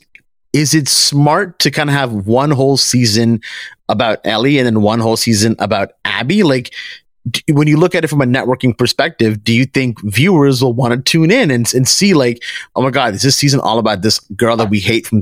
is 0.53 0.75
it 0.75 0.89
smart 0.89 1.59
to 1.61 1.71
kind 1.71 1.89
of 1.89 1.95
have 1.95 2.13
one 2.13 2.51
whole 2.51 2.77
season 2.77 3.41
about 3.89 4.19
Ellie 4.25 4.59
and 4.59 4.67
then 4.67 4.83
one 4.83 4.99
whole 4.99 5.17
season 5.17 5.55
about 5.59 5.93
Abby? 6.05 6.43
Like, 6.43 6.75
when 7.49 7.69
you 7.69 7.77
look 7.77 7.95
at 7.95 8.05
it 8.05 8.09
from 8.09 8.23
a 8.23 8.27
networking 8.27 8.77
perspective, 8.77 9.45
do 9.45 9.53
you 9.53 9.67
think 9.67 10.01
viewers 10.05 10.63
will 10.63 10.73
want 10.73 10.93
to 10.95 11.01
tune 11.01 11.31
in 11.31 11.51
and, 11.51 11.73
and 11.75 11.87
see 11.87 12.15
like, 12.15 12.43
oh 12.77 12.83
my 12.83 12.91
God, 12.91 13.15
is 13.15 13.23
this 13.23 13.37
season 13.37 13.61
all 13.61 13.79
about 13.79 14.03
this 14.03 14.21
girl 14.37 14.57
that 14.57 14.71
we 14.71 14.81
hate 14.81 15.07
from 15.07 15.21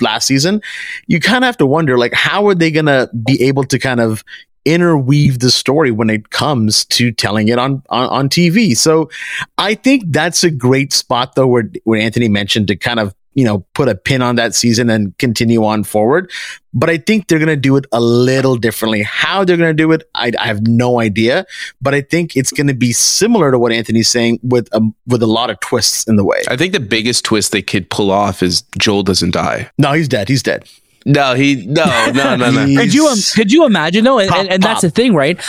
last 0.00 0.26
season? 0.26 0.62
You 1.06 1.18
kind 1.18 1.44
of 1.44 1.48
have 1.48 1.56
to 1.58 1.66
wonder 1.66 1.98
like, 1.98 2.12
how 2.12 2.46
are 2.46 2.54
they 2.54 2.70
going 2.70 2.86
to 2.86 3.10
be 3.26 3.42
able 3.42 3.64
to 3.64 3.78
kind 3.78 4.00
of 4.00 4.22
interweave 4.64 5.38
the 5.38 5.50
story 5.50 5.90
when 5.90 6.10
it 6.10 6.30
comes 6.30 6.84
to 6.84 7.10
telling 7.10 7.48
it 7.48 7.58
on, 7.58 7.82
on, 7.90 8.08
on 8.08 8.28
TV? 8.28 8.76
So 8.76 9.10
I 9.58 9.74
think 9.74 10.04
that's 10.06 10.44
a 10.44 10.50
great 10.50 10.92
spot 10.92 11.34
though, 11.34 11.48
where, 11.48 11.68
where 11.84 12.00
Anthony 12.00 12.28
mentioned 12.28 12.68
to 12.68 12.76
kind 12.76 13.00
of 13.00 13.14
you 13.34 13.44
know, 13.44 13.60
put 13.74 13.88
a 13.88 13.94
pin 13.94 14.22
on 14.22 14.36
that 14.36 14.54
season 14.54 14.90
and 14.90 15.16
continue 15.18 15.64
on 15.64 15.84
forward. 15.84 16.30
But 16.72 16.90
I 16.90 16.98
think 16.98 17.28
they're 17.28 17.38
going 17.38 17.48
to 17.48 17.56
do 17.56 17.76
it 17.76 17.86
a 17.92 18.00
little 18.00 18.56
differently. 18.56 19.02
How 19.02 19.44
they're 19.44 19.56
going 19.56 19.70
to 19.70 19.82
do 19.82 19.92
it, 19.92 20.08
I, 20.14 20.32
I, 20.38 20.46
have 20.46 20.66
no 20.66 21.00
idea. 21.00 21.46
But 21.80 21.94
I 21.94 22.00
think 22.00 22.36
it's 22.36 22.52
going 22.52 22.68
to 22.68 22.74
be 22.74 22.92
similar 22.92 23.50
to 23.50 23.58
what 23.58 23.72
Anthony's 23.72 24.08
saying 24.08 24.38
with 24.42 24.68
a, 24.72 24.80
with 25.06 25.22
a 25.22 25.26
lot 25.26 25.50
of 25.50 25.58
twists 25.60 26.06
in 26.06 26.16
the 26.16 26.24
way. 26.24 26.42
I 26.48 26.56
think 26.56 26.72
the 26.72 26.80
biggest 26.80 27.24
twist 27.24 27.50
they 27.52 27.62
could 27.62 27.90
pull 27.90 28.10
off 28.10 28.42
is 28.42 28.62
Joel 28.78 29.02
doesn't 29.02 29.32
die. 29.32 29.70
No, 29.78 29.92
he's 29.92 30.08
dead. 30.08 30.28
He's 30.28 30.42
dead. 30.42 30.68
No, 31.06 31.34
he 31.34 31.64
no 31.66 31.84
no 32.12 32.36
no 32.36 32.50
no. 32.50 32.66
could 32.80 32.92
you 32.92 33.06
um, 33.06 33.18
could 33.34 33.50
you 33.50 33.64
imagine 33.64 34.04
though? 34.04 34.18
And, 34.18 34.28
Pop, 34.28 34.40
and, 34.40 34.50
and 34.50 34.62
that's 34.62 34.82
the 34.82 34.90
thing, 34.90 35.14
right? 35.14 35.40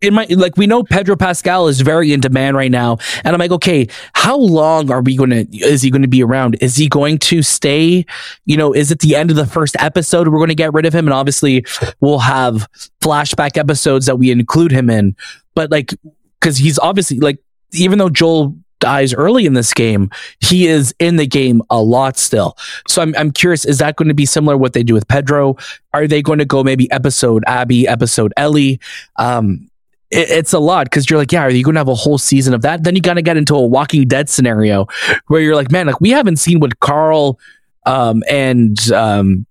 In 0.00 0.14
my 0.14 0.26
like 0.30 0.56
we 0.56 0.66
know 0.66 0.84
Pedro 0.84 1.16
Pascal 1.16 1.66
is 1.66 1.80
very 1.80 2.12
in 2.12 2.20
demand 2.20 2.56
right 2.56 2.70
now, 2.70 2.98
and 3.24 3.34
I'm 3.34 3.40
like, 3.40 3.50
okay, 3.50 3.88
how 4.14 4.36
long 4.36 4.92
are 4.92 5.02
we 5.02 5.16
going 5.16 5.30
to? 5.30 5.46
Is 5.56 5.82
he 5.82 5.90
going 5.90 6.02
to 6.02 6.08
be 6.08 6.22
around? 6.22 6.56
Is 6.60 6.76
he 6.76 6.88
going 6.88 7.18
to 7.18 7.42
stay? 7.42 8.06
You 8.44 8.56
know, 8.56 8.72
is 8.72 8.92
it 8.92 9.00
the 9.00 9.16
end 9.16 9.30
of 9.30 9.36
the 9.36 9.46
first 9.46 9.74
episode 9.80 10.28
we're 10.28 10.38
going 10.38 10.48
to 10.48 10.54
get 10.54 10.72
rid 10.72 10.86
of 10.86 10.94
him? 10.94 11.06
And 11.06 11.14
obviously, 11.14 11.64
we'll 12.00 12.20
have 12.20 12.68
flashback 13.00 13.56
episodes 13.56 14.06
that 14.06 14.16
we 14.16 14.30
include 14.30 14.70
him 14.70 14.90
in. 14.90 15.16
But 15.56 15.72
like, 15.72 15.92
because 16.40 16.56
he's 16.56 16.78
obviously 16.78 17.18
like, 17.18 17.38
even 17.72 17.98
though 17.98 18.10
Joel 18.10 18.56
dies 18.84 19.14
early 19.14 19.46
in 19.46 19.54
this 19.54 19.72
game, 19.72 20.10
he 20.40 20.66
is 20.66 20.94
in 20.98 21.16
the 21.16 21.26
game 21.26 21.62
a 21.70 21.80
lot 21.80 22.18
still. 22.18 22.54
So 22.86 23.00
I'm 23.00 23.14
I'm 23.16 23.30
curious, 23.30 23.64
is 23.64 23.78
that 23.78 23.96
going 23.96 24.08
to 24.08 24.14
be 24.14 24.26
similar 24.26 24.58
what 24.58 24.74
they 24.74 24.82
do 24.82 24.92
with 24.92 25.08
Pedro? 25.08 25.56
Are 25.94 26.06
they 26.06 26.20
going 26.20 26.38
to 26.38 26.44
go 26.44 26.62
maybe 26.62 26.90
episode 26.90 27.42
Abby, 27.46 27.88
episode 27.88 28.34
Ellie? 28.36 28.78
Um 29.16 29.70
it, 30.10 30.28
it's 30.28 30.52
a 30.52 30.58
lot 30.58 30.84
because 30.84 31.08
you're 31.08 31.18
like, 31.18 31.32
yeah, 31.32 31.44
are 31.44 31.50
you 31.50 31.64
going 31.64 31.76
to 31.76 31.80
have 31.80 31.88
a 31.88 31.94
whole 31.94 32.18
season 32.18 32.52
of 32.52 32.60
that? 32.60 32.84
Then 32.84 32.94
you 32.94 33.00
got 33.00 33.14
to 33.14 33.22
get 33.22 33.38
into 33.38 33.54
a 33.54 33.66
Walking 33.66 34.06
Dead 34.06 34.28
scenario 34.28 34.86
where 35.28 35.40
you're 35.40 35.56
like, 35.56 35.72
man, 35.72 35.86
like 35.86 36.00
we 36.02 36.10
haven't 36.10 36.36
seen 36.36 36.60
what 36.60 36.78
Carl 36.80 37.38
um, 37.86 38.22
and 38.28 38.92
um, 38.92 39.46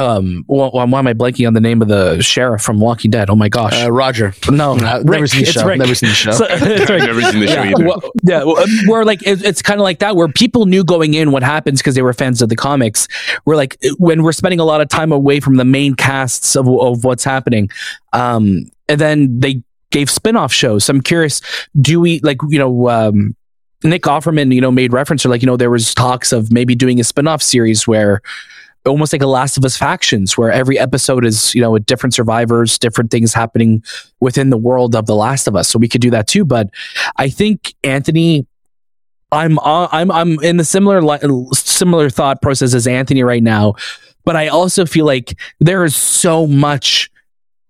um, 0.00 0.44
well, 0.48 0.70
why 0.70 0.82
am 0.98 1.06
I 1.06 1.12
blanking 1.12 1.46
on 1.46 1.54
the 1.54 1.60
name 1.60 1.82
of 1.82 1.88
the 1.88 2.22
sheriff 2.22 2.62
from 2.62 2.80
Walking 2.80 3.10
Dead? 3.10 3.28
Oh 3.30 3.36
my 3.36 3.48
gosh, 3.48 3.80
Uh, 3.84 3.92
Roger. 3.92 4.32
no, 4.50 4.72
I've 4.80 5.04
never 5.04 5.26
seen 5.26 5.42
the 5.42 5.48
It's 5.48 5.52
show. 5.52 5.74
Never 5.74 5.94
seen 5.94 6.08
the 6.08 6.14
show. 6.14 6.30
So- 6.32 6.46
never 6.48 7.22
seen 7.22 7.40
the 7.40 7.46
show 7.46 7.62
yeah, 7.62 7.70
either. 7.70 7.84
well, 7.86 8.00
yeah, 8.22 8.44
well, 8.44 8.58
um, 8.58 8.68
where 8.86 9.04
like 9.04 9.22
it, 9.26 9.44
it's 9.44 9.62
kind 9.62 9.78
of 9.80 9.84
like 9.84 9.98
that, 10.00 10.16
where 10.16 10.28
people 10.28 10.66
knew 10.66 10.82
going 10.84 11.14
in 11.14 11.30
what 11.32 11.42
happens 11.42 11.80
because 11.80 11.94
they 11.94 12.02
were 12.02 12.12
fans 12.12 12.40
of 12.42 12.48
the 12.48 12.56
comics. 12.56 13.06
We're 13.44 13.56
like 13.56 13.76
when 13.98 14.22
we're 14.22 14.32
spending 14.32 14.60
a 14.60 14.64
lot 14.64 14.80
of 14.80 14.88
time 14.88 15.12
away 15.12 15.40
from 15.40 15.56
the 15.56 15.64
main 15.64 15.94
casts 15.94 16.56
of 16.56 16.66
of 16.68 17.04
what's 17.04 17.22
happening, 17.24 17.68
um, 18.12 18.70
and 18.88 19.00
then 19.00 19.38
they 19.40 19.62
gave 19.90 20.08
spin-off 20.08 20.52
shows. 20.52 20.84
So 20.84 20.92
I'm 20.92 21.00
curious, 21.00 21.42
do 21.80 22.00
we 22.00 22.20
like 22.20 22.38
you 22.48 22.58
know? 22.58 22.88
Um, 22.88 23.36
Nick 23.82 24.02
Offerman, 24.02 24.54
you 24.54 24.60
know, 24.60 24.70
made 24.70 24.92
reference 24.92 25.22
to 25.22 25.28
like, 25.30 25.40
you 25.40 25.46
know, 25.46 25.56
there 25.56 25.70
was 25.70 25.94
talks 25.94 26.32
of 26.32 26.52
maybe 26.52 26.74
doing 26.74 27.00
a 27.00 27.02
spin-off 27.04 27.40
series 27.40 27.88
where 27.88 28.20
almost 28.86 29.12
like 29.12 29.22
a 29.22 29.26
Last 29.26 29.56
of 29.56 29.64
Us 29.64 29.76
factions, 29.76 30.38
where 30.38 30.50
every 30.50 30.78
episode 30.78 31.24
is, 31.24 31.54
you 31.54 31.60
know, 31.60 31.70
with 31.70 31.86
different 31.86 32.14
survivors, 32.14 32.78
different 32.78 33.10
things 33.10 33.34
happening 33.34 33.82
within 34.20 34.50
the 34.50 34.56
world 34.56 34.94
of 34.94 35.06
The 35.06 35.14
Last 35.14 35.46
of 35.46 35.56
Us. 35.56 35.68
So 35.68 35.78
we 35.78 35.88
could 35.88 36.00
do 36.00 36.10
that 36.10 36.26
too. 36.26 36.44
But 36.44 36.70
I 37.16 37.28
think 37.28 37.74
Anthony, 37.84 38.46
I'm 39.32 39.58
uh, 39.58 39.88
I'm 39.92 40.10
I'm 40.10 40.42
in 40.42 40.56
the 40.56 40.64
similar 40.64 41.00
similar 41.52 42.10
thought 42.10 42.42
process 42.42 42.74
as 42.74 42.86
Anthony 42.86 43.22
right 43.22 43.42
now, 43.42 43.74
but 44.24 44.36
I 44.36 44.48
also 44.48 44.86
feel 44.86 45.06
like 45.06 45.38
there 45.60 45.84
is 45.84 45.94
so 45.94 46.46
much 46.46 47.10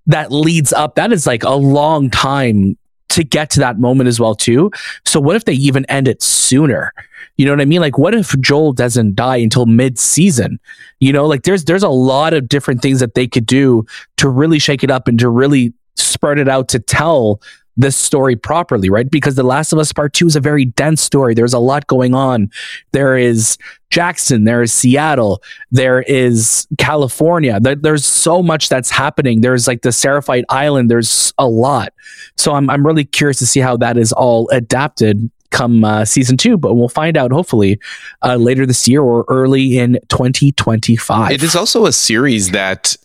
that 0.06 0.32
leads 0.32 0.72
up. 0.72 0.94
That 0.94 1.12
is 1.12 1.26
like 1.26 1.42
a 1.42 1.50
long 1.50 2.08
time 2.08 2.76
to 3.10 3.24
get 3.24 3.50
to 3.50 3.60
that 3.60 3.78
moment 3.78 4.08
as 4.08 4.18
well 4.18 4.34
too. 4.34 4.70
So 5.04 5.20
what 5.20 5.36
if 5.36 5.44
they 5.44 5.52
even 5.54 5.84
end 5.86 6.08
it 6.08 6.22
sooner? 6.22 6.92
You 7.40 7.46
know 7.46 7.52
what 7.52 7.62
I 7.62 7.64
mean? 7.64 7.80
Like 7.80 7.96
what 7.96 8.14
if 8.14 8.38
Joel 8.38 8.74
doesn't 8.74 9.14
die 9.14 9.38
until 9.38 9.64
mid-season? 9.64 10.60
You 10.98 11.10
know, 11.10 11.24
like 11.24 11.44
there's 11.44 11.64
there's 11.64 11.82
a 11.82 11.88
lot 11.88 12.34
of 12.34 12.50
different 12.50 12.82
things 12.82 13.00
that 13.00 13.14
they 13.14 13.26
could 13.26 13.46
do 13.46 13.86
to 14.18 14.28
really 14.28 14.58
shake 14.58 14.84
it 14.84 14.90
up 14.90 15.08
and 15.08 15.18
to 15.18 15.30
really 15.30 15.72
spread 15.96 16.38
it 16.38 16.50
out 16.50 16.68
to 16.68 16.78
tell 16.78 17.40
this 17.78 17.96
story 17.96 18.36
properly, 18.36 18.90
right? 18.90 19.10
Because 19.10 19.36
The 19.36 19.42
Last 19.42 19.72
of 19.72 19.78
Us 19.78 19.90
Part 19.90 20.12
2 20.12 20.26
is 20.26 20.36
a 20.36 20.40
very 20.40 20.66
dense 20.66 21.00
story. 21.00 21.32
There's 21.32 21.54
a 21.54 21.58
lot 21.58 21.86
going 21.86 22.12
on. 22.12 22.50
There 22.92 23.16
is 23.16 23.56
Jackson, 23.88 24.44
there 24.44 24.60
is 24.60 24.70
Seattle, 24.70 25.42
there 25.70 26.02
is 26.02 26.68
California. 26.76 27.58
There, 27.58 27.74
there's 27.74 28.04
so 28.04 28.42
much 28.42 28.68
that's 28.68 28.90
happening. 28.90 29.40
There's 29.40 29.66
like 29.66 29.80
the 29.80 29.92
Seraphite 29.92 30.44
Island. 30.50 30.90
There's 30.90 31.32
a 31.38 31.48
lot. 31.48 31.94
So 32.36 32.52
I'm 32.52 32.68
I'm 32.68 32.86
really 32.86 33.06
curious 33.06 33.38
to 33.38 33.46
see 33.46 33.60
how 33.60 33.78
that 33.78 33.96
is 33.96 34.12
all 34.12 34.46
adapted 34.50 35.30
come 35.50 35.84
uh, 35.84 36.04
season 36.04 36.36
two, 36.36 36.56
but 36.56 36.74
we'll 36.74 36.88
find 36.88 37.16
out 37.16 37.32
hopefully 37.32 37.78
uh, 38.22 38.36
later 38.36 38.66
this 38.66 38.86
year 38.88 39.02
or 39.02 39.24
early 39.28 39.78
in 39.78 39.98
2025. 40.08 41.32
It 41.32 41.42
is 41.42 41.54
also 41.54 41.86
a 41.86 41.92
series 41.92 42.50
that 42.50 42.96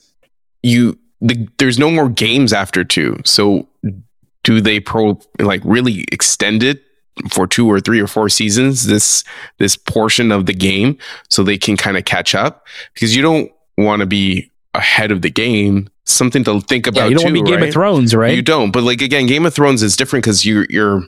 you 0.64 0.98
the, 1.22 1.48
there's 1.58 1.80
no 1.80 1.90
more 1.90 2.10
games 2.10 2.54
after 2.54 2.84
two. 2.84 3.20
So 3.26 3.68
do 4.44 4.62
they 4.62 4.80
pro 4.80 5.20
like 5.40 5.62
really 5.64 6.06
extend 6.12 6.64
it 6.64 6.84
for 7.30 7.48
two 7.48 7.70
or 7.70 7.80
three 7.80 8.00
or 8.00 8.08
four 8.08 8.28
seasons 8.28 8.88
this 8.88 9.24
this 9.58 9.78
portion 9.78 10.32
of 10.32 10.46
the 10.46 10.54
game 10.54 10.98
so 11.30 11.44
they 11.44 11.58
can 11.58 11.78
kind 11.78 11.98
of 11.98 12.04
catch 12.04 12.36
up 12.36 12.68
because 12.94 13.16
you 13.16 13.22
don't 13.22 13.52
want 13.78 14.02
to 14.02 14.06
be 14.06 14.52
ahead 14.74 15.12
of 15.12 15.22
the 15.22 15.30
game 15.30 15.90
something 16.06 16.44
to 16.44 16.62
think 16.62 16.88
about 16.88 17.02
yeah, 17.02 17.08
you 17.08 17.16
don't 17.16 17.22
too, 17.22 17.34
want 17.34 17.38
to 17.38 17.44
be 17.44 17.52
Game 17.52 17.60
right? 17.62 17.68
of 17.70 17.74
Thrones, 17.74 18.16
right? 18.16 18.36
You 18.36 18.42
don't. 18.42 18.72
But 18.72 18.84
like 18.84 19.02
again, 19.02 19.26
Game 19.26 19.46
of 19.46 19.54
Thrones 19.54 19.84
is 19.84 19.96
different 19.96 20.24
because 20.24 20.46
you 20.46 20.66
you're 20.70 21.04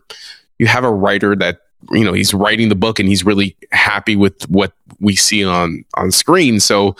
you 0.59 0.67
have 0.67 0.83
a 0.83 0.91
writer 0.91 1.35
that 1.35 1.61
you 1.91 2.03
know 2.03 2.13
he's 2.13 2.33
writing 2.33 2.69
the 2.69 2.75
book 2.75 2.99
and 2.99 3.07
he's 3.07 3.23
really 3.23 3.55
happy 3.71 4.15
with 4.15 4.49
what 4.49 4.73
we 4.99 5.15
see 5.15 5.43
on 5.43 5.83
on 5.95 6.11
screen. 6.11 6.59
So 6.59 6.95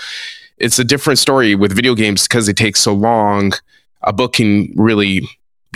it's 0.58 0.80
a 0.80 0.84
different 0.84 1.20
story 1.20 1.56
with 1.56 1.76
video 1.76 1.96
games 1.96 2.28
because 2.28 2.48
it 2.48 2.58
takes 2.58 2.80
so 2.80 2.94
long. 2.94 3.54
A 4.04 4.14
book 4.14 4.34
can 4.34 4.74
really 4.76 5.28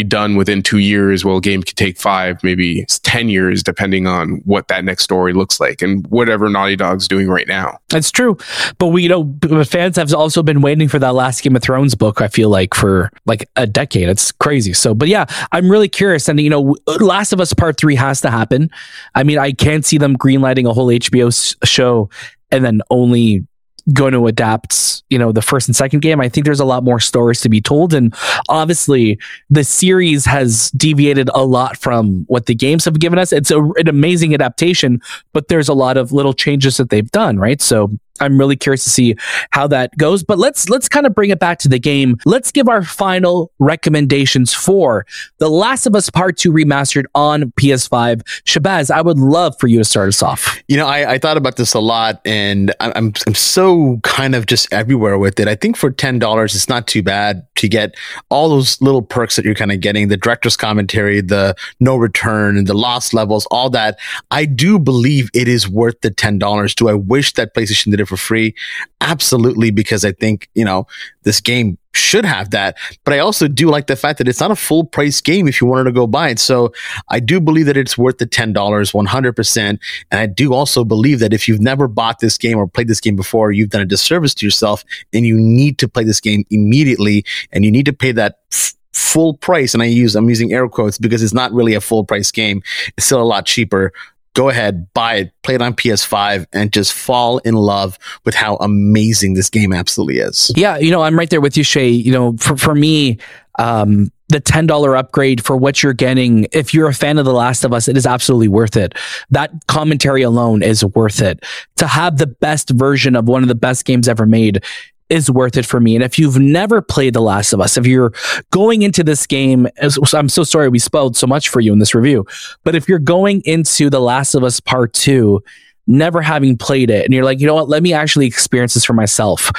done 0.04 0.36
within 0.36 0.64
two 0.64 0.80
years, 0.80 1.24
Well, 1.24 1.38
a 1.38 1.41
game 1.41 1.64
could 1.64 1.78
take 1.78 1.97
five, 1.97 2.43
maybe 2.43 2.86
ten 3.04 3.30
years, 3.30 3.64
depending 3.64 4.08
on 4.08 4.41
what 4.45 4.68
that 4.68 4.84
next 4.84 5.04
story 5.04 5.34
looks 5.34 5.60
like 5.60 5.82
and 5.82 6.06
whatever 6.08 6.49
Naughty 6.49 6.76
Dog's 6.76 7.08
doing 7.08 7.28
right 7.28 7.47
now. 7.47 7.80
That's 7.89 8.12
true, 8.12 8.38
but 8.78 8.88
we 8.88 9.04
you 9.04 9.10
know 9.10 9.64
fans 9.64 9.97
have 9.97 10.14
also 10.14 10.43
been 10.43 10.62
waiting 10.62 10.88
for 10.88 10.99
that 10.99 11.14
last 11.14 11.43
Game 11.43 11.56
of 11.56 11.62
Thrones 11.62 11.95
book. 11.95 12.22
I 12.22 12.28
feel 12.28 12.49
like 12.49 12.74
for 12.74 13.12
like 13.26 13.49
a 13.56 13.68
decade. 13.68 14.10
It's 14.10 14.32
crazy. 14.32 14.74
So, 14.74 14.93
but 14.93 15.08
yeah, 15.08 15.26
I'm 15.52 15.70
really 15.70 15.89
curious. 15.89 16.28
And 16.28 16.39
you 16.39 16.49
know, 16.49 16.76
uh, 16.88 16.97
Last 16.99 17.34
of 17.34 17.39
Us 17.39 17.54
Part 17.54 17.78
Three 17.78 17.95
has 17.95 18.22
to 18.22 18.32
happen. 18.32 18.70
I 19.16 19.24
mean, 19.24 19.38
I 19.38 19.52
can't 19.52 19.86
see 19.86 19.97
them 19.97 20.18
greenlighting 20.18 20.70
a 20.70 20.74
whole 20.74 20.88
HBO 20.88 21.56
show 21.64 22.10
and 22.52 22.64
then 22.64 22.82
only 22.89 23.45
going 23.93 24.13
to 24.13 24.27
adapt 24.27 25.03
you 25.09 25.19
know 25.19 25.32
the 25.32 25.41
first 25.41 25.67
and 25.67 25.75
second 25.75 25.99
game. 25.99 26.21
I 26.21 26.29
think 26.29 26.45
there's 26.45 26.59
a 26.59 26.65
lot 26.65 26.84
more 26.84 26.99
stories 26.99 27.41
to 27.41 27.49
be 27.49 27.61
told. 27.61 27.93
And 27.93 28.15
obviously 28.49 29.19
the 29.49 29.63
series 29.63 30.25
has 30.25 30.71
deviated 30.71 31.29
a 31.34 31.43
lot 31.43 31.77
from 31.77 32.23
what 32.27 32.45
the 32.45 32.55
games 32.55 32.86
have 32.86 32.99
given 32.99 33.19
us. 33.19 33.34
It's 33.34 33.51
a, 33.51 33.61
an 33.61 33.88
amazing 33.88 34.34
adaptation 34.34 35.01
but 35.34 35.47
there's 35.47 35.67
a 35.67 35.73
lot 35.73 35.97
of 35.97 36.11
little 36.11 36.34
changes 36.34 36.77
that 36.77 36.89
they've 36.89 37.11
done 37.11 37.38
right? 37.38 37.61
So 37.61 37.91
i'm 38.22 38.38
really 38.38 38.55
curious 38.55 38.84
to 38.84 38.89
see 38.89 39.15
how 39.51 39.67
that 39.67 39.95
goes 39.97 40.24
but 40.24 40.38
let's 40.38 40.69
let's 40.69 40.88
kind 40.88 41.05
of 41.05 41.13
bring 41.13 41.30
it 41.30 41.39
back 41.39 41.59
to 41.59 41.67
the 41.67 41.80
game 41.80 42.17
let's 42.26 42.51
give 42.51 42.69
our 42.69 42.84
final 42.84 43.51
recommendations 43.59 44.53
for 44.53 45.05
the 45.39 45.49
last 45.49 45.86
of 45.86 45.95
us 45.95 46.09
part 46.09 46.38
2 46.38 46.51
remastered 46.51 47.05
on 47.15 47.51
ps5 47.59 48.22
Shahbaz 48.45 48.89
i 48.91 49.01
would 49.01 49.19
love 49.19 49.55
for 49.59 49.67
you 49.67 49.78
to 49.78 49.86
start 49.86 50.07
us 50.07 50.22
off 50.24 50.61
You 50.67 50.78
know, 50.78 50.88
I, 50.88 51.13
I 51.13 51.17
thought 51.17 51.38
about 51.38 51.57
this 51.57 51.74
a 51.74 51.80
lot, 51.80 52.22
and 52.26 52.74
I'm 52.80 53.13
I'm 53.28 53.36
so 53.36 53.99
kind 54.03 54.36
of 54.36 54.45
just 54.45 54.72
everywhere 54.72 55.17
with 55.17 55.39
it. 55.39 55.47
I 55.47 55.55
think 55.55 55.76
for 55.76 55.91
ten 55.91 56.19
dollars, 56.19 56.55
it's 56.55 56.69
not 56.69 56.88
too 56.88 57.03
bad 57.03 57.45
to 57.55 57.67
get 57.67 57.95
all 58.30 58.47
those 58.49 58.82
little 58.82 59.01
perks 59.01 59.36
that 59.36 59.43
you're 59.43 59.55
kind 59.55 59.72
of 59.72 59.82
getting: 59.82 60.07
the 60.07 60.17
director's 60.17 60.55
commentary, 60.55 61.19
the 61.19 61.55
no 61.80 61.97
return, 61.97 62.57
and 62.57 62.67
the 62.67 62.74
lost 62.74 63.13
levels, 63.13 63.45
all 63.51 63.69
that. 63.72 63.99
I 64.32 64.45
do 64.45 64.80
believe 64.80 65.30
it 65.34 65.47
is 65.47 65.67
worth 65.67 65.99
the 66.01 66.11
ten 66.11 66.39
dollars. 66.39 66.74
Do 66.74 66.88
I 66.88 66.93
wish 66.93 67.34
that 67.34 67.53
PlayStation 67.53 67.91
did 67.91 67.99
it 67.99 68.05
for 68.12 68.18
free? 68.18 68.53
Absolutely, 68.99 69.72
because 69.72 70.03
I 70.05 70.12
think 70.12 70.49
you 70.53 70.66
know 70.66 70.86
this 71.24 71.39
game 71.39 71.78
should 71.93 72.26
have 72.26 72.51
that. 72.51 72.78
But 73.03 73.14
I 73.14 73.20
also 73.20 73.47
do 73.47 73.70
like 73.70 73.88
the 73.88 73.95
fact 73.95 74.18
that 74.18 74.28
it's 74.28 74.39
not 74.39 74.51
a 74.51 74.55
full 74.55 74.84
price 74.84 75.20
game 75.22 75.47
if 75.47 75.59
you 75.62 75.68
wanted 75.68 75.86
to 75.86 75.91
go 75.91 76.07
buy 76.07 76.30
it. 76.30 76.39
So 76.39 76.74
I 77.09 77.20
do 77.20 77.39
believe 77.39 77.66
that 77.66 77.78
it's 77.78 77.97
worth 77.97 78.18
the 78.18 78.26
$10, 78.26 78.53
100%. 78.53 79.57
And 79.59 79.80
I 80.12 80.26
do 80.26 80.53
also 80.53 80.84
believe 80.84 81.20
that 81.20 81.34
if 81.34 81.47
you've 81.47 81.62
never 81.62 81.88
bought 81.88 82.20
this 82.20 82.38
game 82.38 82.57
or 82.57 82.68
played 82.68 82.88
this 82.88 83.01
game 83.01 83.16
before, 83.16 83.51
you've 83.51 83.70
done 83.70 83.82
a 83.82 83.86
disservice 83.86 84.34
to 84.36 84.45
yourself 84.45 84.84
and 85.14 85.26
you 85.26 85.38
need 85.38 85.78
to 85.80 85.88
play 85.88 86.03
this 86.03 86.20
game 86.20 86.45
immediately 86.49 87.26
and 87.51 87.66
you 87.66 87.72
need 87.72 87.86
to 87.86 87.93
pay 87.93 88.12
that 88.14 88.39
f- 88.53 88.74
full 88.93 89.34
price. 89.36 89.74
And 89.74 89.84
I 89.84 89.88
use, 89.88 90.16
I'm 90.16 90.30
using 90.30 90.53
air 90.53 90.68
quotes 90.68 90.97
because 90.97 91.22
it's 91.22 91.34
not 91.34 91.51
really 91.51 91.74
a 91.74 91.82
full 91.82 92.05
price 92.05 92.32
game. 92.32 92.62
It's 92.97 93.05
still 93.05 93.22
a 93.22 93.24
lot 93.24 93.45
cheaper 93.45 93.91
go 94.34 94.49
ahead, 94.49 94.91
buy 94.93 95.15
it, 95.15 95.34
play 95.43 95.55
it 95.55 95.61
on 95.61 95.73
PS5, 95.73 96.45
and 96.53 96.71
just 96.71 96.93
fall 96.93 97.39
in 97.39 97.55
love 97.55 97.97
with 98.25 98.36
how 98.36 98.55
amazing 98.57 99.34
this 99.34 99.49
game 99.49 99.73
absolutely 99.73 100.19
is. 100.19 100.51
Yeah, 100.55 100.77
you 100.77 100.91
know, 100.91 101.01
I'm 101.01 101.17
right 101.17 101.29
there 101.29 101.41
with 101.41 101.57
you, 101.57 101.63
Shay. 101.63 101.89
You 101.89 102.11
know, 102.11 102.38
for, 102.38 102.55
for 102.55 102.75
me, 102.75 103.17
um, 103.59 104.11
the 104.29 104.39
$10 104.39 104.97
upgrade 104.97 105.43
for 105.43 105.57
what 105.57 105.84
you're 105.84 105.93
getting, 105.93 106.47
if 106.53 106.73
you're 106.73 106.88
a 106.88 106.93
fan 106.93 107.17
of 107.17 107.25
The 107.25 107.34
Last 107.34 107.65
of 107.65 107.73
Us, 107.73 107.88
it 107.88 107.97
is 107.97 108.05
absolutely 108.05 108.47
worth 108.47 108.77
it. 108.77 108.95
That 109.29 109.51
commentary 109.67 110.21
alone 110.21 110.63
is 110.63 110.86
worth 110.86 111.21
it. 111.21 111.43
To 111.77 111.88
have 111.88 112.17
the 112.17 112.27
best 112.27 112.69
version 112.69 113.15
of 113.15 113.27
one 113.27 113.43
of 113.43 113.49
the 113.49 113.55
best 113.55 113.86
games 113.86 114.07
ever 114.07 114.25
made 114.25 114.63
is 115.12 115.30
worth 115.30 115.57
it 115.57 115.66
for 115.66 115.80
me. 115.80 115.93
And 115.95 116.03
if 116.03 116.18
you've 116.18 116.39
never 116.39 116.82
played 116.82 117.14
The 117.14 117.22
Last 117.22 117.51
of 117.51 117.59
Us, 117.59 117.78
if 117.78 117.86
you're 117.86 118.14
going 118.49 118.82
into 118.82 119.03
this 119.03 119.28
game, 119.28 119.68
I'm 120.14 120.30
so 120.30 120.43
sorry 120.43 120.70
we 120.70 120.80
spoiled 120.80 121.18
so 121.18 121.28
much 121.28 121.49
for 121.49 121.59
you 121.59 121.74
in 121.74 121.80
this 121.80 121.93
review, 121.93 122.26
but 122.64 122.76
if 122.76 122.88
you're 122.88 122.97
going 122.97 123.41
into 123.45 123.89
The 123.89 123.99
Last 123.99 124.34
of 124.34 124.43
Us 124.43 124.59
Part 124.62 124.93
2, 124.93 125.43
never 125.86 126.22
having 126.22 126.57
played 126.57 126.89
it, 126.89 127.03
and 127.03 127.14
you're 127.14 127.26
like, 127.26 127.41
you 127.41 127.45
know 127.45 127.55
what, 127.55 127.68
let 127.68 127.84
me 127.84 127.91
actually 127.91 128.26
experience 128.26 128.74
this 128.74 128.86
for 128.86 128.93
myself, 128.93 129.51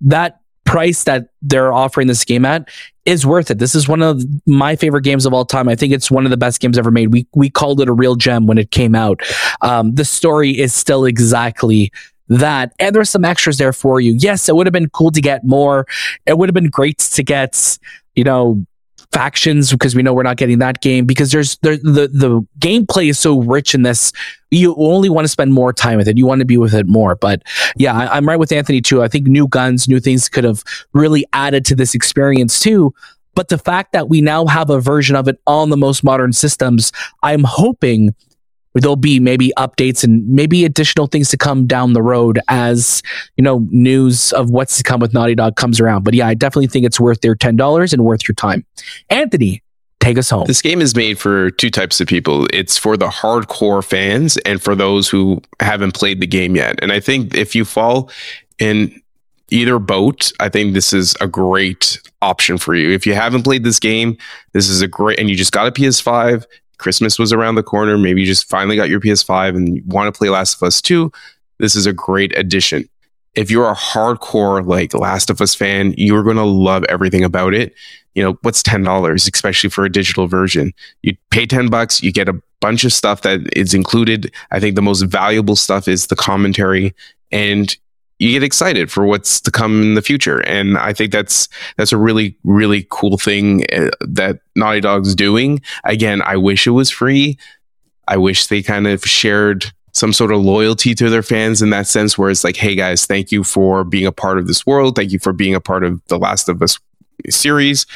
that 0.00 0.40
price 0.64 1.02
that 1.04 1.30
they're 1.42 1.72
offering 1.72 2.06
this 2.06 2.24
game 2.24 2.44
at 2.44 2.68
is 3.04 3.26
worth 3.26 3.50
it. 3.50 3.58
This 3.58 3.74
is 3.74 3.88
one 3.88 4.02
of 4.02 4.22
my 4.46 4.76
favorite 4.76 5.02
games 5.02 5.26
of 5.26 5.32
all 5.32 5.44
time. 5.44 5.68
I 5.68 5.74
think 5.74 5.92
it's 5.92 6.10
one 6.10 6.24
of 6.24 6.30
the 6.30 6.36
best 6.36 6.60
games 6.60 6.78
ever 6.78 6.92
made. 6.92 7.12
We 7.12 7.26
we 7.34 7.50
called 7.50 7.80
it 7.80 7.88
a 7.88 7.92
real 7.92 8.14
gem 8.14 8.46
when 8.46 8.58
it 8.58 8.70
came 8.70 8.94
out. 8.94 9.20
Um, 9.62 9.94
the 9.96 10.04
story 10.04 10.56
is 10.56 10.72
still 10.72 11.04
exactly 11.04 11.90
that. 12.30 12.72
And 12.78 12.94
there's 12.94 13.10
some 13.10 13.24
extras 13.24 13.58
there 13.58 13.72
for 13.72 14.00
you. 14.00 14.14
Yes, 14.18 14.48
it 14.48 14.56
would 14.56 14.66
have 14.66 14.72
been 14.72 14.88
cool 14.90 15.10
to 15.10 15.20
get 15.20 15.44
more. 15.44 15.86
It 16.26 16.38
would 16.38 16.48
have 16.48 16.54
been 16.54 16.70
great 16.70 16.98
to 16.98 17.22
get, 17.22 17.78
you 18.14 18.24
know, 18.24 18.64
factions 19.12 19.72
because 19.72 19.96
we 19.96 20.02
know 20.02 20.14
we're 20.14 20.22
not 20.22 20.36
getting 20.36 20.60
that 20.60 20.80
game 20.80 21.04
because 21.04 21.32
there's 21.32 21.58
there, 21.62 21.76
the 21.78 22.08
the 22.12 22.46
gameplay 22.60 23.10
is 23.10 23.18
so 23.18 23.40
rich 23.40 23.74
in 23.74 23.82
this 23.82 24.12
you 24.52 24.72
only 24.76 25.08
want 25.08 25.24
to 25.24 25.28
spend 25.28 25.52
more 25.52 25.72
time 25.72 25.96
with 25.98 26.06
it 26.06 26.16
you 26.16 26.24
want 26.24 26.38
to 26.38 26.44
be 26.44 26.56
with 26.56 26.72
it 26.74 26.86
more 26.86 27.16
but 27.16 27.42
yeah 27.74 27.92
I, 27.92 28.16
i'm 28.16 28.28
right 28.28 28.38
with 28.38 28.52
anthony 28.52 28.80
too 28.80 29.02
i 29.02 29.08
think 29.08 29.26
new 29.26 29.48
guns 29.48 29.88
new 29.88 29.98
things 29.98 30.28
could 30.28 30.44
have 30.44 30.62
really 30.92 31.24
added 31.32 31.64
to 31.66 31.74
this 31.74 31.92
experience 31.92 32.60
too 32.60 32.94
but 33.34 33.48
the 33.48 33.58
fact 33.58 33.92
that 33.92 34.08
we 34.08 34.20
now 34.20 34.46
have 34.46 34.70
a 34.70 34.80
version 34.80 35.16
of 35.16 35.26
it 35.26 35.40
on 35.44 35.70
the 35.70 35.76
most 35.76 36.04
modern 36.04 36.32
systems 36.32 36.92
i'm 37.24 37.42
hoping 37.42 38.14
there'll 38.74 38.96
be 38.96 39.18
maybe 39.20 39.52
updates 39.56 40.04
and 40.04 40.26
maybe 40.28 40.64
additional 40.64 41.06
things 41.06 41.28
to 41.30 41.36
come 41.36 41.66
down 41.66 41.92
the 41.92 42.02
road 42.02 42.38
as 42.48 43.02
you 43.36 43.42
know 43.42 43.66
news 43.70 44.32
of 44.32 44.50
what's 44.50 44.76
to 44.78 44.82
come 44.82 45.00
with 45.00 45.12
Naughty 45.12 45.34
Dog 45.34 45.56
comes 45.56 45.80
around. 45.80 46.04
But 46.04 46.14
yeah, 46.14 46.28
I 46.28 46.34
definitely 46.34 46.68
think 46.68 46.86
it's 46.86 47.00
worth 47.00 47.20
their 47.20 47.34
ten 47.34 47.56
dollars 47.56 47.92
and 47.92 48.04
worth 48.04 48.28
your 48.28 48.34
time. 48.34 48.64
Anthony, 49.08 49.62
take 50.00 50.18
us 50.18 50.30
home. 50.30 50.46
This 50.46 50.62
game 50.62 50.80
is 50.80 50.96
made 50.96 51.18
for 51.18 51.50
two 51.50 51.70
types 51.70 52.00
of 52.00 52.08
people. 52.08 52.46
It's 52.52 52.76
for 52.76 52.96
the 52.96 53.08
hardcore 53.08 53.84
fans 53.84 54.36
and 54.38 54.62
for 54.62 54.74
those 54.74 55.08
who 55.08 55.40
haven't 55.60 55.94
played 55.94 56.20
the 56.20 56.26
game 56.26 56.56
yet. 56.56 56.78
And 56.82 56.92
I 56.92 57.00
think 57.00 57.34
if 57.34 57.54
you 57.54 57.64
fall 57.64 58.10
in 58.58 59.00
either 59.50 59.78
boat, 59.78 60.32
I 60.40 60.48
think 60.48 60.74
this 60.74 60.92
is 60.92 61.14
a 61.20 61.26
great 61.26 62.00
option 62.22 62.58
for 62.58 62.74
you. 62.74 62.90
If 62.92 63.06
you 63.06 63.14
haven't 63.14 63.42
played 63.42 63.64
this 63.64 63.78
game, 63.78 64.16
this 64.52 64.68
is 64.68 64.80
a 64.80 64.88
great 64.88 65.18
and 65.18 65.28
you 65.28 65.36
just 65.36 65.52
got 65.52 65.66
a 65.66 65.72
PS5, 65.72 66.44
Christmas 66.80 67.18
was 67.18 67.32
around 67.32 67.54
the 67.54 67.62
corner, 67.62 67.96
maybe 67.96 68.20
you 68.20 68.26
just 68.26 68.48
finally 68.48 68.76
got 68.76 68.88
your 68.88 69.00
PS5 69.00 69.56
and 69.56 69.76
you 69.76 69.82
want 69.86 70.12
to 70.12 70.18
play 70.18 70.28
Last 70.28 70.56
of 70.56 70.62
Us 70.62 70.80
2, 70.80 71.12
this 71.58 71.76
is 71.76 71.86
a 71.86 71.92
great 71.92 72.36
addition. 72.36 72.88
If 73.34 73.50
you're 73.50 73.70
a 73.70 73.76
hardcore 73.76 74.66
like 74.66 74.92
Last 74.94 75.30
of 75.30 75.40
Us 75.40 75.54
fan, 75.54 75.94
you're 75.96 76.24
going 76.24 76.36
to 76.36 76.44
love 76.44 76.84
everything 76.88 77.22
about 77.22 77.54
it. 77.54 77.74
You 78.14 78.24
know, 78.24 78.38
what's 78.42 78.62
$10, 78.62 79.14
especially 79.14 79.70
for 79.70 79.84
a 79.84 79.92
digital 79.92 80.26
version? 80.26 80.72
You 81.02 81.16
pay 81.30 81.46
10 81.46 81.68
bucks, 81.68 82.02
you 82.02 82.12
get 82.12 82.28
a 82.28 82.40
bunch 82.60 82.82
of 82.84 82.92
stuff 82.92 83.22
that 83.22 83.40
is 83.56 83.72
included. 83.72 84.32
I 84.50 84.58
think 84.58 84.74
the 84.74 84.82
most 84.82 85.02
valuable 85.02 85.54
stuff 85.54 85.86
is 85.86 86.08
the 86.08 86.16
commentary 86.16 86.94
and 87.30 87.76
you 88.20 88.32
get 88.32 88.42
excited 88.42 88.92
for 88.92 89.06
what's 89.06 89.40
to 89.40 89.50
come 89.50 89.80
in 89.82 89.94
the 89.94 90.02
future. 90.02 90.40
And 90.46 90.78
I 90.78 90.92
think 90.92 91.10
that's 91.10 91.48
that's 91.76 91.90
a 91.90 91.96
really 91.96 92.36
really 92.44 92.86
cool 92.90 93.16
thing 93.16 93.64
uh, 93.72 93.90
that 94.00 94.40
Naughty 94.54 94.80
Dog's 94.80 95.14
doing. 95.14 95.60
Again, 95.84 96.22
I 96.22 96.36
wish 96.36 96.66
it 96.66 96.70
was 96.70 96.90
free. 96.90 97.38
I 98.06 98.18
wish 98.18 98.46
they 98.46 98.62
kind 98.62 98.86
of 98.86 99.04
shared 99.04 99.72
some 99.92 100.12
sort 100.12 100.30
of 100.30 100.40
loyalty 100.40 100.94
to 100.94 101.10
their 101.10 101.22
fans 101.22 101.62
in 101.62 101.70
that 101.70 101.86
sense 101.86 102.16
where 102.16 102.30
it's 102.30 102.44
like, 102.44 102.56
hey 102.56 102.76
guys, 102.76 103.06
thank 103.06 103.32
you 103.32 103.42
for 103.42 103.82
being 103.82 104.06
a 104.06 104.12
part 104.12 104.38
of 104.38 104.46
this 104.46 104.64
world. 104.64 104.94
Thank 104.94 105.10
you 105.10 105.18
for 105.18 105.32
being 105.32 105.54
a 105.54 105.60
part 105.60 105.82
of 105.82 106.00
the 106.06 106.18
Last 106.18 106.48
of 106.48 106.62
Us 106.62 106.78
series 107.28 107.86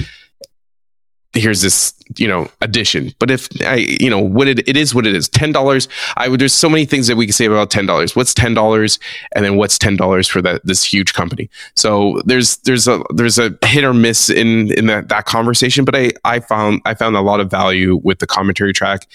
here's 1.35 1.61
this 1.63 1.93
you 2.17 2.29
know 2.29 2.49
addition. 2.61 3.13
But 3.19 3.31
if 3.31 3.49
i 3.63 3.77
you 3.77 4.09
know 4.09 4.21
what 4.21 4.49
it, 4.49 4.67
it 4.69 4.77
is 4.77 4.95
what 4.95 5.07
it 5.07 5.15
is. 5.15 5.29
Ten 5.29 5.53
dollars 5.53 5.89
i 6.17 6.29
would 6.29 6.41
there's 6.41 6.53
so 6.53 6.69
many 6.69 6.85
things 6.85 7.07
that 7.07 7.17
we 7.17 7.27
can 7.27 7.33
say 7.33 7.47
about 7.47 7.71
ten 7.71 7.87
dollars. 7.87 8.17
What's 8.17 8.35
ten 8.35 8.55
dollars? 8.55 8.99
And 9.35 9.45
then 9.45 9.57
what's 9.57 9.79
ten 9.79 9.97
dollars 9.97 10.29
for 10.29 10.41
that 10.43 10.65
this 10.65 10.83
huge 10.85 11.13
company? 11.13 11.51
So 11.77 12.23
there's 12.25 12.57
there's 12.59 12.89
a 12.89 13.03
there's 13.11 13.39
a 13.39 13.57
hit 13.65 13.85
or 13.85 13.95
miss 13.95 14.31
in 14.31 14.73
in 14.73 14.87
that 14.87 15.09
that 15.09 15.27
conversation. 15.27 15.85
But 15.85 15.97
i 15.97 16.13
i 16.25 16.41
found 16.41 16.81
i 16.85 16.95
found 16.95 17.17
a 17.17 17.21
lot 17.21 17.41
of 17.41 17.51
value 17.51 18.01
with 18.03 18.19
the 18.21 18.27
commentary 18.27 18.73
track. 18.73 19.07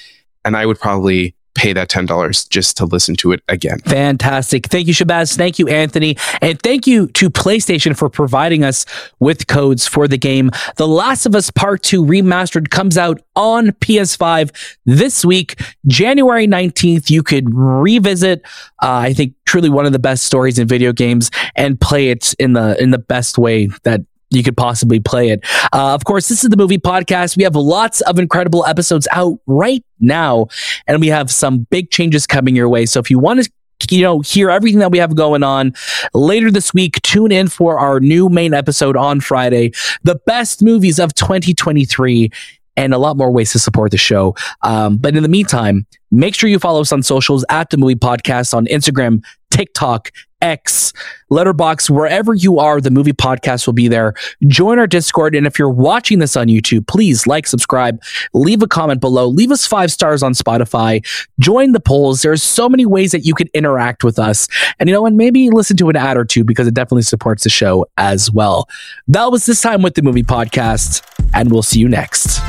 And 0.45 0.55
i 0.55 0.65
would 0.65 0.79
probably 0.79 1.35
pay 1.55 1.73
that 1.73 1.89
$10 1.89 2.49
just 2.49 2.77
to 2.77 2.85
listen 2.85 3.15
to 3.17 3.31
it 3.31 3.41
again. 3.47 3.79
Fantastic. 3.79 4.67
Thank 4.67 4.87
you, 4.87 4.93
Shahbaz. 4.93 5.35
Thank 5.35 5.59
you, 5.59 5.67
Anthony. 5.67 6.17
And 6.41 6.61
thank 6.61 6.87
you 6.87 7.07
to 7.07 7.29
PlayStation 7.29 7.97
for 7.97 8.09
providing 8.09 8.63
us 8.63 8.85
with 9.19 9.47
codes 9.47 9.87
for 9.87 10.07
the 10.07 10.17
game. 10.17 10.51
The 10.77 10.87
Last 10.87 11.25
of 11.25 11.35
Us 11.35 11.51
Part 11.51 11.83
2 11.83 12.03
Remastered 12.03 12.69
comes 12.69 12.97
out 12.97 13.21
on 13.35 13.67
PS5 13.67 14.77
this 14.85 15.25
week, 15.25 15.61
January 15.87 16.47
19th. 16.47 17.09
You 17.09 17.23
could 17.23 17.53
revisit, 17.53 18.41
uh, 18.81 18.97
I 18.97 19.13
think, 19.13 19.33
truly 19.45 19.69
one 19.69 19.85
of 19.85 19.91
the 19.91 19.99
best 19.99 20.23
stories 20.23 20.59
in 20.59 20.67
video 20.67 20.93
games 20.93 21.31
and 21.55 21.79
play 21.81 22.09
it 22.09 22.35
in 22.37 22.53
the 22.53 22.81
in 22.81 22.91
the 22.91 22.99
best 22.99 23.37
way 23.37 23.67
that 23.83 24.01
you 24.29 24.43
could 24.43 24.57
possibly 24.57 24.99
play 24.99 25.29
it. 25.29 25.45
Uh, 25.73 25.93
of 25.93 26.05
course, 26.05 26.29
this 26.29 26.43
is 26.43 26.49
the 26.49 26.57
movie 26.57 26.77
podcast. 26.77 27.35
We 27.35 27.43
have 27.43 27.55
lots 27.55 28.01
of 28.01 28.19
incredible 28.19 28.65
episodes 28.65 29.07
out 29.11 29.39
right 29.47 29.83
now, 29.99 30.47
and 30.87 30.99
we 30.99 31.07
have 31.07 31.31
some 31.31 31.67
big 31.71 31.89
changes 31.91 32.27
coming 32.27 32.55
your 32.55 32.69
way. 32.69 32.85
So 32.85 32.99
if 32.99 33.09
you 33.09 33.19
want 33.19 33.43
to 33.43 33.49
you 33.89 34.01
know, 34.01 34.19
hear 34.19 34.49
everything 34.49 34.79
that 34.79 34.91
we 34.91 34.97
have 34.97 35.15
going 35.15 35.41
on 35.41 35.73
later 36.13 36.51
this 36.51 36.73
week. 36.73 37.01
Tune 37.01 37.31
in 37.31 37.47
for 37.47 37.79
our 37.79 38.01
new 38.01 38.27
main 38.27 38.53
episode 38.53 38.97
on 38.97 39.21
Friday, 39.21 39.71
the 40.03 40.15
best 40.25 40.61
movies 40.61 40.99
of 40.99 41.13
2023 41.13 42.29
and 42.75 42.93
a 42.93 42.97
lot 42.97 43.17
more 43.17 43.31
ways 43.31 43.51
to 43.51 43.59
support 43.59 43.91
the 43.91 43.97
show. 43.97 44.35
Um, 44.61 44.97
but 44.97 45.15
in 45.15 45.23
the 45.23 45.29
meantime, 45.29 45.85
make 46.11 46.35
sure 46.35 46.49
you 46.49 46.59
follow 46.59 46.81
us 46.81 46.91
on 46.91 47.03
socials 47.03 47.43
at 47.49 47.69
the 47.69 47.77
movie 47.77 47.95
podcast 47.95 48.53
on 48.53 48.65
Instagram, 48.67 49.23
TikTok, 49.51 50.11
X, 50.41 50.93
Letterboxd, 51.29 51.89
wherever 51.89 52.33
you 52.33 52.59
are, 52.59 52.81
the 52.81 52.89
movie 52.89 53.13
podcast 53.13 53.67
will 53.67 53.73
be 53.73 53.87
there. 53.87 54.15
Join 54.47 54.79
our 54.79 54.87
Discord. 54.87 55.35
And 55.35 55.45
if 55.45 55.59
you're 55.59 55.69
watching 55.69 56.19
this 56.19 56.35
on 56.35 56.47
YouTube, 56.47 56.87
please 56.87 57.27
like, 57.27 57.45
subscribe, 57.45 58.01
leave 58.33 58.63
a 58.63 58.67
comment 58.67 58.99
below, 58.99 59.27
leave 59.27 59.51
us 59.51 59.65
five 59.65 59.91
stars 59.91 60.23
on 60.23 60.33
Spotify, 60.33 61.05
join 61.39 61.73
the 61.73 61.79
polls. 61.79 62.23
There's 62.23 62.41
so 62.41 62.67
many 62.67 62.85
ways 62.85 63.11
that 63.11 63.25
you 63.25 63.35
can 63.35 63.47
interact 63.53 64.03
with 64.03 64.17
us. 64.17 64.47
And 64.79 64.89
you 64.89 64.95
know 64.95 65.05
and 65.05 65.19
Maybe 65.19 65.49
listen 65.49 65.75
to 65.77 65.89
an 65.89 65.97
ad 65.97 66.15
or 66.15 66.23
two 66.23 66.45
because 66.45 66.65
it 66.65 66.73
definitely 66.73 67.01
supports 67.01 67.43
the 67.43 67.49
show 67.49 67.85
as 67.97 68.31
well. 68.31 68.69
That 69.09 69.33
was 69.33 69.45
this 69.45 69.61
time 69.61 69.81
with 69.81 69.95
the 69.95 70.01
movie 70.01 70.23
podcast, 70.23 71.03
and 71.33 71.51
we'll 71.51 71.61
see 71.61 71.79
you 71.79 71.89
next. 71.89 72.39